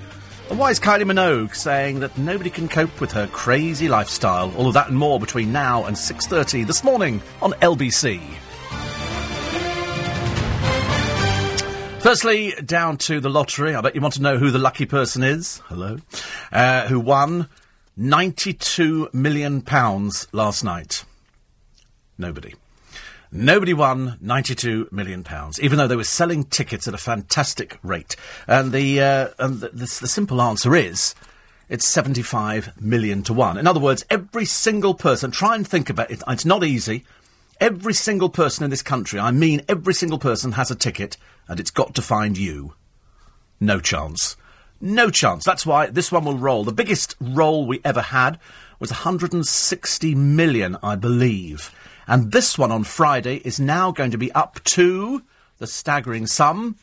[0.51, 4.55] And why is Kylie Minogue saying that nobody can cope with her crazy lifestyle?
[4.55, 8.21] All of that and more between now and 6.30 this morning on LBC.
[12.07, 13.75] Firstly, down to the lottery.
[13.75, 15.57] I bet you want to know who the lucky person is.
[15.65, 15.97] Hello.
[16.53, 17.49] Uh, who won
[17.99, 19.61] £92 million
[20.31, 21.03] last night?
[22.17, 22.55] Nobody.
[23.29, 25.25] Nobody won £92 million,
[25.59, 28.15] even though they were selling tickets at a fantastic rate.
[28.47, 31.13] And the, uh, and the, the, the simple answer is
[31.67, 33.57] it's 75 million to one.
[33.57, 37.03] In other words, every single person, try and think about it, it's not easy.
[37.59, 41.17] Every single person in this country, I mean every single person, has a ticket
[41.47, 42.73] and it's got to find you.
[43.59, 44.37] No chance.
[44.79, 45.43] No chance.
[45.43, 46.63] That's why this one will roll.
[46.63, 48.39] The biggest roll we ever had
[48.79, 51.71] was 160 million, I believe.
[52.07, 55.23] And this one on Friday is now going to be up to
[55.57, 56.77] the staggering sum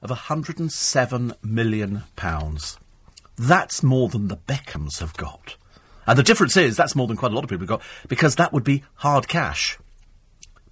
[0.00, 2.78] of 107 million pounds.
[3.36, 5.56] That's more than the Beckhams have got.
[6.06, 8.36] And the difference is that's more than quite a lot of people have got because
[8.36, 9.76] that would be hard cash.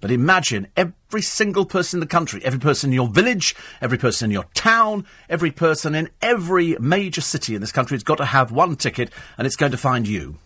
[0.05, 4.25] But imagine every single person in the country, every person in your village, every person
[4.25, 8.25] in your town, every person in every major city in this country has got to
[8.25, 10.37] have one ticket and it's going to find you.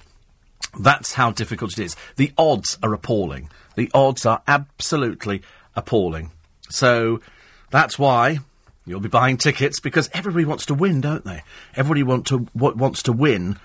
[0.79, 1.97] That's how difficult it is.
[2.15, 3.49] The odds are appalling.
[3.75, 5.41] The odds are absolutely
[5.75, 6.31] appalling.
[6.69, 7.19] So
[7.69, 8.39] that's why
[8.85, 11.43] you'll be buying tickets because everybody wants to win, don't they?
[11.75, 13.59] Everybody want to, w- wants to win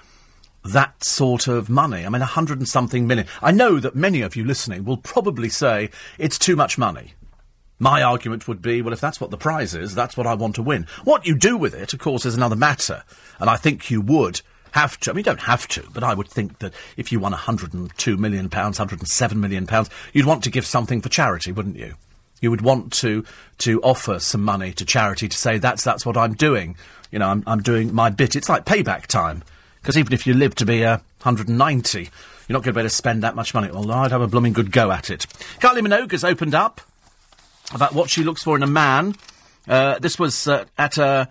[0.65, 2.07] that sort of money.
[2.07, 3.27] I mean, a hundred and something million.
[3.43, 7.15] I know that many of you listening will probably say it's too much money.
[7.79, 10.55] My argument would be, well, if that's what the prize is, that's what I want
[10.55, 10.87] to win.
[11.03, 13.03] What you do with it, of course, is another matter.
[13.39, 14.41] And I think you would
[14.73, 15.11] have to.
[15.11, 18.17] I mean, you don't have to, but I would think that if you won 102
[18.17, 21.95] million pounds, 107 million pounds, you'd want to give something for charity, wouldn't you?
[22.41, 23.25] You would want to
[23.59, 26.77] to offer some money to charity to say that's that's what I'm doing.
[27.11, 28.37] You know, I'm I'm doing my bit.
[28.37, 29.45] It's like payback time.
[29.85, 32.09] Because even if you live to be uh, 190, you're
[32.49, 33.71] not going to be able to spend that much money.
[33.71, 35.27] Well, I'd have a blooming good go at it.
[35.61, 36.81] Kylie Minogue has opened up
[37.75, 39.15] about what she looks for in a man.
[39.69, 41.29] Uh, this was uh, at a.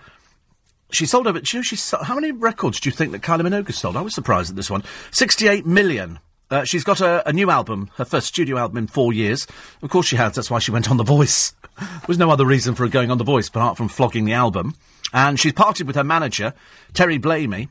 [0.92, 1.40] She sold over.
[1.40, 3.98] Know she sold, how many records do you think that Kylie Minogue has sold?
[3.98, 4.84] I was surprised at this one.
[5.10, 6.20] 68 million.
[6.52, 9.48] Uh, she's got a, a, new album, her first studio album in four years.
[9.82, 10.36] Of course she has.
[10.36, 11.56] That's why she went on The Voice.
[11.80, 14.34] there was no other reason for her going on The Voice apart from flogging the
[14.34, 14.76] album.
[15.12, 16.54] And she's parted with her manager,
[16.94, 17.70] Terry Blamey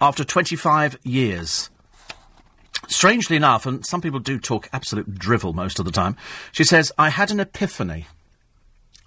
[0.00, 1.70] after 25 years.
[2.88, 6.16] Strangely enough, and some people do talk absolute drivel most of the time,
[6.52, 8.06] she says, I had an epiphany.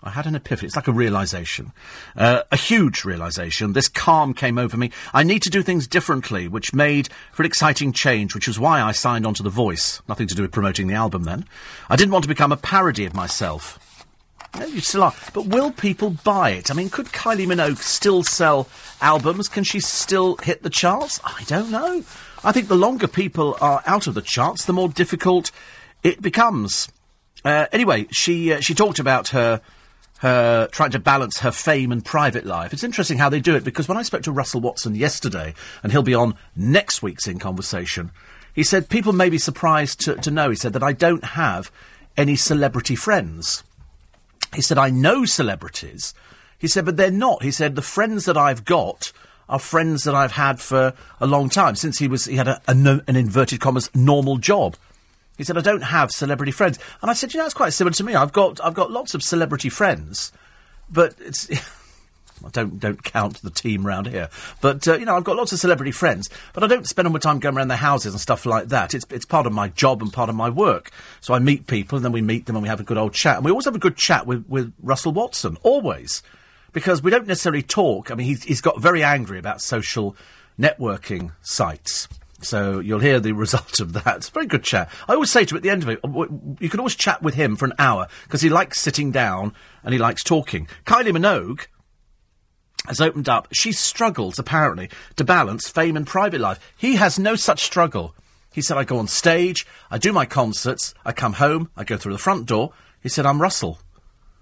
[0.04, 0.68] I had an epiphany.
[0.68, 1.74] It's like a realization.
[2.16, 3.74] Uh, a huge realization.
[3.74, 4.92] This calm came over me.
[5.14, 8.82] I need to do things differently, which made for an exciting change, which was why
[8.82, 10.02] I signed on to The Voice.
[10.08, 11.46] Nothing to do with promoting the album then.
[11.90, 13.80] I didn't want to become a parody of myself.
[14.66, 15.14] You still are.
[15.34, 16.72] But will people buy it?
[16.72, 18.68] I mean, could Kylie Minogue still sell
[19.02, 19.48] albums?
[19.48, 21.20] Can she still hit the charts?
[21.24, 22.04] I don't know.
[22.44, 25.52] I think the longer people are out of the charts, the more difficult
[26.04, 26.90] it becomes.
[27.44, 29.62] Uh, anyway, she uh, she talked about her
[30.20, 32.74] her trying to balance her fame and private life.
[32.74, 35.54] It's interesting how they do it because when I spoke to Russell Watson yesterday,
[35.84, 38.12] and he'll be on next week's In Conversation,
[38.54, 40.50] he said people may be surprised to, to know.
[40.50, 41.72] He said that I don't have
[42.16, 43.64] any celebrity friends.
[44.58, 46.16] He said, I know celebrities.
[46.58, 47.44] He said, but they're not.
[47.44, 49.12] He said, the friends that I've got
[49.48, 52.60] are friends that I've had for a long time, since he was, he had a,
[52.68, 54.76] a no, an inverted commas normal job.
[55.38, 56.80] He said, I don't have celebrity friends.
[57.04, 58.16] And I said, you know, it's quite similar to me.
[58.16, 60.32] I've got, I've got lots of celebrity friends,
[60.90, 61.48] but it's,
[62.46, 64.30] I don't don't count the team round here,
[64.62, 67.14] but uh, you know I've got lots of celebrity friends, but I don't spend all
[67.14, 68.94] my time going around their houses and stuff like that.
[68.94, 70.92] It's it's part of my job and part of my work.
[71.22, 73.14] So I meet people and then we meet them and we have a good old
[73.14, 73.38] chat.
[73.38, 76.24] And we always have a good chat with with Russell Watson, always,
[76.74, 78.12] because we don't necessarily talk.
[78.12, 80.16] I mean, he's he's got very angry about social
[80.60, 82.08] networking sites.
[82.42, 84.18] So you'll hear the result of that.
[84.18, 84.90] It's a very good chat.
[85.08, 86.00] I always say to him at the end of it,
[86.62, 89.54] you can always chat with him for an hour because he likes sitting down
[89.84, 90.68] and he likes talking.
[90.86, 91.68] Kylie Minogue
[92.86, 93.48] has opened up.
[93.52, 96.60] She struggles, apparently, to balance fame and private life.
[96.78, 98.16] He has no such struggle.
[98.54, 101.98] He said, I go on stage, I do my concerts, I come home, I go
[101.98, 102.74] through the front door.
[103.02, 103.80] He said, I'm Russell.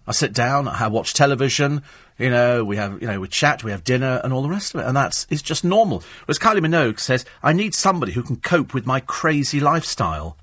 [0.08, 1.82] I sit down, I watch television,
[2.18, 4.74] you know, we have, you know, we chat, we have dinner, and all the rest
[4.74, 6.04] of it, and that's it's just normal.
[6.26, 10.38] Whereas Kylie Minogue says, "I need somebody who can cope with my crazy lifestyle."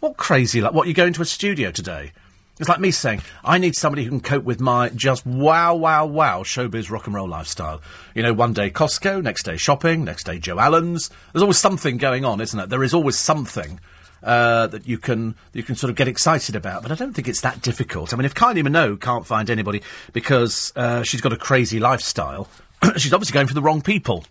[0.00, 0.60] What crazy?
[0.60, 2.12] Like, what you go into a studio today?
[2.60, 6.04] It's like me saying, I need somebody who can cope with my just wow, wow,
[6.06, 7.80] wow showbiz rock and roll lifestyle.
[8.14, 11.10] You know, one day Costco, next day shopping, next day Joe Allen's.
[11.32, 12.66] There's always something going on, isn't there?
[12.66, 13.80] There is always something
[14.22, 16.82] uh, that you can you can sort of get excited about.
[16.82, 18.12] But I don't think it's that difficult.
[18.12, 22.48] I mean, if Kylie Minogue can't find anybody because uh, she's got a crazy lifestyle,
[22.96, 24.24] she's obviously going for the wrong people.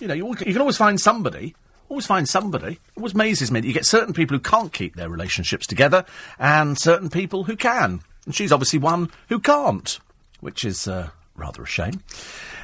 [0.00, 1.54] You know, you, you can always find somebody.
[1.92, 2.72] Always find somebody.
[2.72, 6.06] It always amazes me that you get certain people who can't keep their relationships together
[6.38, 8.00] and certain people who can.
[8.24, 10.00] And she's obviously one who can't,
[10.40, 12.02] which is uh, rather a shame.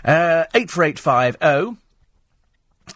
[0.03, 1.77] Uh, 84850.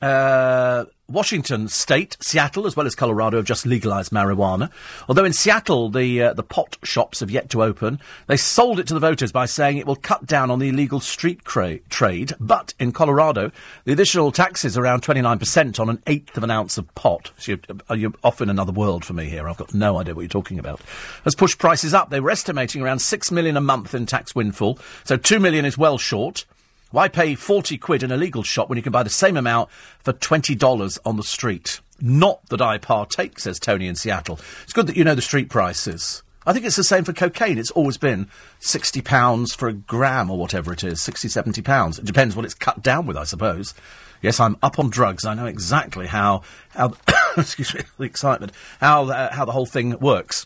[0.00, 4.70] Uh, Washington State, Seattle, as well as Colorado, have just legalised marijuana.
[5.08, 8.00] Although in Seattle, the uh, the pot shops have yet to open.
[8.26, 11.00] They sold it to the voters by saying it will cut down on the illegal
[11.00, 12.32] street cra- trade.
[12.40, 13.52] But in Colorado,
[13.84, 17.30] the additional tax is around 29% on an eighth of an ounce of pot.
[17.38, 17.60] So you're,
[17.90, 19.48] uh, you're off in another world for me here.
[19.48, 20.80] I've got no idea what you're talking about.
[21.24, 22.10] Has pushed prices up.
[22.10, 24.78] They were estimating around 6 million a month in tax windfall.
[25.04, 26.44] So 2 million is well short.
[26.92, 29.70] Why pay 40 quid in a legal shop when you can buy the same amount
[29.98, 31.80] for $20 on the street?
[32.00, 34.38] Not that I partake, says Tony in Seattle.
[34.62, 36.22] It's good that you know the street prices.
[36.44, 37.56] I think it's the same for cocaine.
[37.56, 38.28] It's always been
[38.60, 41.98] £60 for a gram or whatever it is, 60, 70 pounds.
[41.98, 43.72] It depends what it's cut down with, I suppose.
[44.20, 45.24] Yes, I'm up on drugs.
[45.24, 46.94] I know exactly how, how
[47.38, 50.44] excuse me, the excitement, how, uh, how the whole thing works.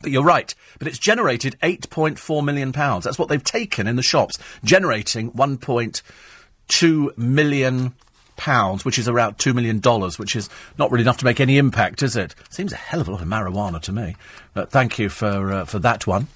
[0.00, 0.54] But you're right.
[0.78, 2.70] But it's generated £8.4 million.
[2.70, 7.94] That's what they've taken in the shops, generating £1.2 million
[8.38, 10.48] pounds, which is around two million dollars, which is
[10.78, 12.34] not really enough to make any impact, is it?
[12.48, 14.16] Seems a hell of a lot of marijuana to me.
[14.54, 16.28] But thank you for uh, for that one.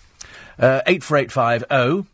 [0.58, 2.06] Uh, eight four eight five zero.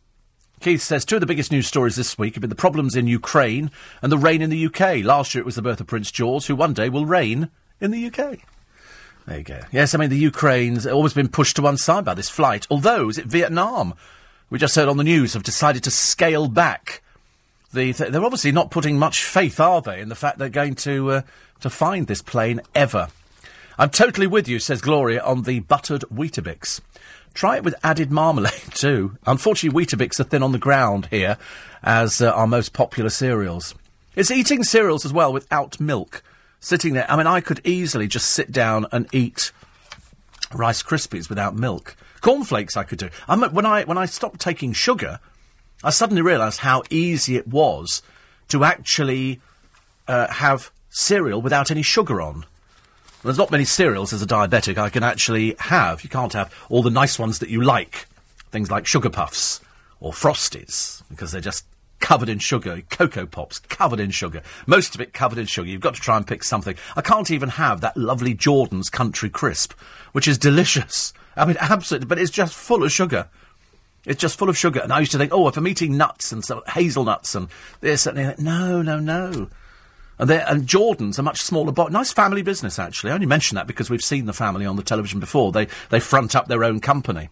[0.61, 3.07] Keith says two of the biggest news stories this week have been the problems in
[3.07, 3.71] Ukraine
[4.03, 5.05] and the rain in the UK.
[5.05, 7.49] Last year it was the birth of Prince George, who one day will reign
[7.81, 8.41] in the UK.
[9.29, 9.61] There you go.
[9.71, 12.67] Yes, I mean, the Ukraine's always been pushed to one side by this flight.
[12.71, 13.93] Although, is it Vietnam?
[14.49, 17.03] We just heard on the news have decided to scale back.
[17.75, 20.77] The th- they're obviously not putting much faith, are they, in the fact they're going
[20.77, 21.23] to uh,
[21.61, 23.09] to find this plane ever.
[23.77, 26.81] I'm totally with you, says Gloria, on the buttered Weetabix.
[27.35, 29.19] Try it with added marmalade too.
[29.27, 31.37] Unfortunately, Weetabix are thin on the ground here,
[31.83, 33.75] as uh, our most popular cereals.
[34.17, 36.23] It's eating cereals as well without milk
[36.61, 37.11] sitting there.
[37.11, 39.53] I mean, I could easily just sit down and eat
[40.53, 41.97] Rice Krispies without milk.
[42.21, 43.11] Cornflakes I could do.
[43.29, 45.21] I mean, when I when I stopped taking sugar,
[45.85, 48.03] I suddenly realised how easy it was
[48.49, 49.41] to actually
[50.09, 52.45] uh, have cereal without any sugar on.
[53.23, 56.03] There's not many cereals as a diabetic I can actually have.
[56.03, 58.07] You can't have all the nice ones that you like,
[58.51, 59.61] things like sugar puffs
[60.01, 61.65] or frosties, because they're just
[62.01, 65.69] covered in sugar, cocoa pops covered in sugar, most of it covered in sugar.
[65.69, 66.77] You've got to try and pick something.
[66.97, 69.73] I can't even have that lovely Jordan's Country Crisp,
[70.13, 71.13] which is delicious.
[71.37, 73.29] I mean, absolutely, but it's just full of sugar.
[74.05, 74.81] It's just full of sugar.
[74.81, 77.49] And I used to think, oh, if I'm eating nuts and so, hazelnuts and
[77.81, 79.49] this and that, no, no, no.
[80.19, 81.93] And, and Jordan's a much smaller bot.
[81.93, 83.11] Nice family business, actually.
[83.11, 85.53] I only mention that because we've seen the family on the television before.
[85.53, 87.29] They, they front up their own company.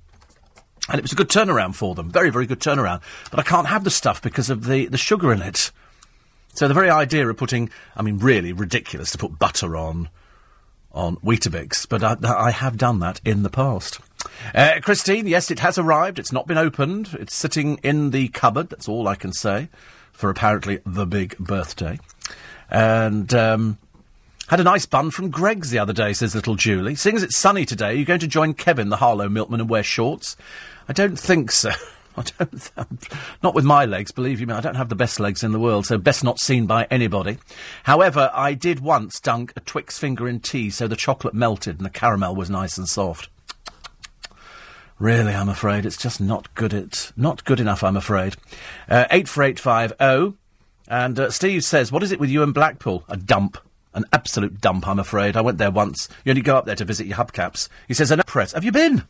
[0.88, 2.10] And it was a good turnaround for them.
[2.10, 3.02] Very, very good turnaround.
[3.30, 5.72] But I can't have the stuff because of the, the sugar in it.
[6.54, 10.08] So the very idea of putting, I mean, really ridiculous to put butter on,
[10.92, 14.00] on Weetabix, but I, I have done that in the past.
[14.54, 16.18] Uh, Christine, yes, it has arrived.
[16.18, 17.14] It's not been opened.
[17.20, 18.70] It's sitting in the cupboard.
[18.70, 19.68] That's all I can say
[20.12, 21.98] for apparently the big birthday.
[22.70, 23.78] And, um,
[24.48, 26.94] had a nice bun from Greggs the other day, says little Julie.
[26.94, 29.68] Seeing as it's sunny today, are you going to join Kevin, the Harlow milkman, and
[29.68, 30.36] wear shorts?
[30.88, 31.70] I don't think so.
[32.16, 33.08] I don't.
[33.42, 34.54] Not with my legs, believe you me.
[34.54, 37.38] I don't have the best legs in the world, so best not seen by anybody.
[37.84, 41.84] However, I did once dunk a Twix finger in tea, so the chocolate melted and
[41.84, 43.28] the caramel was nice and soft.
[44.98, 46.72] Really, I'm afraid it's just not good.
[46.72, 47.84] It not good enough.
[47.84, 48.36] I'm afraid.
[48.88, 50.34] Uh, eight four eight five zero,
[50.88, 53.04] and uh, Steve says, "What is it with you and Blackpool?
[53.08, 53.58] A dump."
[53.92, 55.38] An absolute dump, I'm afraid.
[55.38, 56.06] I went there once.
[56.22, 57.70] You only go up there to visit your hubcaps.
[57.88, 58.52] He says, "An press.
[58.52, 59.04] Have you been?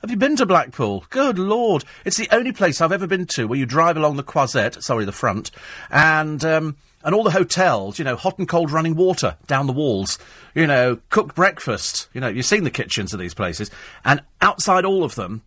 [0.00, 1.04] Have you been to Blackpool?
[1.10, 1.84] Good Lord.
[2.04, 5.04] It's the only place I've ever been to where you drive along the Croisette, sorry,
[5.04, 5.50] the front,
[5.90, 9.72] and, um, and all the hotels, you know, hot and cold running water down the
[9.72, 10.16] walls,
[10.54, 13.72] you know, cooked breakfast, you know, you've seen the kitchens of these places,
[14.04, 15.42] and outside all of them,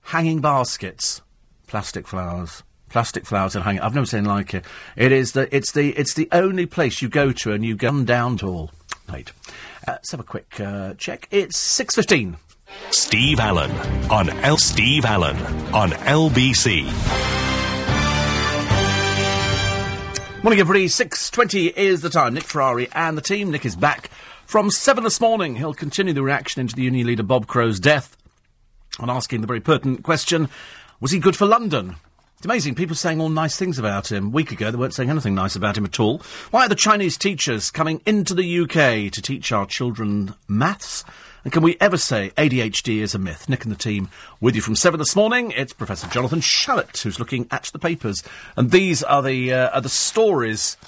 [0.00, 1.20] hanging baskets,
[1.66, 2.62] plastic flowers.
[2.88, 3.80] Plastic flowers and hanging.
[3.80, 4.64] I've never seen like it.
[4.94, 5.52] It is the.
[5.52, 5.90] It's the.
[5.98, 8.70] It's the only place you go to and you gun down to all.
[9.12, 9.32] Wait.
[9.88, 11.26] Uh, let's have a quick uh, check.
[11.32, 12.36] It's six fifteen.
[12.90, 13.70] Steve Allen
[14.10, 14.56] on L.
[14.56, 15.36] Steve Allen
[15.74, 16.84] on LBC.
[20.42, 20.86] Morning, everybody.
[20.86, 22.34] 6.20 is the time.
[22.34, 23.50] Nick Ferrari and the team.
[23.50, 24.10] Nick is back
[24.46, 25.56] from 7 this morning.
[25.56, 28.16] He'll continue the reaction into the union leader Bob Crow's death
[28.98, 30.48] and asking the very pertinent question,
[31.00, 31.96] was he good for London?
[32.36, 32.74] It's amazing.
[32.74, 34.26] People saying all nice things about him.
[34.26, 36.20] A week ago, they weren't saying anything nice about him at all.
[36.50, 41.04] Why are the Chinese teachers coming into the UK to teach our children maths?
[41.44, 43.50] And can we ever say ADHD is a myth?
[43.50, 44.08] Nick and the team
[44.40, 45.50] with you from 7 this morning.
[45.50, 48.22] It's Professor Jonathan Shalit who's looking at the papers.
[48.56, 50.78] And these are the, uh, are the stories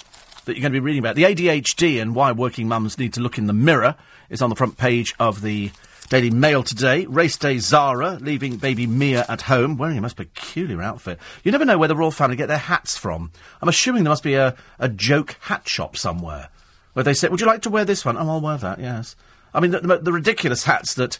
[0.45, 1.15] that you're going to be reading about.
[1.15, 3.97] The ADHD and why working mums need to look in the mirror
[4.31, 5.69] is on the front page of the
[6.09, 7.05] Daily Mail today.
[7.05, 11.19] Race day Zara leaving baby Mia at home, wearing a most peculiar outfit.
[11.43, 13.29] You never know where the royal family get their hats from.
[13.61, 16.49] I'm assuming there must be a, a joke hat shop somewhere
[16.93, 18.17] where they say, Would you like to wear this one?
[18.17, 19.15] Oh, I'll wear that, yes.
[19.53, 21.19] I mean, the, the, the ridiculous hats that,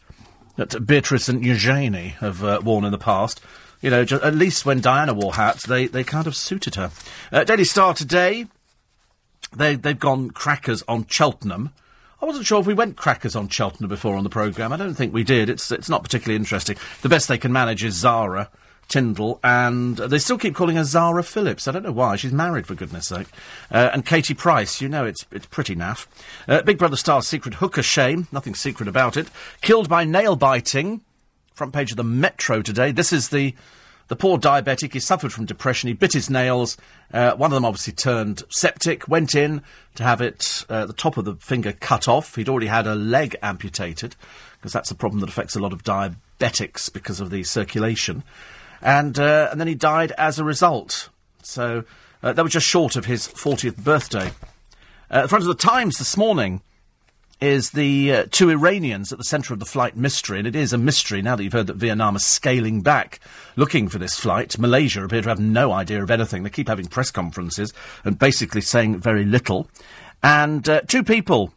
[0.55, 3.41] that Beatrice and Eugenie have uh, worn in the past.
[3.81, 6.91] You know, ju- at least when Diana wore hats, they, they kind of suited her.
[7.31, 8.47] Uh, Daily Star today,
[9.55, 11.71] they, they've gone crackers on Cheltenham.
[12.21, 14.73] I wasn't sure if we went crackers on Cheltenham before on the programme.
[14.73, 15.49] I don't think we did.
[15.49, 16.77] It's, it's not particularly interesting.
[17.03, 18.49] The best they can manage is Zara.
[18.87, 21.67] Tindall, and they still keep calling her Zara Phillips.
[21.67, 22.15] I don't know why.
[22.15, 23.27] She's married, for goodness sake.
[23.71, 26.07] Uh, and Katie Price, you know it's, it's pretty naff.
[26.47, 29.27] Uh, Big Brother star's secret hooker shame, nothing secret about it.
[29.61, 31.01] Killed by nail biting.
[31.53, 32.91] Front page of the Metro today.
[32.91, 33.55] This is the,
[34.07, 34.93] the poor diabetic.
[34.93, 35.87] He suffered from depression.
[35.87, 36.77] He bit his nails.
[37.11, 39.63] Uh, one of them obviously turned septic, went in
[39.95, 42.35] to have it, uh, the top of the finger cut off.
[42.35, 44.15] He'd already had a leg amputated,
[44.59, 48.23] because that's a problem that affects a lot of diabetics because of the circulation
[48.81, 51.09] and uh, and then he died as a result.
[51.43, 51.83] So
[52.23, 54.31] uh, that was just short of his 40th birthday.
[55.09, 56.61] Uh, the front of the Times this morning
[57.39, 60.73] is the uh, two Iranians at the centre of the flight mystery, and it is
[60.73, 63.19] a mystery now that you've heard that Vietnam is scaling back,
[63.55, 64.57] looking for this flight.
[64.57, 66.43] Malaysia appear to have no idea of anything.
[66.43, 67.73] They keep having press conferences
[68.03, 69.69] and basically saying very little.
[70.23, 71.53] And uh, two people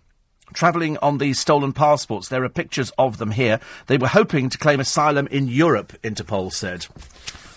[0.53, 2.29] travelling on these stolen passports.
[2.29, 3.61] There are pictures of them here.
[3.87, 6.87] They were hoping to claim asylum in Europe, Interpol said.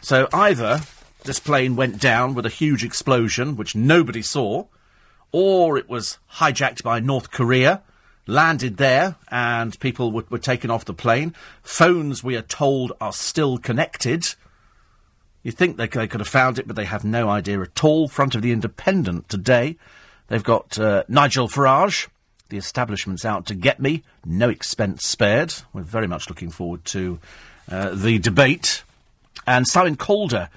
[0.01, 0.81] So either
[1.23, 4.65] this plane went down with a huge explosion, which nobody saw,
[5.31, 7.81] or it was hijacked by North Korea,
[8.27, 11.33] landed there, and people were, were taken off the plane.
[11.61, 14.35] Phones, we are told, are still connected.
[15.43, 18.07] You think they, they could have found it, but they have no idea at all.
[18.07, 19.77] Front of the Independent today,
[20.27, 22.07] they've got uh, Nigel Farage
[22.53, 24.03] the establishment's out to get me.
[24.23, 25.55] No expense spared.
[25.73, 27.19] We're very much looking forward to
[27.69, 28.84] uh, the debate.
[29.47, 30.49] And Simon Calder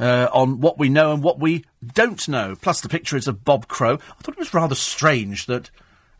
[0.00, 1.64] uh, on what we know and what we
[1.94, 2.56] don't know.
[2.60, 3.94] Plus, the picture is of Bob Crow.
[3.94, 5.70] I thought it was rather strange that.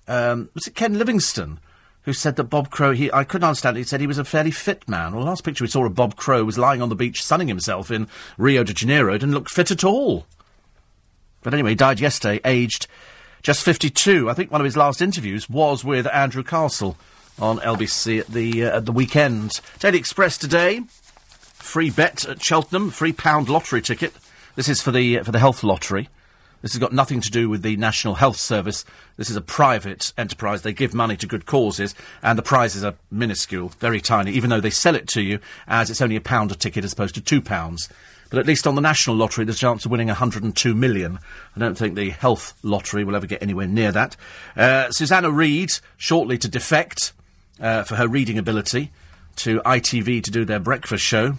[0.07, 1.59] Um, was it Ken Livingstone?
[2.03, 2.93] Who said that Bob Crow?
[2.93, 3.77] He, I couldn't understand.
[3.77, 3.81] It.
[3.81, 5.13] He said he was a fairly fit man.
[5.15, 7.49] Well, the last picture we saw of Bob Crow was lying on the beach sunning
[7.49, 8.07] himself in
[8.39, 9.15] Rio de Janeiro.
[9.15, 10.27] Didn't look fit at all.
[11.43, 12.87] But anyway, he died yesterday, aged
[13.45, 14.31] just 52.
[14.31, 16.97] I think one of his last interviews was with Andrew Castle
[17.39, 19.61] on LBC at the, uh, at the weekend.
[19.79, 20.81] Daily Express today.
[21.29, 24.15] Free bet at Cheltenham, free pound lottery ticket.
[24.57, 26.09] This is for the, uh, for the health lottery.
[26.63, 28.87] This has got nothing to do with the National Health Service.
[29.19, 30.63] This is a private enterprise.
[30.63, 34.61] They give money to good causes, and the prizes are minuscule, very tiny, even though
[34.61, 35.39] they sell it to you
[35.69, 37.91] as it's only a pound a ticket as opposed to two pounds.
[38.35, 41.21] But at least on the national lottery, there's a chance of winning 102 million.
[41.55, 44.17] I don't think the health lottery will ever get anywhere near that.
[44.57, 47.13] Uh, Susanna Reid, shortly to defect
[47.61, 48.91] uh, for her reading ability
[49.37, 51.35] to ITV to do their breakfast show.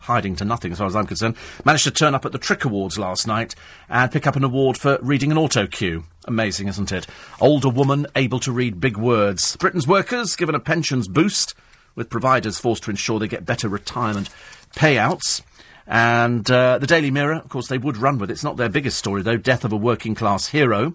[0.00, 1.36] Hiding to nothing as far as I'm concerned.
[1.64, 3.54] Managed to turn up at the TRIC Awards last night
[3.88, 6.02] and pick up an award for reading an auto cue.
[6.24, 7.06] Amazing, isn't it?
[7.40, 9.54] Older woman able to read big words.
[9.54, 11.54] Britain's workers given a pensions boost,
[11.94, 14.30] with providers forced to ensure they get better retirement
[14.74, 15.40] payouts.
[15.86, 18.34] And uh, the Daily Mirror, of course, they would run with it.
[18.34, 19.36] It's not their biggest story, though.
[19.36, 20.94] Death of a working class hero.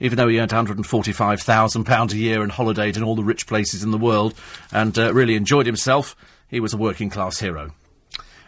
[0.00, 3.90] Even though he earned £145,000 a year and holidayed in all the rich places in
[3.90, 4.34] the world
[4.72, 6.14] and uh, really enjoyed himself,
[6.46, 7.72] he was a working class hero.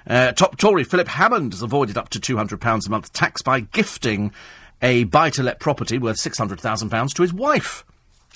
[0.07, 4.33] Uh, top Tory Philip Hammond has avoided up to £200 a month tax by gifting
[4.81, 7.85] a buy to let property worth £600,000 to his wife.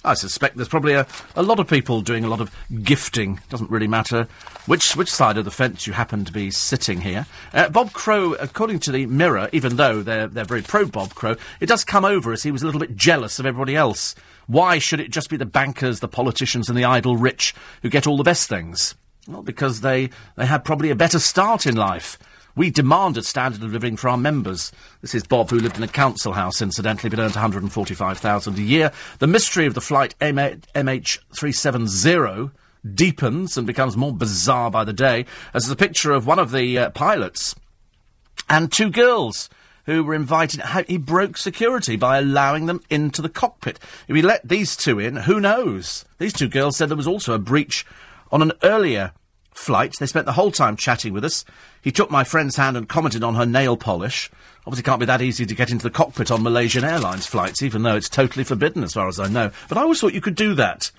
[0.04, 3.40] I suspect there's probably a, a lot of people doing a lot of gifting.
[3.48, 4.28] Doesn't really matter
[4.66, 7.26] which which side of the fence you happen to be sitting here.
[7.52, 11.36] Uh, Bob Crow, according to the Mirror, even though they're they're very pro Bob Crow,
[11.60, 14.14] it does come over as he was a little bit jealous of everybody else.
[14.46, 18.06] Why should it just be the bankers, the politicians, and the idle rich who get
[18.06, 18.94] all the best things?
[19.26, 22.18] Well, because they they had probably a better start in life.
[22.56, 24.70] We demand a standard of living for our members.
[25.00, 28.92] This is Bob, who lived in a council house, incidentally, but earned 145000 a year.
[29.18, 32.52] The mystery of the flight MH370
[32.94, 36.78] deepens and becomes more bizarre by the day, as a picture of one of the
[36.78, 37.56] uh, pilots
[38.48, 39.50] and two girls
[39.86, 40.62] who were invited.
[40.86, 43.80] He broke security by allowing them into the cockpit.
[44.06, 46.04] If he let these two in, who knows?
[46.18, 47.84] These two girls said there was also a breach
[48.30, 49.10] on an earlier
[49.54, 49.94] flight.
[49.98, 51.44] They spent the whole time chatting with us.
[51.80, 54.30] He took my friend's hand and commented on her nail polish.
[54.66, 57.82] Obviously, can't be that easy to get into the cockpit on Malaysian Airlines flights, even
[57.82, 59.50] though it's totally forbidden, as far as I know.
[59.68, 60.90] But I always thought you could do that.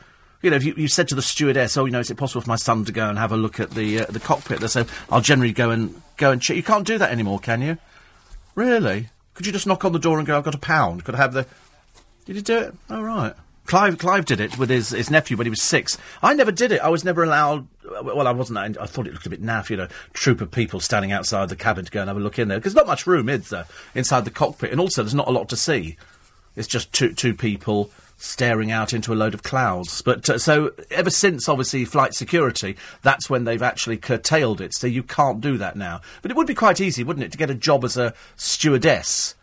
[0.41, 2.41] You know, if you, you said to the stewardess, "Oh, you know, is it possible
[2.41, 4.67] for my son to go and have a look at the uh, the cockpit?" They
[4.67, 7.77] say, "I'll generally go and go and check." You can't do that anymore, can you?
[8.53, 9.09] Really?
[9.33, 11.03] Could you just knock on the door and go, "I've got a pound"?
[11.03, 11.47] Could I have the?
[12.25, 12.75] Did you do it?
[12.89, 13.33] Oh, right.
[13.65, 15.97] Clive, Clive did it with his, his nephew when he was six.
[16.21, 16.81] I never did it.
[16.81, 17.67] I was never allowed.
[17.89, 18.57] Well, I wasn't.
[18.77, 21.55] I thought it looked a bit naff, you know, troop of people standing outside the
[21.55, 23.65] cabin to go and have a look in there because not much room is there
[23.93, 25.97] inside the cockpit, and also there's not a lot to see.
[26.55, 30.01] It's just two two people staring out into a load of clouds.
[30.01, 34.73] But uh, so ever since, obviously, flight security, that's when they've actually curtailed it.
[34.73, 36.01] So you can't do that now.
[36.21, 39.34] But it would be quite easy, wouldn't it, to get a job as a stewardess?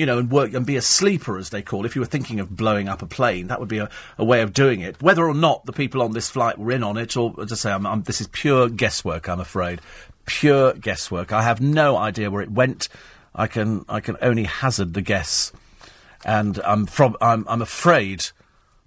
[0.00, 1.84] You know, and work and be a sleeper, as they call.
[1.84, 1.86] It.
[1.86, 4.40] If you were thinking of blowing up a plane, that would be a, a way
[4.40, 5.00] of doing it.
[5.02, 7.70] Whether or not the people on this flight were in on it, or I say,
[7.70, 9.28] I'm, I'm, this is pure guesswork.
[9.28, 9.80] I'm afraid,
[10.26, 11.32] pure guesswork.
[11.32, 12.88] I have no idea where it went.
[13.34, 15.52] I can I can only hazard the guess
[16.24, 18.26] and I'm, prob- I'm, I'm afraid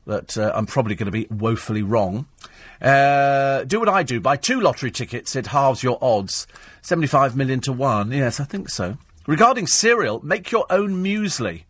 [0.05, 2.27] that uh, I'm probably going to be woefully wrong.
[2.81, 4.19] Uh, do what I do.
[4.19, 5.35] Buy two lottery tickets.
[5.35, 6.45] It halves your odds.
[6.81, 8.11] 75 million to one.
[8.11, 8.97] Yes, I think so.
[9.25, 11.63] Regarding cereal, make your own muesli,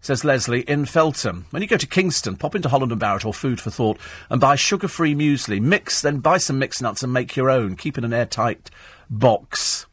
[0.00, 1.46] says Leslie in Feltham.
[1.50, 3.98] When you go to Kingston, pop into Holland and Barrett or Food for Thought
[4.30, 5.60] and buy sugar-free muesli.
[5.60, 7.74] Mix, then buy some mixed nuts and make your own.
[7.74, 8.70] Keep in an airtight
[9.10, 9.86] box.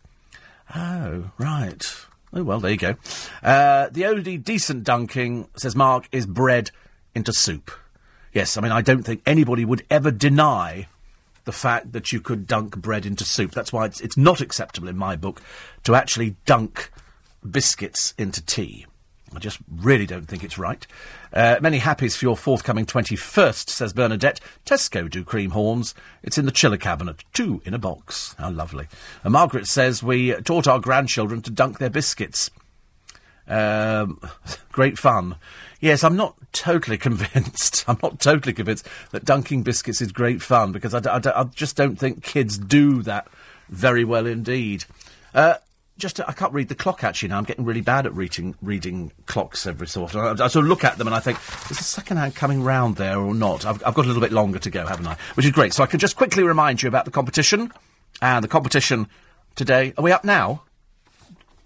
[0.76, 1.84] Oh, right.
[2.34, 2.96] Oh, well, there you go.
[3.42, 6.70] Uh, the only decent dunking, says Mark, is bread
[7.16, 7.72] into soup.
[8.32, 10.88] Yes, I mean, I don't think anybody would ever deny
[11.46, 13.52] the fact that you could dunk bread into soup.
[13.52, 15.42] That's why it's, it's not acceptable in my book
[15.84, 16.92] to actually dunk
[17.50, 18.86] biscuits into tea.
[19.34, 20.86] I just really don't think it's right.
[21.34, 24.40] Uh, many happies for your forthcoming 21st, says Bernadette.
[24.66, 25.94] Tesco do cream horns.
[26.24, 27.24] It's in the chiller cabinet.
[27.34, 28.36] Two in a box.
[28.38, 28.88] How lovely.
[29.24, 32.50] And Margaret says we taught our grandchildren to dunk their biscuits.
[33.48, 34.20] Um,
[34.72, 35.36] great fun.
[35.82, 37.86] Yes, I'm not totally convinced.
[37.88, 41.30] I'm not totally convinced that dunking biscuits is great fun because I, d- I, d-
[41.36, 43.28] I just don't think kids do that
[43.70, 44.86] very well indeed.
[45.34, 45.56] Uh,
[45.98, 47.38] just to, I can't read the clock actually now.
[47.38, 50.20] I'm getting really bad at reading reading clocks every so often.
[50.20, 51.38] I, I sort of look at them and I think,
[51.72, 53.66] is the second hand coming round there or not?
[53.66, 55.16] I've, I've got a little bit longer to go, haven't I?
[55.36, 55.74] Which is great.
[55.74, 57.72] So I can just quickly remind you about the competition.
[58.22, 59.08] And the competition
[59.56, 59.94] today.
[59.98, 60.64] Are we up now?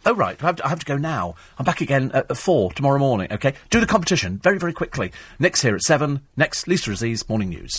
[0.05, 0.41] Oh, right.
[0.41, 1.35] I have, to, I have to go now.
[1.57, 3.53] I'm back again at, at four tomorrow morning, okay?
[3.69, 5.11] Do the competition very, very quickly.
[5.39, 6.21] Next here at seven.
[6.37, 7.73] Next, Lisa Aziz, Morning News.